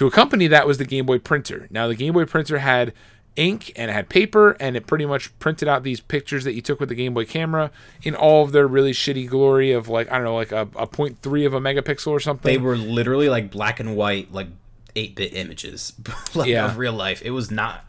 to 0.00 0.06
accompany 0.06 0.46
that 0.46 0.66
was 0.66 0.78
the 0.78 0.84
game 0.86 1.04
boy 1.04 1.18
printer 1.18 1.68
now 1.70 1.86
the 1.86 1.94
game 1.94 2.14
boy 2.14 2.24
printer 2.24 2.58
had 2.58 2.94
ink 3.36 3.70
and 3.76 3.90
it 3.90 3.94
had 3.94 4.08
paper 4.08 4.52
and 4.58 4.74
it 4.76 4.86
pretty 4.86 5.04
much 5.04 5.38
printed 5.38 5.68
out 5.68 5.82
these 5.82 6.00
pictures 6.00 6.44
that 6.44 6.54
you 6.54 6.62
took 6.62 6.80
with 6.80 6.88
the 6.88 6.94
game 6.94 7.12
boy 7.12 7.24
camera 7.24 7.70
in 8.02 8.14
all 8.14 8.42
of 8.42 8.52
their 8.52 8.66
really 8.66 8.92
shitty 8.92 9.28
glory 9.28 9.72
of 9.72 9.88
like 9.88 10.10
i 10.10 10.14
don't 10.14 10.24
know 10.24 10.34
like 10.34 10.52
a, 10.52 10.62
a 10.74 10.86
0.3 10.86 11.46
of 11.46 11.52
a 11.52 11.60
megapixel 11.60 12.06
or 12.08 12.18
something 12.18 12.50
They 12.50 12.58
were 12.58 12.76
literally 12.78 13.28
like 13.28 13.50
black 13.50 13.78
and 13.78 13.94
white, 13.94 14.32
like 14.32 14.48
8 14.96 15.14
bit 15.14 15.34
images 15.34 15.92
like, 16.34 16.48
Yeah. 16.48 16.64
of 16.64 16.78
real 16.78 16.92
life. 16.94 17.20
It 17.22 17.30
was 17.32 17.50
not 17.50 17.84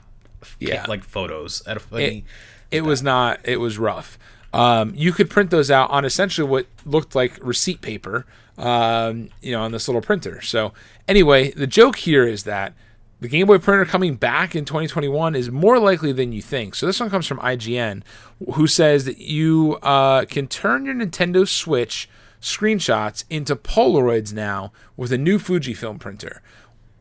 Yeah. 0.59 0.86
like 0.88 1.03
photos. 1.03 1.64
At 1.66 1.78
a, 1.78 1.95
it, 1.97 2.24
it 2.72 2.82
was 2.82 3.01
not 3.01 3.39
it 3.43 3.57
was 3.57 3.80
rough 3.80 4.20
um, 4.54 4.93
you 4.95 5.12
could 5.12 5.30
print 5.30 5.49
those 5.49 5.72
out 5.72 5.89
on 5.89 6.06
essentially 6.06 6.47
what 6.47 6.68
looked 6.86 7.16
like 7.16 7.38
receipt 7.41 7.82
paper 7.82 8.26
um, 8.58 9.30
you 9.41 9.52
know 9.52 9.62
on 9.62 9.72
this 9.72 9.88
little 9.88 10.02
printer. 10.02 10.41
So 10.41 10.74
anyway 11.08 11.52
the 11.52 11.68
joke 11.68 11.97
here 11.97 12.26
is 12.26 12.43
that 12.43 12.74
the 13.20 13.28
game 13.28 13.47
boy 13.47 13.60
printer 13.60 13.86
coming 13.86 14.16
back 14.16 14.56
in 14.56 14.66
2021 14.66 15.36
is 15.36 15.52
more 15.52 15.78
likely 15.78 16.12
than 16.12 16.34
you 16.34 16.41
think. 16.41 16.74
So 16.74 16.86
this 16.86 16.99
one 16.99 17.10
comes 17.10 17.28
from 17.28 17.39
ign 17.39 18.04
who 18.54 18.68
says 18.68 19.06
that 19.06 19.20
you 19.20 19.78
uh, 19.82 20.26
can 20.26 20.47
turn 20.47 20.86
your 20.86 20.95
nintendo 20.95 21.47
switch 21.47 22.10
screenshots 22.41 23.24
into 23.30 23.56
polaroids 23.56 24.34
now 24.34 24.72
with 24.97 25.14
a 25.14 25.18
new 25.18 25.38
fujifilm 25.38 25.99
printer 25.99 26.41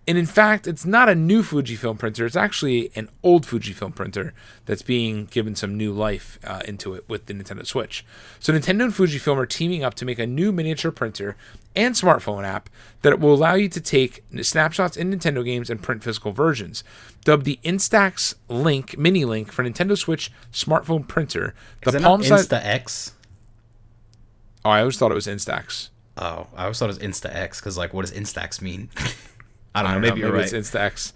and 0.08 0.18
in 0.18 0.26
fact, 0.26 0.66
it's 0.66 0.84
not 0.84 1.08
a 1.08 1.14
new 1.14 1.42
Fujifilm 1.42 1.98
printer. 1.98 2.26
It's 2.26 2.36
actually 2.36 2.90
an 2.96 3.08
old 3.22 3.46
Fujifilm 3.46 3.94
printer 3.94 4.32
that's 4.66 4.82
being 4.82 5.26
given 5.26 5.54
some 5.54 5.76
new 5.76 5.92
life 5.92 6.38
uh, 6.44 6.62
into 6.64 6.94
it 6.94 7.08
with 7.08 7.26
the 7.26 7.34
Nintendo 7.34 7.66
Switch. 7.66 8.04
So, 8.38 8.52
Nintendo 8.52 8.84
and 8.84 8.92
Fujifilm 8.92 9.36
are 9.36 9.46
teaming 9.46 9.84
up 9.84 9.94
to 9.94 10.04
make 10.04 10.18
a 10.18 10.26
new 10.26 10.52
miniature 10.52 10.90
printer 10.90 11.36
and 11.76 11.94
smartphone 11.94 12.44
app 12.44 12.68
that 13.02 13.20
will 13.20 13.34
allow 13.34 13.54
you 13.54 13.68
to 13.68 13.80
take 13.80 14.24
snapshots 14.42 14.96
in 14.96 15.12
Nintendo 15.12 15.44
games 15.44 15.70
and 15.70 15.82
print 15.82 16.02
physical 16.02 16.32
versions. 16.32 16.82
Dubbed 17.24 17.44
the 17.44 17.60
Instax 17.62 18.34
Link 18.48 18.98
Mini 18.98 19.24
Link 19.24 19.52
for 19.52 19.62
Nintendo 19.62 19.96
Switch 19.96 20.32
smartphone 20.52 21.06
printer, 21.06 21.54
the 21.82 21.96
Is 21.96 22.02
palm 22.02 22.22
size. 22.24 22.48
Insta 22.48 22.64
X? 22.64 23.12
oh, 24.64 24.70
I 24.70 24.80
always 24.80 24.98
thought 24.98 25.12
it 25.12 25.14
was 25.14 25.26
Instax. 25.26 25.90
Oh, 26.16 26.48
I 26.56 26.64
always 26.64 26.78
thought 26.78 26.90
it 26.90 26.98
was 26.98 26.98
Insta 26.98 27.34
X 27.34 27.60
because, 27.60 27.78
like, 27.78 27.94
what 27.94 28.04
does 28.04 28.12
Instax 28.12 28.60
mean? 28.60 28.90
I 29.74 29.82
don't 29.82 29.90
know. 29.90 29.90
I 29.90 29.92
don't 29.94 30.02
maybe 30.02 30.20
know, 30.20 30.26
you're 30.28 30.36
maybe 30.36 30.44
right. 30.44 30.52
it's 30.52 30.70
Insta-X. 30.70 31.12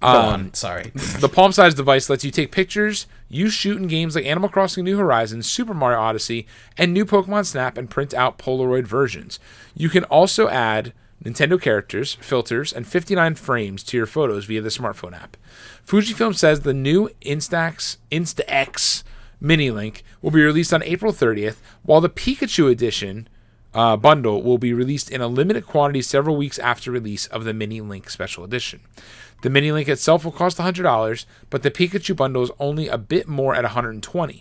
Go 0.00 0.06
Um, 0.08 0.14
on. 0.26 0.54
Sorry. 0.54 0.92
The 1.20 1.28
palm 1.28 1.50
sized 1.52 1.76
device 1.76 2.08
lets 2.08 2.24
you 2.24 2.30
take 2.30 2.52
pictures, 2.52 3.06
you 3.28 3.50
shoot 3.50 3.76
in 3.78 3.88
games 3.88 4.14
like 4.14 4.24
Animal 4.26 4.48
Crossing 4.48 4.84
New 4.84 4.96
Horizons, 4.96 5.50
Super 5.50 5.74
Mario 5.74 5.98
Odyssey, 6.00 6.46
and 6.76 6.92
new 6.94 7.04
Pokemon 7.04 7.46
Snap 7.46 7.76
and 7.76 7.90
print 7.90 8.14
out 8.14 8.38
Polaroid 8.38 8.86
versions. 8.86 9.40
You 9.74 9.88
can 9.88 10.04
also 10.04 10.48
add 10.48 10.92
Nintendo 11.24 11.60
characters, 11.60 12.14
filters, 12.20 12.72
and 12.72 12.86
59 12.86 13.34
frames 13.34 13.82
to 13.84 13.96
your 13.96 14.06
photos 14.06 14.44
via 14.44 14.62
the 14.62 14.68
smartphone 14.68 15.20
app. 15.20 15.36
Fujifilm 15.84 16.36
says 16.36 16.60
the 16.60 16.72
new 16.72 17.10
Instax 17.22 17.96
Insta-X 18.12 19.02
Mini 19.40 19.70
Link 19.72 20.04
will 20.22 20.30
be 20.30 20.42
released 20.42 20.72
on 20.72 20.82
April 20.84 21.12
30th, 21.12 21.56
while 21.82 22.00
the 22.00 22.08
Pikachu 22.08 22.70
edition 22.70 23.28
uh, 23.74 23.96
bundle 23.96 24.42
will 24.42 24.58
be 24.58 24.72
released 24.72 25.10
in 25.10 25.20
a 25.20 25.28
limited 25.28 25.66
quantity 25.66 26.02
several 26.02 26.36
weeks 26.36 26.58
after 26.58 26.90
release 26.90 27.26
of 27.26 27.44
the 27.44 27.52
Mini 27.52 27.80
Link 27.80 28.08
Special 28.10 28.44
Edition. 28.44 28.80
The 29.42 29.50
Mini 29.50 29.70
Link 29.70 29.88
itself 29.88 30.24
will 30.24 30.32
cost 30.32 30.58
$100, 30.58 31.24
but 31.48 31.62
the 31.62 31.70
Pikachu 31.70 32.16
bundle 32.16 32.42
is 32.42 32.50
only 32.58 32.88
a 32.88 32.98
bit 32.98 33.28
more 33.28 33.54
at 33.54 33.64
$120. 33.64 34.40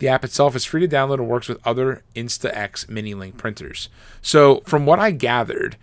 The 0.00 0.08
app 0.08 0.24
itself 0.24 0.54
is 0.54 0.64
free 0.64 0.86
to 0.86 0.88
download 0.88 1.18
and 1.18 1.28
works 1.28 1.48
with 1.48 1.66
other 1.66 2.02
Insta-X 2.14 2.88
Mini 2.88 3.14
Link 3.14 3.38
printers. 3.38 3.88
So, 4.20 4.60
from 4.66 4.84
what 4.84 4.98
I 4.98 5.12
gathered, 5.12 5.76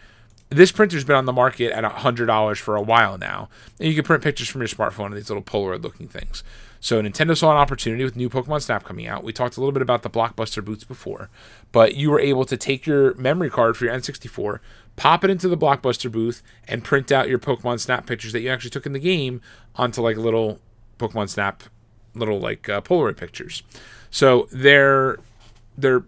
this 0.50 0.72
printer's 0.72 1.06
been 1.06 1.16
on 1.16 1.26
the 1.26 1.34
market 1.34 1.72
at 1.72 1.84
$100 1.84 2.58
for 2.58 2.76
a 2.76 2.82
while 2.82 3.18
now, 3.18 3.50
and 3.80 3.88
you 3.88 3.96
can 3.96 4.04
print 4.04 4.22
pictures 4.22 4.50
from 4.50 4.62
your 4.62 4.68
smartphone 4.68 5.08
of 5.08 5.16
these 5.16 5.30
little 5.30 5.42
Polaroid 5.42 5.82
looking 5.82 6.08
things. 6.08 6.44
So 6.82 6.99
Nintendo 7.01 7.38
saw 7.38 7.51
an 7.51 7.57
opportunity 7.57 8.03
with 8.03 8.15
new 8.15 8.27
Pokemon 8.27 8.63
Snap 8.63 8.84
coming 8.84 9.05
out. 9.05 9.23
We 9.23 9.32
talked 9.32 9.55
a 9.55 9.59
little 9.59 9.71
bit 9.71 9.84
about 9.84 10.01
the 10.01 10.09
Blockbuster 10.09 10.65
boots 10.65 10.84
before, 10.84 11.29
but 11.71 11.93
you 11.93 12.09
were 12.09 12.19
able 12.19 12.43
to 12.45 12.57
take 12.57 12.88
your 12.88 13.13
memory 13.13 13.51
card 13.51 13.77
for 13.77 13.86
your 13.86 13.93
N64, 13.93 14.59
pop 14.95 15.23
it 15.23 15.29
into 15.29 15.47
the 15.47 15.57
Blockbuster 15.57 16.11
booth, 16.11 16.41
and 16.67 16.84
print 16.84 17.11
out 17.11 17.29
your 17.29 17.38
Pokemon 17.38 17.79
Snap 17.79 18.07
pictures 18.07 18.34
that 18.34 18.41
you 18.41 18.49
actually 18.49 18.71
took 18.71 18.88
in 18.88 18.93
the 18.93 18.99
game 18.99 19.41
onto 19.75 20.01
like 20.01 20.17
little 20.17 20.59
Pokemon 20.97 21.29
Snap, 21.29 21.61
little 22.15 22.39
like 22.39 22.67
uh, 22.67 22.82
Polaroid 22.82 23.15
pictures. 23.15 23.61
So 24.09 24.47
they're 24.51 25.19
they're 25.77 26.03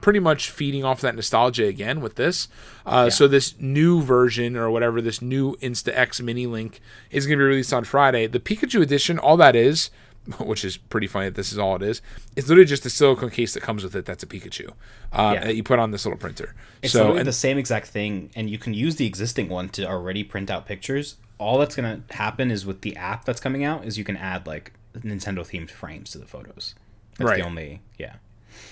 pretty 0.00 0.18
much 0.20 0.50
feeding 0.50 0.84
off 0.84 1.00
that 1.00 1.14
nostalgia 1.14 1.64
again 1.66 2.00
with 2.00 2.14
this. 2.16 2.48
Uh, 2.86 3.10
So 3.10 3.26
this 3.28 3.54
new 3.58 4.00
version 4.02 4.56
or 4.56 4.70
whatever, 4.70 5.00
this 5.00 5.20
new 5.22 5.56
Insta 5.56 5.92
X 5.96 6.20
Mini 6.20 6.46
Link 6.46 6.80
is 7.10 7.26
going 7.26 7.38
to 7.38 7.42
be 7.42 7.48
released 7.48 7.72
on 7.72 7.84
Friday. 7.84 8.26
The 8.26 8.40
Pikachu 8.40 8.80
edition, 8.82 9.18
all 9.18 9.36
that 9.38 9.54
is, 9.56 9.90
which 10.40 10.64
is 10.64 10.76
pretty 10.76 11.06
funny 11.06 11.26
that 11.26 11.34
this 11.36 11.52
is 11.52 11.58
all 11.58 11.74
it 11.76 11.82
is, 11.82 12.02
it's 12.36 12.48
literally 12.48 12.66
just 12.66 12.84
a 12.86 12.90
silicone 12.90 13.30
case 13.30 13.54
that 13.54 13.62
comes 13.62 13.82
with 13.82 13.94
it. 13.96 14.04
That's 14.04 14.22
a 14.22 14.26
Pikachu 14.26 14.68
uh, 15.12 15.32
Yeah. 15.34 15.44
that 15.44 15.56
you 15.56 15.62
put 15.62 15.78
on 15.78 15.90
this 15.90 16.04
little 16.04 16.18
printer. 16.18 16.54
It's 16.82 16.92
so 16.92 16.98
literally 17.00 17.20
and 17.20 17.28
the 17.28 17.32
same 17.32 17.56
exact 17.58 17.86
thing, 17.88 18.30
and 18.36 18.50
you 18.50 18.58
can 18.58 18.74
use 18.74 18.96
the 18.96 19.06
existing 19.06 19.48
one 19.48 19.68
to 19.70 19.86
already 19.88 20.22
print 20.24 20.50
out 20.50 20.66
pictures. 20.66 21.16
All 21.38 21.56
that's 21.58 21.74
gonna 21.76 22.02
happen 22.10 22.50
is 22.50 22.66
with 22.66 22.80
the 22.82 22.96
app 22.96 23.24
that's 23.24 23.40
coming 23.40 23.64
out 23.64 23.84
is 23.84 23.96
you 23.96 24.04
can 24.04 24.16
add 24.16 24.46
like 24.46 24.72
Nintendo 24.96 25.38
themed 25.40 25.70
frames 25.70 26.10
to 26.10 26.18
the 26.18 26.26
photos. 26.26 26.74
That's 27.16 27.30
Right. 27.30 27.38
the 27.40 27.46
only 27.46 27.80
yeah. 27.98 28.16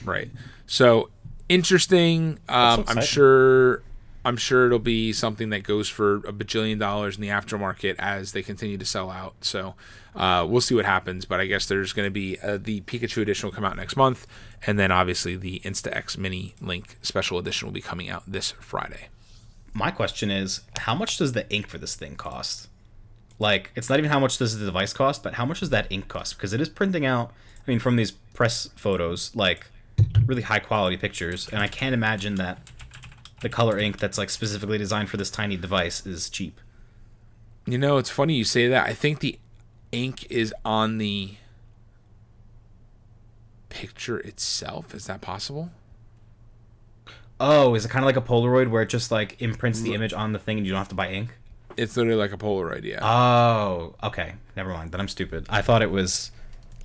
Right. 0.05 0.31
So 0.67 1.11
interesting. 1.49 2.39
Um, 2.49 2.85
I'm 2.89 3.03
sure. 3.03 3.83
I'm 4.25 4.37
sure 4.37 4.67
it'll 4.67 4.81
be 4.81 5.13
something 5.13 5.51
that 5.51 5.63
goes 5.63 5.89
for 5.89 6.17
a 6.17 6.33
bajillion 6.33 6.81
dollars 6.81 7.15
in 7.15 7.23
the 7.23 7.29
aftermarket 7.29 7.95
as 8.01 8.33
they 8.33 8.43
continue 8.43 8.77
to 8.77 8.85
sell 8.85 9.09
out. 9.09 9.37
So 9.43 9.77
uh, 10.17 10.45
we'll 10.49 10.61
see 10.61 10.75
what 10.75 10.85
happens. 10.85 11.25
But 11.25 11.39
I 11.39 11.47
guess 11.47 11.67
there's 11.67 11.93
going 11.93 12.09
to 12.09 12.11
be 12.11 12.37
uh, 12.41 12.59
the 12.61 12.81
Pikachu 12.81 13.23
edition 13.23 13.47
will 13.47 13.55
come 13.55 13.65
out 13.65 13.77
next 13.77 13.97
month, 13.97 14.27
and 14.67 14.81
then 14.81 14.91
obviously 14.91 15.37
the 15.37 15.61
Insta 15.61 15.95
X 15.95 16.19
Mini 16.19 16.57
Link 16.61 16.97
Special 17.03 17.39
Edition 17.39 17.69
will 17.69 17.73
be 17.73 17.81
coming 17.81 18.11
out 18.11 18.25
this 18.27 18.51
Friday. 18.59 19.11
My 19.73 19.93
question 19.93 20.29
is, 20.29 20.63
how 20.79 20.97
much 20.97 21.19
does 21.19 21.33
the 21.33 21.49
ink 21.49 21.69
for 21.69 21.79
this 21.79 21.95
thing 21.95 22.17
cost? 22.17 22.69
Like, 23.39 23.71
it's 23.77 23.89
not 23.89 24.01
even 24.01 24.11
how 24.11 24.19
much 24.19 24.39
does 24.39 24.59
the 24.59 24.65
device 24.65 24.93
cost, 24.93 25.23
but 25.23 25.35
how 25.35 25.45
much 25.45 25.61
does 25.61 25.71
that 25.71 25.87
ink 25.89 26.09
cost? 26.09 26.37
Because 26.37 26.53
it 26.53 26.61
is 26.61 26.69
printing 26.69 27.07
out. 27.07 27.31
I 27.65 27.71
mean, 27.71 27.79
from 27.79 27.95
these 27.95 28.11
press 28.11 28.71
photos, 28.75 29.37
like 29.37 29.67
really 30.27 30.43
high 30.43 30.59
quality 30.59 30.97
pictures, 30.97 31.49
and 31.49 31.61
I 31.61 31.69
can't 31.69 31.95
imagine 31.95 32.37
that 32.37 32.59
the 33.41 33.49
color 33.49 33.79
ink 33.79 33.99
that's 33.99 34.19
like 34.19 34.31
specifically 34.31 34.79
designed 34.79 35.11
for 35.11 35.17
this 35.17 35.31
tiny 35.31 35.57
device 35.57 36.07
is 36.07 36.31
cheap. 36.31 36.61
You 37.67 37.79
know, 37.79 37.99
it's 37.99 38.11
funny 38.11 38.35
you 38.35 38.45
say 38.45 38.69
that. 38.69 38.87
I 38.87 38.95
think 38.95 39.21
the 39.21 39.39
ink 39.93 40.31
is 40.31 40.55
on 40.65 40.99
the 40.99 41.35
picture 43.69 44.19
itself. 44.19 44.95
Is 44.95 45.07
that 45.07 45.21
possible? 45.21 45.71
Oh, 47.39 47.75
is 47.75 47.85
it 47.85 47.91
kind 47.91 48.03
of 48.03 48.07
like 48.07 48.17
a 48.17 48.23
Polaroid 48.23 48.71
where 48.71 48.83
it 48.83 48.89
just 48.89 49.11
like 49.11 49.41
imprints 49.43 49.81
the 49.81 49.95
image 49.95 50.13
on 50.13 50.33
the 50.33 50.39
thing 50.39 50.57
and 50.57 50.67
you 50.67 50.73
don't 50.73 50.79
have 50.79 50.89
to 50.89 50.95
buy 50.95 51.11
ink? 51.11 51.31
It's 51.77 51.97
literally 51.97 52.19
like 52.19 52.33
a 52.33 52.39
Polaroid, 52.39 52.85
yeah. 52.85 53.01
Oh, 53.03 53.95
okay. 54.03 54.35
Never 54.57 54.71
mind. 54.71 54.93
Then 54.93 55.01
I'm 55.01 55.09
stupid. 55.09 55.47
I 55.51 55.61
thought 55.61 55.83
it 55.83 55.91
was 55.91 56.31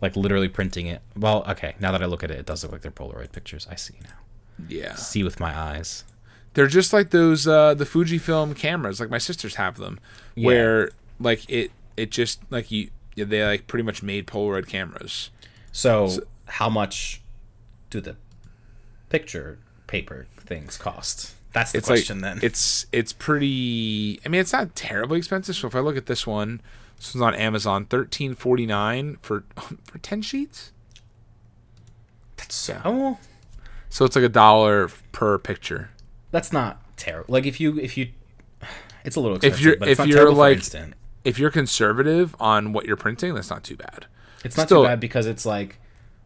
like 0.01 0.15
literally 0.15 0.47
printing 0.49 0.87
it. 0.87 1.01
Well, 1.15 1.43
okay. 1.47 1.75
Now 1.79 1.91
that 1.91 2.01
I 2.01 2.05
look 2.05 2.23
at 2.23 2.31
it, 2.31 2.39
it 2.39 2.45
does 2.45 2.63
look 2.63 2.71
like 2.71 2.81
they're 2.81 2.91
Polaroid 2.91 3.31
pictures. 3.31 3.67
I 3.69 3.75
see 3.75 3.95
now. 4.03 4.65
yeah. 4.67 4.95
See 4.95 5.23
with 5.23 5.39
my 5.39 5.57
eyes. 5.57 6.03
They're 6.53 6.67
just 6.67 6.91
like 6.91 7.11
those 7.11 7.47
uh 7.47 7.73
the 7.75 7.85
Fujifilm 7.85 8.55
cameras, 8.55 8.99
like 8.99 9.09
my 9.09 9.17
sisters 9.19 9.55
have 9.55 9.77
them, 9.77 9.99
Yeah. 10.35 10.45
where 10.47 10.89
like 11.19 11.49
it 11.49 11.71
it 11.95 12.11
just 12.11 12.41
like 12.49 12.71
you 12.71 12.89
they 13.15 13.43
like 13.45 13.67
pretty 13.67 13.83
much 13.83 14.01
made 14.03 14.25
Polaroid 14.27 14.67
cameras. 14.67 15.29
So, 15.71 16.09
how 16.45 16.69
much 16.69 17.21
do 17.89 18.01
the 18.01 18.15
picture 19.09 19.59
paper 19.87 20.27
things 20.39 20.77
cost? 20.77 21.35
That's 21.53 21.71
the 21.73 21.79
It's 21.79 21.87
question 21.87 22.21
like 22.21 22.35
then. 22.35 22.39
it's 22.43 22.85
it's 22.91 23.13
pretty. 23.13 24.19
I 24.25 24.29
mean, 24.29 24.39
it's 24.41 24.53
not 24.53 24.75
terribly 24.75 25.17
expensive. 25.17 25.55
So 25.55 25.67
if 25.67 25.75
I 25.75 25.79
look 25.79 25.97
at 25.97 26.05
this 26.05 26.25
one, 26.25 26.61
this 27.01 27.15
one's 27.15 27.23
on 27.23 27.35
Amazon, 27.35 27.85
thirteen 27.85 28.35
forty 28.35 28.65
nine 28.65 29.17
for 29.21 29.43
for 29.85 29.97
ten 29.99 30.21
sheets. 30.21 30.71
That's 32.37 32.55
so. 32.55 32.81
Oh, 32.85 33.19
So 33.89 34.05
it's 34.05 34.15
like 34.15 34.25
a 34.25 34.29
dollar 34.29 34.89
per 35.11 35.37
picture. 35.37 35.89
that's 36.31 36.53
not 36.53 36.79
terrible. 36.97 37.31
Like 37.33 37.45
if 37.45 37.59
you 37.59 37.77
if 37.79 37.97
you, 37.97 38.09
it's 39.03 39.15
a 39.15 39.19
little 39.19 39.37
expensive. 39.37 39.59
If 39.59 39.65
you're- 39.65 39.91
if 39.91 40.07
you're, 40.07 40.31
like- 40.31 40.63
If 41.23 41.37
you're 41.39 41.51
conservative 41.51 42.35
on 42.39 42.73
what 42.73 42.85
you're 42.85 42.95
printing, 42.97 43.33
that's 43.35 43.49
not 43.49 43.63
too 43.63 43.75
bad. 43.75 44.05
It's 44.43 44.57
not 44.57 44.67
Still- 44.67 44.83
too 44.83 44.87
bad 44.87 44.99
because 44.99 45.25
it's 45.27 45.45
like 45.45 45.77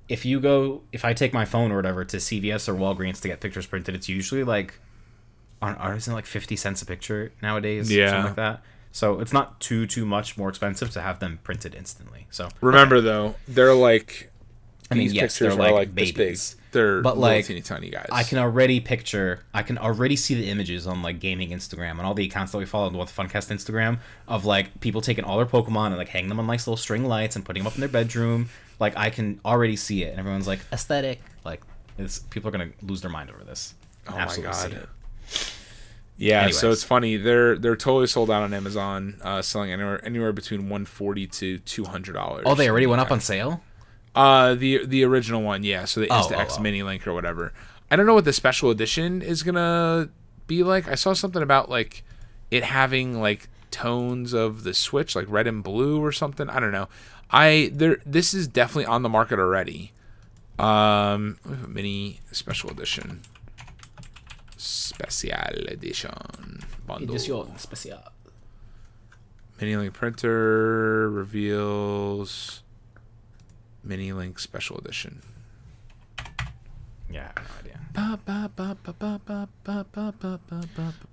if 0.08 0.24
you 0.26 0.40
go 0.40 0.84
if 0.92 1.04
I 1.04 1.14
take 1.14 1.34
my 1.34 1.46
phone 1.46 1.72
or 1.72 1.78
whatever 1.78 2.06
to 2.06 2.18
CVS 2.18 2.68
or 2.70 2.76
Walgreens 2.76 3.20
to 3.22 3.28
get 3.28 3.40
pictures 3.42 3.66
printed, 3.66 3.96
it's 3.96 4.08
usually 4.08 4.44
like 4.44 4.80
on 5.62 5.76
isn't 5.96 6.12
it 6.12 6.16
like 6.16 6.26
fifty 6.26 6.56
cents 6.56 6.82
a 6.82 6.86
picture 6.86 7.32
nowadays, 7.42 7.92
Yeah. 7.92 8.10
something 8.12 8.26
like 8.28 8.36
that. 8.36 8.64
So 8.96 9.20
it's 9.20 9.34
not 9.34 9.60
too 9.60 9.86
too 9.86 10.06
much 10.06 10.38
more 10.38 10.48
expensive 10.48 10.90
to 10.92 11.02
have 11.02 11.20
them 11.20 11.40
printed 11.44 11.76
instantly. 11.76 12.28
So 12.32 12.48
Remember 12.62 13.02
though, 13.02 13.36
they're 13.46 13.74
like 13.74 14.32
I 14.90 14.96
mean, 14.96 15.04
these 15.04 15.14
yes, 15.14 15.34
pictures 15.38 15.58
they're 15.58 15.66
are 15.66 15.72
like 15.72 15.74
like 15.74 15.96
this 15.96 16.12
big. 16.12 16.16
babies. 16.16 16.56
They're 16.72 17.02
But, 17.02 17.18
like, 17.18 17.46
teeny 17.46 17.60
tiny 17.62 17.90
guys. 17.90 18.08
I 18.10 18.24
can 18.24 18.38
already 18.38 18.80
picture, 18.80 19.44
I 19.54 19.64
can 19.64 19.78
already 19.78 20.16
see 20.16 20.34
the 20.34 20.50
images 20.50 20.88
on 20.88 21.02
like 21.02 21.20
gaming 21.20 21.50
Instagram 21.50 21.92
and 21.92 22.02
all 22.02 22.14
the 22.14 22.24
accounts 22.26 22.54
that 22.54 22.58
we 22.58 22.66
follow 22.66 22.88
on 22.88 22.98
with 22.98 23.14
Funcast 23.14 23.52
Instagram 23.52 24.00
of 24.30 24.46
like 24.46 24.80
people 24.80 25.02
taking 25.02 25.26
all 25.26 25.36
their 25.36 25.46
Pokemon 25.46 25.88
and 25.88 25.98
like 25.98 26.10
hanging 26.10 26.30
them 26.30 26.40
on 26.40 26.48
nice 26.48 26.66
little 26.66 26.78
string 26.78 27.04
lights 27.04 27.36
and 27.36 27.44
putting 27.44 27.64
them 27.64 27.68
up 27.68 27.76
in 27.76 27.82
their 27.82 27.90
bedroom. 27.90 28.48
Like 28.80 28.96
I 28.96 29.10
can 29.10 29.42
already 29.44 29.76
see 29.76 30.04
it, 30.04 30.12
and 30.12 30.20
everyone's 30.20 30.48
like 30.48 30.60
aesthetic. 30.72 31.20
Like 31.44 31.62
it's 31.98 32.20
people 32.20 32.48
are 32.48 32.52
gonna 32.52 32.72
lose 32.82 33.02
their 33.02 33.12
mind 33.12 33.30
over 33.30 33.44
this. 33.44 33.74
Oh 34.08 34.16
Absolutely 34.16 34.54
my 34.54 34.70
god. 34.70 34.88
Yeah, 36.18 36.50
so 36.52 36.72
it's 36.72 36.84
funny. 36.84 37.18
They're 37.18 37.58
they're 37.58 37.76
totally 37.76 38.08
sold 38.08 38.32
out 38.32 38.42
on 38.42 38.54
Amazon, 38.54 39.18
uh, 39.22 39.42
selling 39.42 39.72
anywhere 39.72 40.04
anywhere 40.06 40.32
between 40.32 40.70
one 40.70 40.86
forty 40.86 41.28
to 41.28 41.60
two 41.60 41.84
hundred 41.84 42.14
dollars. 42.14 42.44
Oh, 42.46 42.56
they 42.56 42.70
already 42.70 42.88
went 42.88 43.02
up 43.02 43.12
on 43.12 43.20
sale. 43.20 43.62
Uh, 44.16 44.56
the 44.56 44.86
the 44.86 45.04
original 45.04 45.42
one, 45.42 45.64
yeah. 45.64 45.84
So 45.86 46.00
the 46.00 46.08
Oh, 46.10 46.22
Insta 46.22 46.38
X 46.38 46.54
oh, 46.54 46.58
oh. 46.60 46.62
Mini 46.62 46.84
Link 46.84 47.06
or 47.06 47.14
whatever. 47.14 47.52
I 47.92 47.98
don't 47.98 48.06
know 48.06 48.14
what 48.14 48.26
the 48.26 48.34
special 48.34 48.70
edition 48.70 49.22
is 49.22 49.44
gonna 49.44 50.10
be 50.48 50.64
like. 50.64 50.88
I 50.88 50.96
saw 50.96 51.14
something 51.14 51.42
about 51.42 51.70
like 51.70 52.04
it 52.50 52.64
having 52.64 53.20
like 53.20 53.50
tones 53.72 54.32
of 54.34 54.64
the 54.64 54.74
Switch, 54.74 55.18
like 55.18 55.26
red 55.28 55.48
and 55.48 55.62
blue 55.62 56.02
or 56.02 56.14
something. 56.14 56.50
I 56.50 56.62
don't 56.62 56.72
know. 56.72 56.88
I 57.30 57.72
there 57.74 57.98
this 58.06 58.34
is 58.34 58.48
definitely 58.48 58.86
on 58.86 59.02
the 59.04 59.10
market 59.10 59.38
already. 59.38 59.92
Um, 60.58 61.38
we 61.46 61.52
have 61.52 61.66
a 61.66 61.68
mini 61.68 62.22
special 62.32 62.70
edition. 62.70 63.22
Special 64.66 65.68
Edition 65.68 66.64
Bundle. 66.88 67.16
Edition 67.16 67.58
Special. 67.58 68.00
Mini 69.62 69.76
Link 69.78 69.94
Printer 69.94 71.10
reveals 71.10 72.62
Mini 73.84 74.12
Link 74.12 74.40
Special 74.40 74.78
Edition. 74.78 75.22
Yeah, 77.10 77.32
idea. 77.60 77.80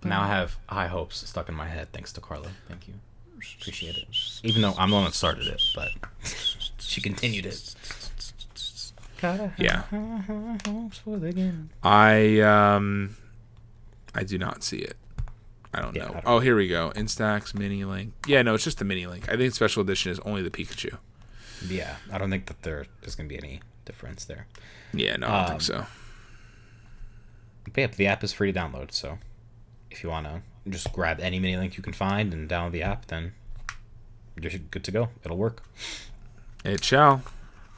Now 0.04 0.22
I 0.22 0.26
have 0.26 0.58
high 0.66 0.88
hopes 0.88 1.28
stuck 1.28 1.48
in 1.48 1.54
my 1.54 1.68
head 1.68 1.92
thanks 1.92 2.12
to 2.14 2.20
Carla. 2.20 2.48
Thank 2.68 2.88
you. 2.88 2.94
Appreciate 3.60 3.96
it. 3.96 4.08
Even 4.42 4.62
though 4.62 4.74
I'm 4.78 4.90
the 4.90 4.96
one 4.96 5.04
that 5.04 5.14
started 5.14 5.46
it, 5.46 5.62
but 5.74 5.90
she 6.78 7.00
continued 7.00 7.46
it. 7.46 7.74
Yeah. 9.58 9.82
I 11.82 12.40
um 12.40 13.16
I 14.14 14.24
do 14.24 14.38
not 14.38 14.62
see 14.62 14.78
it. 14.78 14.96
I 15.74 15.80
don't 15.80 15.96
Yeah, 15.96 16.02
know. 16.04 16.08
I 16.10 16.12
don't 16.14 16.22
oh, 16.26 16.38
here 16.40 16.54
we 16.56 16.68
go. 16.68 16.92
Instax 16.94 17.54
mini 17.54 17.84
link. 17.84 18.12
Yeah, 18.26 18.42
no, 18.42 18.54
it's 18.54 18.64
just 18.64 18.78
the 18.78 18.84
mini 18.84 19.06
link. 19.06 19.28
I 19.30 19.36
think 19.36 19.54
special 19.54 19.82
edition 19.82 20.12
is 20.12 20.18
only 20.20 20.42
the 20.42 20.50
Pikachu. 20.50 20.96
Yeah, 21.66 21.96
I 22.12 22.18
don't 22.18 22.30
think 22.30 22.46
that 22.46 22.62
there's 22.62 23.14
gonna 23.16 23.28
be 23.28 23.38
any 23.38 23.60
difference 23.84 24.24
there. 24.24 24.46
Yeah, 24.92 25.16
no, 25.16 25.28
I 25.28 25.30
don't 25.30 25.40
Um, 25.40 25.48
think 25.48 25.62
so. 25.62 25.86
But 27.64 27.76
yeah, 27.78 27.86
the 27.86 28.06
app 28.06 28.22
is 28.24 28.32
free 28.32 28.52
to 28.52 28.58
download, 28.58 28.92
so 28.92 29.18
if 29.90 30.02
you 30.02 30.10
wanna 30.10 30.42
just 30.68 30.92
grab 30.92 31.20
any 31.20 31.38
mini 31.38 31.56
link 31.56 31.76
you 31.76 31.82
can 31.82 31.92
find 31.92 32.32
and 32.34 32.48
download 32.48 32.72
the 32.72 32.82
app, 32.82 33.06
then 33.06 33.32
you're 34.40 34.50
good 34.70 34.84
to 34.84 34.90
go. 34.90 35.08
It'll 35.24 35.36
work. 35.36 35.62
It 36.64 36.84
shall. 36.84 37.22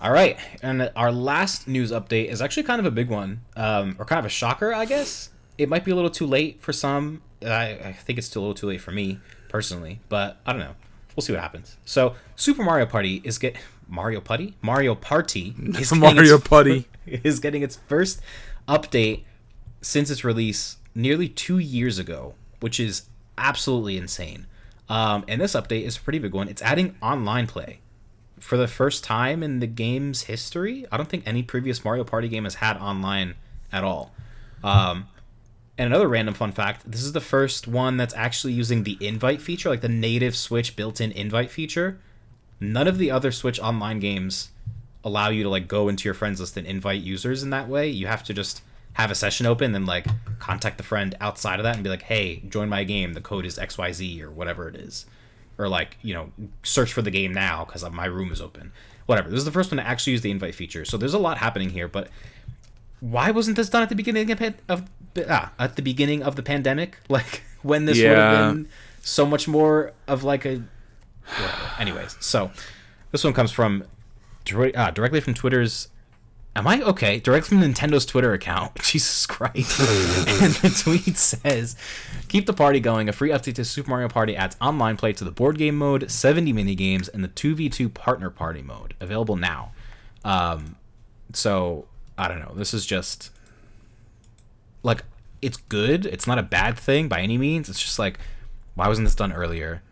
All 0.01 0.13
right, 0.13 0.37
and 0.63 0.91
our 0.97 1.13
last 1.13 1.67
news 1.69 1.91
update 1.93 2.27
is 2.29 2.43
actually 2.43 2.65
kind 2.65 2.81
of 2.81 2.85
a 2.87 2.91
big 2.91 3.09
one, 3.09 3.43
um, 3.57 3.97
or 3.99 4.05
kind 4.05 4.19
of 4.19 4.25
a 4.25 4.31
shocker, 4.31 4.75
I 4.75 4.85
guess. 4.85 5.31
It 5.59 5.69
might 5.69 5.85
be 5.85 5.91
a 5.91 5.95
little 5.95 6.11
too 6.11 6.27
late 6.27 6.61
for 6.63 6.73
some. 6.73 7.23
I, 7.45 7.79
I 7.85 7.93
think 7.93 8.19
it's 8.19 8.27
still 8.27 8.41
a 8.41 8.45
little 8.45 8.55
too 8.55 8.67
late 8.69 8.81
for 8.81 8.91
me 8.91 9.21
personally, 9.49 10.01
but 10.09 10.39
I 10.47 10.53
don't 10.53 10.61
know. 10.61 10.75
We'll 11.15 11.23
see 11.23 11.33
what 11.33 11.43
happens. 11.43 11.77
So, 11.85 12.15
Super 12.35 12.65
Mario 12.65 12.87
Party 12.87 13.21
is 13.25 13.39
get 13.39 13.57
Mario 13.89 14.21
Putty 14.21 14.55
Mario 14.63 14.95
Party 14.95 15.55
is 15.79 15.91
getting 15.91 16.01
Mario 16.01 16.37
its- 16.37 16.49
Putty. 16.49 16.89
is 17.07 17.39
getting 17.41 17.63
its 17.63 17.79
first 17.87 18.21
update 18.67 19.23
since 19.81 20.11
its 20.11 20.25
release 20.25 20.79
nearly 20.95 21.29
two 21.29 21.59
years 21.59 21.99
ago, 21.99 22.35
which 22.61 22.81
is 22.81 23.09
absolutely 23.37 23.97
insane. 23.97 24.47
Um, 24.89 25.25
and 25.29 25.41
this 25.41 25.53
update 25.55 25.83
is 25.85 25.97
a 25.97 26.01
pretty 26.01 26.19
big 26.19 26.35
one. 26.35 26.49
It's 26.49 26.63
adding 26.63 26.97
online 27.03 27.47
play 27.47 27.81
for 28.41 28.57
the 28.57 28.69
first 28.69 29.05
time 29.05 29.43
in 29.43 29.61
the 29.61 29.67
game's 29.67 30.23
history. 30.25 30.87
I 30.91 30.97
don't 30.97 31.09
think 31.09 31.25
any 31.27 31.43
previous 31.43 31.85
Mario 31.85 32.05
Party 32.05 32.29
game 32.29 32.45
has 32.45 32.57
had 32.57 32.77
online 32.79 33.35
at 33.73 33.85
all. 33.85 34.13
Um, 34.63 35.09
and 35.77 35.87
another 35.87 36.09
random 36.09 36.35
fun 36.35 36.53
fact 36.53 36.91
this 36.91 37.03
is 37.03 37.13
the 37.13 37.21
first 37.21 37.67
one 37.67 37.97
that's 37.97 38.15
actually 38.15 38.53
using 38.53 38.85
the 38.85 38.99
invite 39.01 39.41
feature, 39.41 39.69
like 39.69 39.81
the 39.81 39.89
native 39.89 40.37
Switch 40.37 40.77
built 40.77 41.01
in 41.01 41.13
invite 41.13 41.51
feature. 41.51 41.99
None 42.61 42.89
of 42.89 42.99
the 42.99 43.11
other 43.11 43.33
Switch 43.33 43.61
online 43.61 44.01
games 44.01 44.51
allow 45.03 45.29
you 45.29 45.43
to 45.43 45.49
like 45.49 45.69
go 45.69 45.89
into 45.89 46.05
your 46.05 46.15
friends 46.15 46.41
list 46.41 46.57
and 46.57 46.67
invite 46.67 47.03
users 47.03 47.43
in 47.43 47.51
that 47.51 47.69
way. 47.69 47.89
You 47.89 48.07
have 48.07 48.25
to 48.25 48.35
just 48.35 48.63
have 48.95 49.11
a 49.11 49.15
session 49.15 49.47
open, 49.47 49.73
then 49.73 49.87
like 49.87 50.07
contact 50.39 50.79
the 50.79 50.85
friend 50.85 51.17
outside 51.21 51.59
of 51.59 51.65
that 51.65 51.75
and 51.75 51.85
be 51.85 51.91
like, 51.91 52.03
hey, 52.03 52.43
join 52.49 52.69
my 52.69 52.85
game. 52.85 53.13
The 53.13 53.21
code 53.21 53.45
is 53.45 53.59
XYZ 53.59 54.23
or 54.23 54.31
whatever 54.31 54.69
it 54.69 54.77
is 54.77 55.07
or 55.59 55.69
like 55.69 55.97
you 56.03 56.15
know 56.15 56.33
search 56.63 56.93
for 56.93 57.03
the 57.03 57.11
game 57.11 57.33
now 57.33 57.65
because 57.65 57.89
my 57.91 58.07
room 58.07 58.33
is 58.33 58.41
open 58.41 58.73
whatever 59.07 59.29
this 59.29 59.39
is 59.39 59.45
the 59.45 59.53
first 59.53 59.71
one 59.71 59.79
to 59.79 59.87
actually 59.87 60.13
use 60.13 60.23
the 60.23 60.31
invite 60.31 60.55
feature 60.55 60.85
so 60.85 60.97
there's 60.97 61.15
a 61.15 61.19
lot 61.19 61.39
happening 61.39 61.71
here 61.71 61.89
but 61.89 62.09
why 63.05 63.31
wasn't 63.31 63.55
this 63.57 63.69
done 63.69 63.83
at 63.83 63.91
the 63.91 63.95
beginning 63.95 64.31
of, 64.31 64.55
of 64.69 64.91
ah, 65.29 65.53
at 65.59 65.77
the 65.77 65.83
beginning 65.83 66.23
of 66.23 66.37
the 66.37 66.43
pandemic 66.43 66.99
like 67.09 67.43
when 67.63 67.85
this 67.85 67.99
would 67.99 68.17
have 68.17 68.55
been 68.55 68.69
so 69.03 69.27
much 69.27 69.47
more 69.47 69.93
of 70.07 70.25
like 70.25 70.47
a 70.47 70.63
whatever. 71.27 71.71
anyways 71.79 72.17
so 72.21 72.51
this 73.13 73.23
one 73.23 73.35
comes 73.35 73.53
from 73.53 73.85
ah, 74.75 74.91
directly 74.91 75.21
from 75.21 75.35
twitter's 75.35 75.89
Am 76.57 76.69
I 76.69 76.81
okay? 76.83 77.19
Direct 77.19 77.47
from 77.47 77.61
Nintendo's 77.61 78.07
Twitter 78.07 78.33
account. 78.33 78.75
Jesus 78.81 79.27
Christ. 79.27 79.81
and 79.81 80.55
the 80.55 80.69
tweet 80.85 81.17
says 81.17 81.75
Keep 82.29 82.47
the 82.47 82.53
party 82.53 82.79
going. 82.79 83.09
A 83.09 83.13
free 83.13 83.31
update 83.31 83.57
to 83.57 83.65
Super 83.65 83.91
Mario 83.91 84.09
Party 84.09 84.37
adds 84.37 84.57
online 84.61 84.97
play 84.97 85.13
to 85.15 85.25
the 85.25 85.33
board 85.33 85.59
game 85.59 85.77
mode, 85.77 86.09
70 86.09 86.53
mini 86.53 86.77
games, 86.77 87.09
and 87.09 87.25
the 87.25 87.29
2v2 87.29 87.93
partner 87.93 88.31
party 88.31 88.63
mode. 88.63 88.95
Available 89.01 89.35
now. 89.35 89.73
Um, 90.25 90.77
so, 91.33 91.89
I 92.17 92.29
don't 92.29 92.41
know. 92.41 92.53
This 92.55 92.73
is 92.75 92.87
just. 92.87 93.31
Like, 94.83 95.03
it's 95.41 95.57
good. 95.57 96.07
It's 96.07 96.27
not 96.27 96.39
a 96.39 96.43
bad 96.43 96.79
thing 96.79 97.09
by 97.09 97.21
any 97.21 97.39
means. 97.39 97.69
It's 97.69 97.81
just 97.81 97.99
like, 97.99 98.19
why 98.75 98.89
wasn't 98.89 99.07
this 99.07 99.15
done 99.15 99.33
earlier? 99.33 99.83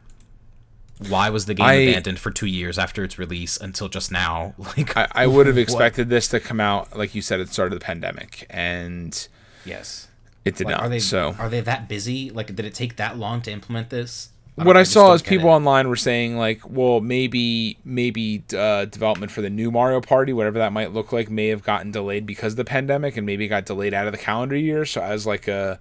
Why 1.08 1.30
was 1.30 1.46
the 1.46 1.54
game 1.54 1.66
I- 1.66 1.72
abandoned 1.72 2.18
for 2.18 2.30
two 2.30 2.46
years 2.46 2.78
after 2.78 3.02
its 3.02 3.18
release 3.18 3.56
until 3.56 3.88
just 3.88 4.12
now? 4.12 4.54
Like, 4.76 4.96
I, 4.96 5.08
I 5.12 5.26
would 5.26 5.46
have 5.46 5.56
what? 5.56 5.62
expected 5.62 6.10
this 6.10 6.28
to 6.28 6.40
come 6.40 6.60
out, 6.60 6.96
like 6.96 7.14
you 7.14 7.22
said, 7.22 7.40
at 7.40 7.46
the 7.48 7.52
start 7.52 7.72
of 7.72 7.78
the 7.78 7.84
pandemic, 7.84 8.46
and 8.50 9.26
Yes. 9.64 10.08
it 10.44 10.56
did 10.56 10.66
Like, 10.66 10.76
not. 10.76 10.82
are 10.84 10.88
they 10.88 10.98
so 11.00 11.34
are 11.38 11.48
they 11.48 11.60
that 11.62 11.88
busy? 11.88 12.30
Like, 12.30 12.54
did 12.54 12.64
it 12.66 12.74
take 12.74 12.96
that 12.96 13.18
long 13.18 13.40
to 13.42 13.50
implement 13.50 13.90
this? 13.90 14.28
Don't- 14.58 14.66
what 14.66 14.76
I 14.76 14.82
saw 14.82 15.12
is 15.14 15.22
people 15.22 15.48
it. 15.48 15.52
online 15.52 15.88
were 15.88 15.96
saying 15.96 16.36
like, 16.36 16.60
well, 16.68 17.00
maybe 17.00 17.78
maybe 17.84 18.44
uh, 18.56 18.84
development 18.84 19.32
for 19.32 19.40
the 19.40 19.50
new 19.50 19.70
Mario 19.70 20.00
Party, 20.00 20.32
whatever 20.32 20.58
that 20.58 20.72
might 20.72 20.92
look 20.92 21.12
like, 21.12 21.30
may 21.30 21.48
have 21.48 21.62
gotten 21.62 21.90
delayed 21.90 22.26
because 22.26 22.52
of 22.52 22.56
the 22.58 22.64
pandemic, 22.64 23.16
and 23.16 23.24
maybe 23.24 23.48
got 23.48 23.64
delayed 23.64 23.94
out 23.94 24.06
of 24.06 24.12
the 24.12 24.18
calendar 24.18 24.56
year. 24.56 24.84
So 24.84 25.00
as 25.00 25.26
like 25.26 25.48
a, 25.48 25.78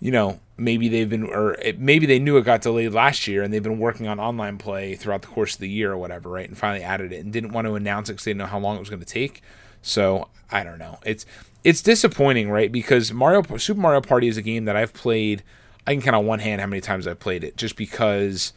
you 0.00 0.10
know, 0.10 0.40
maybe 0.56 0.88
they've 0.88 1.08
been 1.08 1.24
or 1.24 1.52
it, 1.54 1.78
maybe 1.78 2.04
they 2.06 2.18
knew 2.18 2.36
it 2.36 2.42
got 2.42 2.62
delayed 2.62 2.92
last 2.92 3.28
year, 3.28 3.42
and 3.44 3.54
they've 3.54 3.62
been 3.62 3.78
working 3.78 4.08
on 4.08 4.18
online 4.18 4.58
play 4.58 4.96
throughout 4.96 5.22
the 5.22 5.28
course 5.28 5.54
of 5.54 5.60
the 5.60 5.68
year 5.68 5.92
or 5.92 5.98
whatever, 5.98 6.30
right? 6.30 6.48
And 6.48 6.58
finally 6.58 6.82
added 6.82 7.12
it, 7.12 7.22
and 7.22 7.32
didn't 7.32 7.52
want 7.52 7.66
to 7.68 7.74
announce 7.74 8.08
it 8.08 8.14
because 8.14 8.24
they 8.24 8.30
didn't 8.32 8.40
know 8.40 8.46
how 8.46 8.58
long 8.58 8.76
it 8.76 8.80
was 8.80 8.90
going 8.90 9.00
to 9.00 9.06
take. 9.06 9.40
So 9.82 10.28
I 10.50 10.64
don't 10.64 10.78
know. 10.78 10.98
It's 11.06 11.26
it's 11.62 11.80
disappointing, 11.80 12.50
right? 12.50 12.72
Because 12.72 13.12
Mario 13.12 13.42
Super 13.56 13.80
Mario 13.80 14.00
Party 14.00 14.26
is 14.26 14.36
a 14.36 14.42
game 14.42 14.64
that 14.64 14.74
I've 14.74 14.92
played. 14.92 15.44
I 15.86 15.92
can 15.92 16.02
count 16.02 16.16
on 16.16 16.26
one 16.26 16.40
hand 16.40 16.60
how 16.60 16.66
many 16.66 16.80
times 16.80 17.06
I've 17.06 17.20
played 17.20 17.44
it, 17.44 17.56
just 17.56 17.76
because 17.76 18.52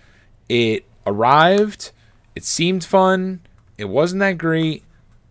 it 0.50 0.86
arrived, 1.06 1.92
it 2.36 2.44
seemed 2.44 2.84
fun, 2.84 3.42
it 3.78 3.86
wasn't 3.86 4.20
that 4.20 4.38
great, 4.38 4.84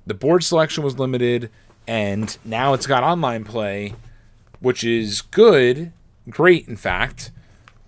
the 0.06 0.14
board 0.14 0.42
selection 0.44 0.82
was 0.82 0.98
limited, 0.98 1.50
and 1.86 2.36
now 2.44 2.72
it's 2.74 2.86
got 2.86 3.02
online 3.02 3.44
play, 3.44 3.94
which 4.60 4.84
is 4.84 5.20
good, 5.20 5.92
great 6.28 6.68
in 6.68 6.76
fact. 6.76 7.30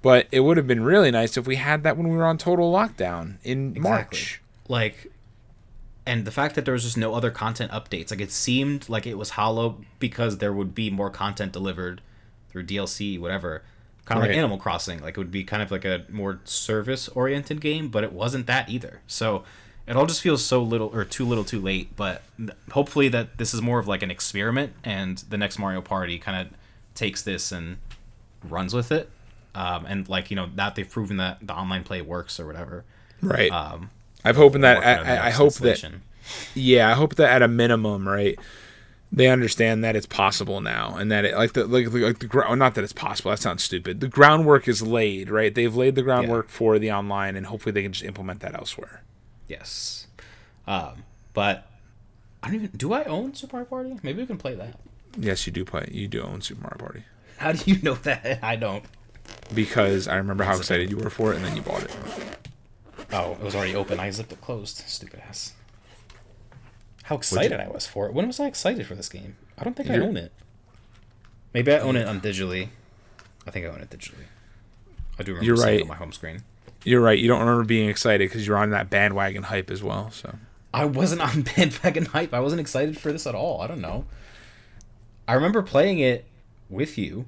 But 0.02 0.28
it 0.30 0.40
would 0.40 0.58
have 0.58 0.66
been 0.66 0.84
really 0.84 1.10
nice 1.10 1.36
if 1.36 1.46
we 1.46 1.56
had 1.56 1.82
that 1.84 1.96
when 1.96 2.08
we 2.08 2.16
were 2.16 2.26
on 2.26 2.36
total 2.36 2.70
lockdown 2.70 3.36
in 3.42 3.80
March. 3.80 4.42
Like, 4.68 5.10
and 6.04 6.26
the 6.26 6.30
fact 6.30 6.54
that 6.56 6.66
there 6.66 6.74
was 6.74 6.84
just 6.84 6.98
no 6.98 7.14
other 7.14 7.30
content 7.30 7.72
updates, 7.72 8.10
like 8.10 8.20
it 8.20 8.30
seemed 8.30 8.88
like 8.90 9.06
it 9.06 9.16
was 9.16 9.30
hollow 9.30 9.78
because 9.98 10.38
there 10.38 10.52
would 10.52 10.74
be 10.74 10.90
more 10.90 11.08
content 11.08 11.52
delivered 11.52 12.02
through 12.50 12.66
DLC, 12.66 13.18
whatever. 13.18 13.62
Kind 14.04 14.18
of 14.18 14.22
Right. 14.22 14.30
like 14.30 14.38
Animal 14.38 14.58
Crossing, 14.58 15.00
like 15.00 15.14
it 15.14 15.18
would 15.18 15.30
be 15.30 15.44
kind 15.44 15.62
of 15.62 15.70
like 15.70 15.84
a 15.84 16.04
more 16.10 16.40
service-oriented 16.44 17.60
game, 17.60 17.88
but 17.88 18.04
it 18.04 18.12
wasn't 18.12 18.46
that 18.46 18.68
either. 18.68 19.00
So 19.06 19.44
it 19.86 19.96
all 19.96 20.06
just 20.06 20.20
feels 20.20 20.44
so 20.44 20.62
little 20.62 20.88
or 20.92 21.04
too 21.04 21.24
little, 21.24 21.44
too 21.44 21.60
late. 21.60 21.96
But 21.96 22.22
hopefully 22.72 23.08
that 23.08 23.38
this 23.38 23.54
is 23.54 23.62
more 23.62 23.78
of 23.78 23.88
like 23.88 24.02
an 24.02 24.10
experiment, 24.10 24.74
and 24.84 25.18
the 25.30 25.38
next 25.38 25.58
Mario 25.58 25.80
Party 25.80 26.18
kind 26.18 26.46
of 26.46 26.56
takes 26.94 27.22
this 27.22 27.50
and 27.50 27.78
runs 28.42 28.74
with 28.74 28.92
it. 28.92 29.08
Um, 29.54 29.86
and 29.86 30.08
like 30.08 30.30
you 30.30 30.36
know, 30.36 30.48
that 30.56 30.74
they've 30.74 30.88
proven 30.90 31.16
that 31.18 31.38
the 31.40 31.54
online 31.54 31.84
play 31.84 32.02
works 32.02 32.38
or 32.40 32.46
whatever. 32.46 32.84
Right. 33.22 33.50
Um, 33.50 33.90
I'm 34.24 34.34
hoping 34.34 34.62
that 34.62 34.78
I, 34.78 35.28
I 35.28 35.30
hope 35.30 35.54
that 35.54 35.82
yeah, 36.54 36.90
I 36.90 36.94
hope 36.94 37.14
that 37.16 37.30
at 37.30 37.42
a 37.42 37.48
minimum, 37.48 38.08
right, 38.08 38.38
they 39.12 39.28
understand 39.28 39.84
that 39.84 39.94
it's 39.96 40.06
possible 40.06 40.60
now, 40.60 40.96
and 40.96 41.10
that 41.12 41.24
it 41.24 41.36
like 41.36 41.52
the 41.52 41.66
like, 41.66 41.92
like 41.92 42.18
the 42.18 42.26
ground. 42.26 42.58
Not 42.58 42.74
that 42.74 42.84
it's 42.84 42.92
possible. 42.92 43.30
That 43.30 43.38
sounds 43.38 43.62
stupid. 43.62 44.00
The 44.00 44.08
groundwork 44.08 44.66
is 44.66 44.82
laid, 44.82 45.30
right? 45.30 45.54
They've 45.54 45.74
laid 45.74 45.94
the 45.94 46.02
groundwork 46.02 46.48
for 46.48 46.78
the 46.78 46.90
online, 46.90 47.36
and 47.36 47.46
hopefully 47.46 47.72
they 47.72 47.82
can 47.82 47.92
just 47.92 48.04
implement 48.04 48.40
that 48.40 48.54
elsewhere. 48.54 49.02
Yes. 49.48 50.06
Um, 50.66 51.04
but 51.32 51.70
I 52.42 52.48
don't 52.48 52.56
even. 52.56 52.70
Do 52.76 52.92
I 52.92 53.04
own 53.04 53.34
Super 53.34 53.56
Mario 53.56 53.68
Party? 53.68 53.96
Maybe 54.02 54.20
we 54.22 54.26
can 54.26 54.38
play 54.38 54.54
that. 54.54 54.78
Yes, 55.18 55.46
you 55.46 55.52
do 55.52 55.64
play. 55.64 55.88
You 55.92 56.08
do 56.08 56.22
own 56.22 56.40
Super 56.40 56.62
Mario 56.62 56.78
Party 56.78 57.04
How 57.36 57.52
do 57.52 57.70
you 57.70 57.80
know 57.82 57.94
that? 57.94 58.40
I 58.42 58.56
don't. 58.56 58.84
because 59.54 60.08
I 60.08 60.16
remember 60.16 60.42
how 60.44 60.56
excited 60.56 60.90
you 60.90 60.96
were 60.96 61.10
for 61.10 61.32
it, 61.32 61.36
and 61.36 61.44
then 61.44 61.54
you 61.54 61.62
bought 61.62 61.84
it. 61.84 61.96
Oh, 63.12 63.32
it 63.32 63.40
was 63.40 63.54
already 63.54 63.76
open. 63.76 64.00
I 64.00 64.10
zipped 64.10 64.32
it 64.32 64.40
closed. 64.40 64.78
Stupid 64.88 65.20
ass. 65.28 65.52
How 67.04 67.16
excited 67.16 67.60
I 67.60 67.68
was 67.68 67.86
for 67.86 68.06
it. 68.06 68.12
When 68.14 68.26
was 68.26 68.40
I 68.40 68.46
excited 68.46 68.86
for 68.86 68.94
this 68.94 69.08
game? 69.08 69.36
I 69.58 69.64
don't 69.64 69.74
think 69.76 69.90
I 69.90 69.94
You're- 69.94 70.06
own 70.06 70.16
it. 70.16 70.32
Maybe 71.52 71.72
I 71.72 71.78
own 71.78 71.96
it 71.96 72.08
on 72.08 72.20
digitally. 72.20 72.68
I 73.46 73.50
think 73.50 73.64
I 73.66 73.68
own 73.68 73.80
it 73.80 73.90
digitally. 73.90 74.24
I 75.18 75.22
do 75.22 75.32
remember 75.32 75.46
You're 75.46 75.56
seeing 75.56 75.68
it 75.68 75.72
right. 75.72 75.82
on 75.82 75.88
my 75.88 75.94
home 75.94 76.12
screen. 76.12 76.42
You're 76.82 77.00
right. 77.00 77.18
You 77.18 77.28
don't 77.28 77.40
remember 77.40 77.64
being 77.64 77.88
excited 77.88 78.28
because 78.28 78.46
you're 78.46 78.56
on 78.56 78.70
that 78.70 78.90
bandwagon 78.90 79.44
hype 79.44 79.70
as 79.70 79.82
well. 79.82 80.10
So 80.10 80.34
I 80.72 80.84
wasn't 80.86 81.20
on 81.20 81.42
bandwagon 81.56 82.06
hype. 82.06 82.34
I 82.34 82.40
wasn't 82.40 82.60
excited 82.60 82.98
for 82.98 83.12
this 83.12 83.26
at 83.26 83.34
all. 83.34 83.60
I 83.60 83.66
don't 83.68 83.80
know. 83.80 84.06
I 85.28 85.34
remember 85.34 85.62
playing 85.62 86.00
it 86.00 86.24
with 86.68 86.98
you, 86.98 87.26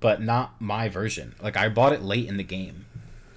but 0.00 0.20
not 0.20 0.60
my 0.60 0.88
version. 0.88 1.34
Like 1.40 1.56
I 1.56 1.68
bought 1.68 1.92
it 1.92 2.02
late 2.02 2.28
in 2.28 2.36
the 2.36 2.44
game. 2.44 2.84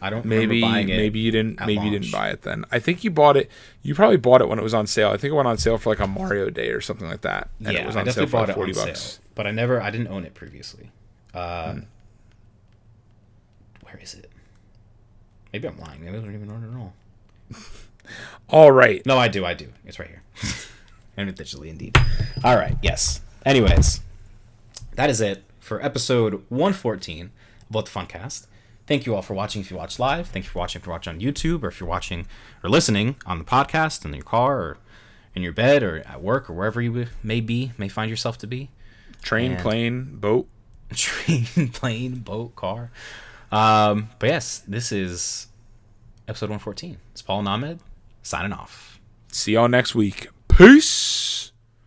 I 0.02 0.10
don't 0.10 0.26
maybe 0.26 0.56
remember 0.56 0.74
buying 0.74 0.90
it. 0.90 0.98
maybe 0.98 1.20
you 1.20 1.32
didn't 1.32 1.60
maybe 1.66 1.84
you 1.86 1.92
didn't 1.92 2.12
buy 2.12 2.30
it 2.30 2.42
then. 2.44 2.66
I 2.72 2.80
think 2.80 3.04
you 3.04 3.12
bought 3.12 3.38
it. 3.38 3.50
You 3.82 3.96
probably 3.96 4.18
bought 4.18 4.42
it 4.42 4.48
when 4.50 4.60
it 4.60 4.64
was 4.64 4.74
on 4.74 4.88
sale. 4.88 5.10
I 5.10 5.18
think 5.18 5.32
it 5.32 5.36
went 5.36 5.48
on 5.48 5.58
sale 5.58 5.78
for 5.78 5.90
like 5.90 6.00
a 6.00 6.08
Mario 6.08 6.50
Day 6.50 6.70
or 6.70 6.82
something 6.82 7.08
like 7.08 7.22
that, 7.22 7.50
and 7.64 7.74
yeah, 7.74 7.84
it 7.84 7.88
was 7.88 7.96
I 7.96 8.02
on 8.02 8.06
sale 8.06 8.26
definitely 8.26 8.28
for 8.28 8.32
bought 8.32 8.42
like 8.42 8.50
it 8.50 8.56
forty 8.56 8.80
on 8.80 8.88
bucks. 8.88 9.00
sale, 9.02 9.24
but 9.36 9.48
I 9.48 9.52
never, 9.52 9.82
I 9.82 9.90
didn't 9.90 10.08
own 10.08 10.26
it 10.26 10.34
previously. 10.34 10.92
Uh, 11.34 11.76
Where 13.84 13.98
is 14.02 14.14
it? 14.16 14.30
Maybe 15.54 15.68
I'm 15.68 15.80
lying. 15.80 16.04
Maybe 16.04 16.18
I 16.18 16.22
don't 16.22 16.34
even 16.36 16.52
own 16.52 16.64
it 16.64 16.72
at 16.72 16.78
all. 16.78 16.94
All 18.50 18.72
right. 18.72 19.06
No, 19.06 19.18
I 19.18 19.28
do. 19.28 19.46
I 19.46 19.54
do. 19.54 19.70
It's 19.86 20.00
right 20.00 20.10
here. 20.10 20.22
and 21.18 21.30
it 21.30 21.36
digitally, 21.36 21.68
indeed. 21.70 21.98
All 22.44 22.56
right. 22.56 22.78
Yes. 22.82 23.22
Anyways, 23.46 24.02
that 24.96 25.10
is 25.10 25.22
it 25.22 25.44
for 25.60 25.84
episode 25.84 26.44
114 26.50 27.26
of 27.26 27.76
What 27.76 27.86
the 27.86 27.92
Funcast. 27.92 28.48
Thank 28.88 29.06
you 29.06 29.16
all 29.16 29.22
for 29.24 29.34
watching 29.34 29.62
if 29.62 29.72
you 29.72 29.78
watch 29.78 29.98
live. 29.98 30.28
Thank 30.28 30.46
you 30.46 30.52
for 30.52 30.60
watching 30.60 30.82
if 30.82 30.86
you 30.86 30.92
watch 30.92 31.08
on 31.08 31.20
YouTube 31.20 31.64
or 31.64 31.70
if 31.70 31.80
you're 31.80 31.90
watching 31.90 32.28
or 32.64 32.70
listening 32.70 33.16
on 33.26 33.40
the 33.40 33.46
podcast 33.46 34.06
in 34.06 34.14
your 34.14 34.24
car 34.24 34.58
or 34.60 34.78
in 35.34 35.42
your 35.42 35.54
bed 35.54 35.82
or 35.84 36.04
at 36.08 36.22
work 36.22 36.50
or 36.50 36.54
wherever 36.54 36.80
you 36.82 37.08
may 37.24 37.42
be, 37.42 37.72
may 37.78 37.88
find 37.88 38.10
yourself 38.10 38.38
to 38.40 38.48
be. 38.48 38.70
Train, 39.24 39.54
And- 39.54 39.62
plane, 39.62 40.04
boat. 40.18 40.48
Train, 40.94 41.46
plane, 41.74 42.20
boat, 42.20 42.56
car. 42.56 42.92
Um, 43.52 44.10
but 44.20 44.28
yes, 44.30 44.60
this 44.68 44.92
is 44.92 45.48
episode 46.28 46.46
114. 46.50 46.98
It's 47.12 47.22
Paul 47.24 47.40
and 47.40 47.48
Ahmed 47.48 47.80
signing 48.22 48.54
off. 48.54 49.00
See 49.32 49.54
y'all 49.54 49.68
next 49.68 49.96
week. 49.96 50.28
Peace. 50.48 51.52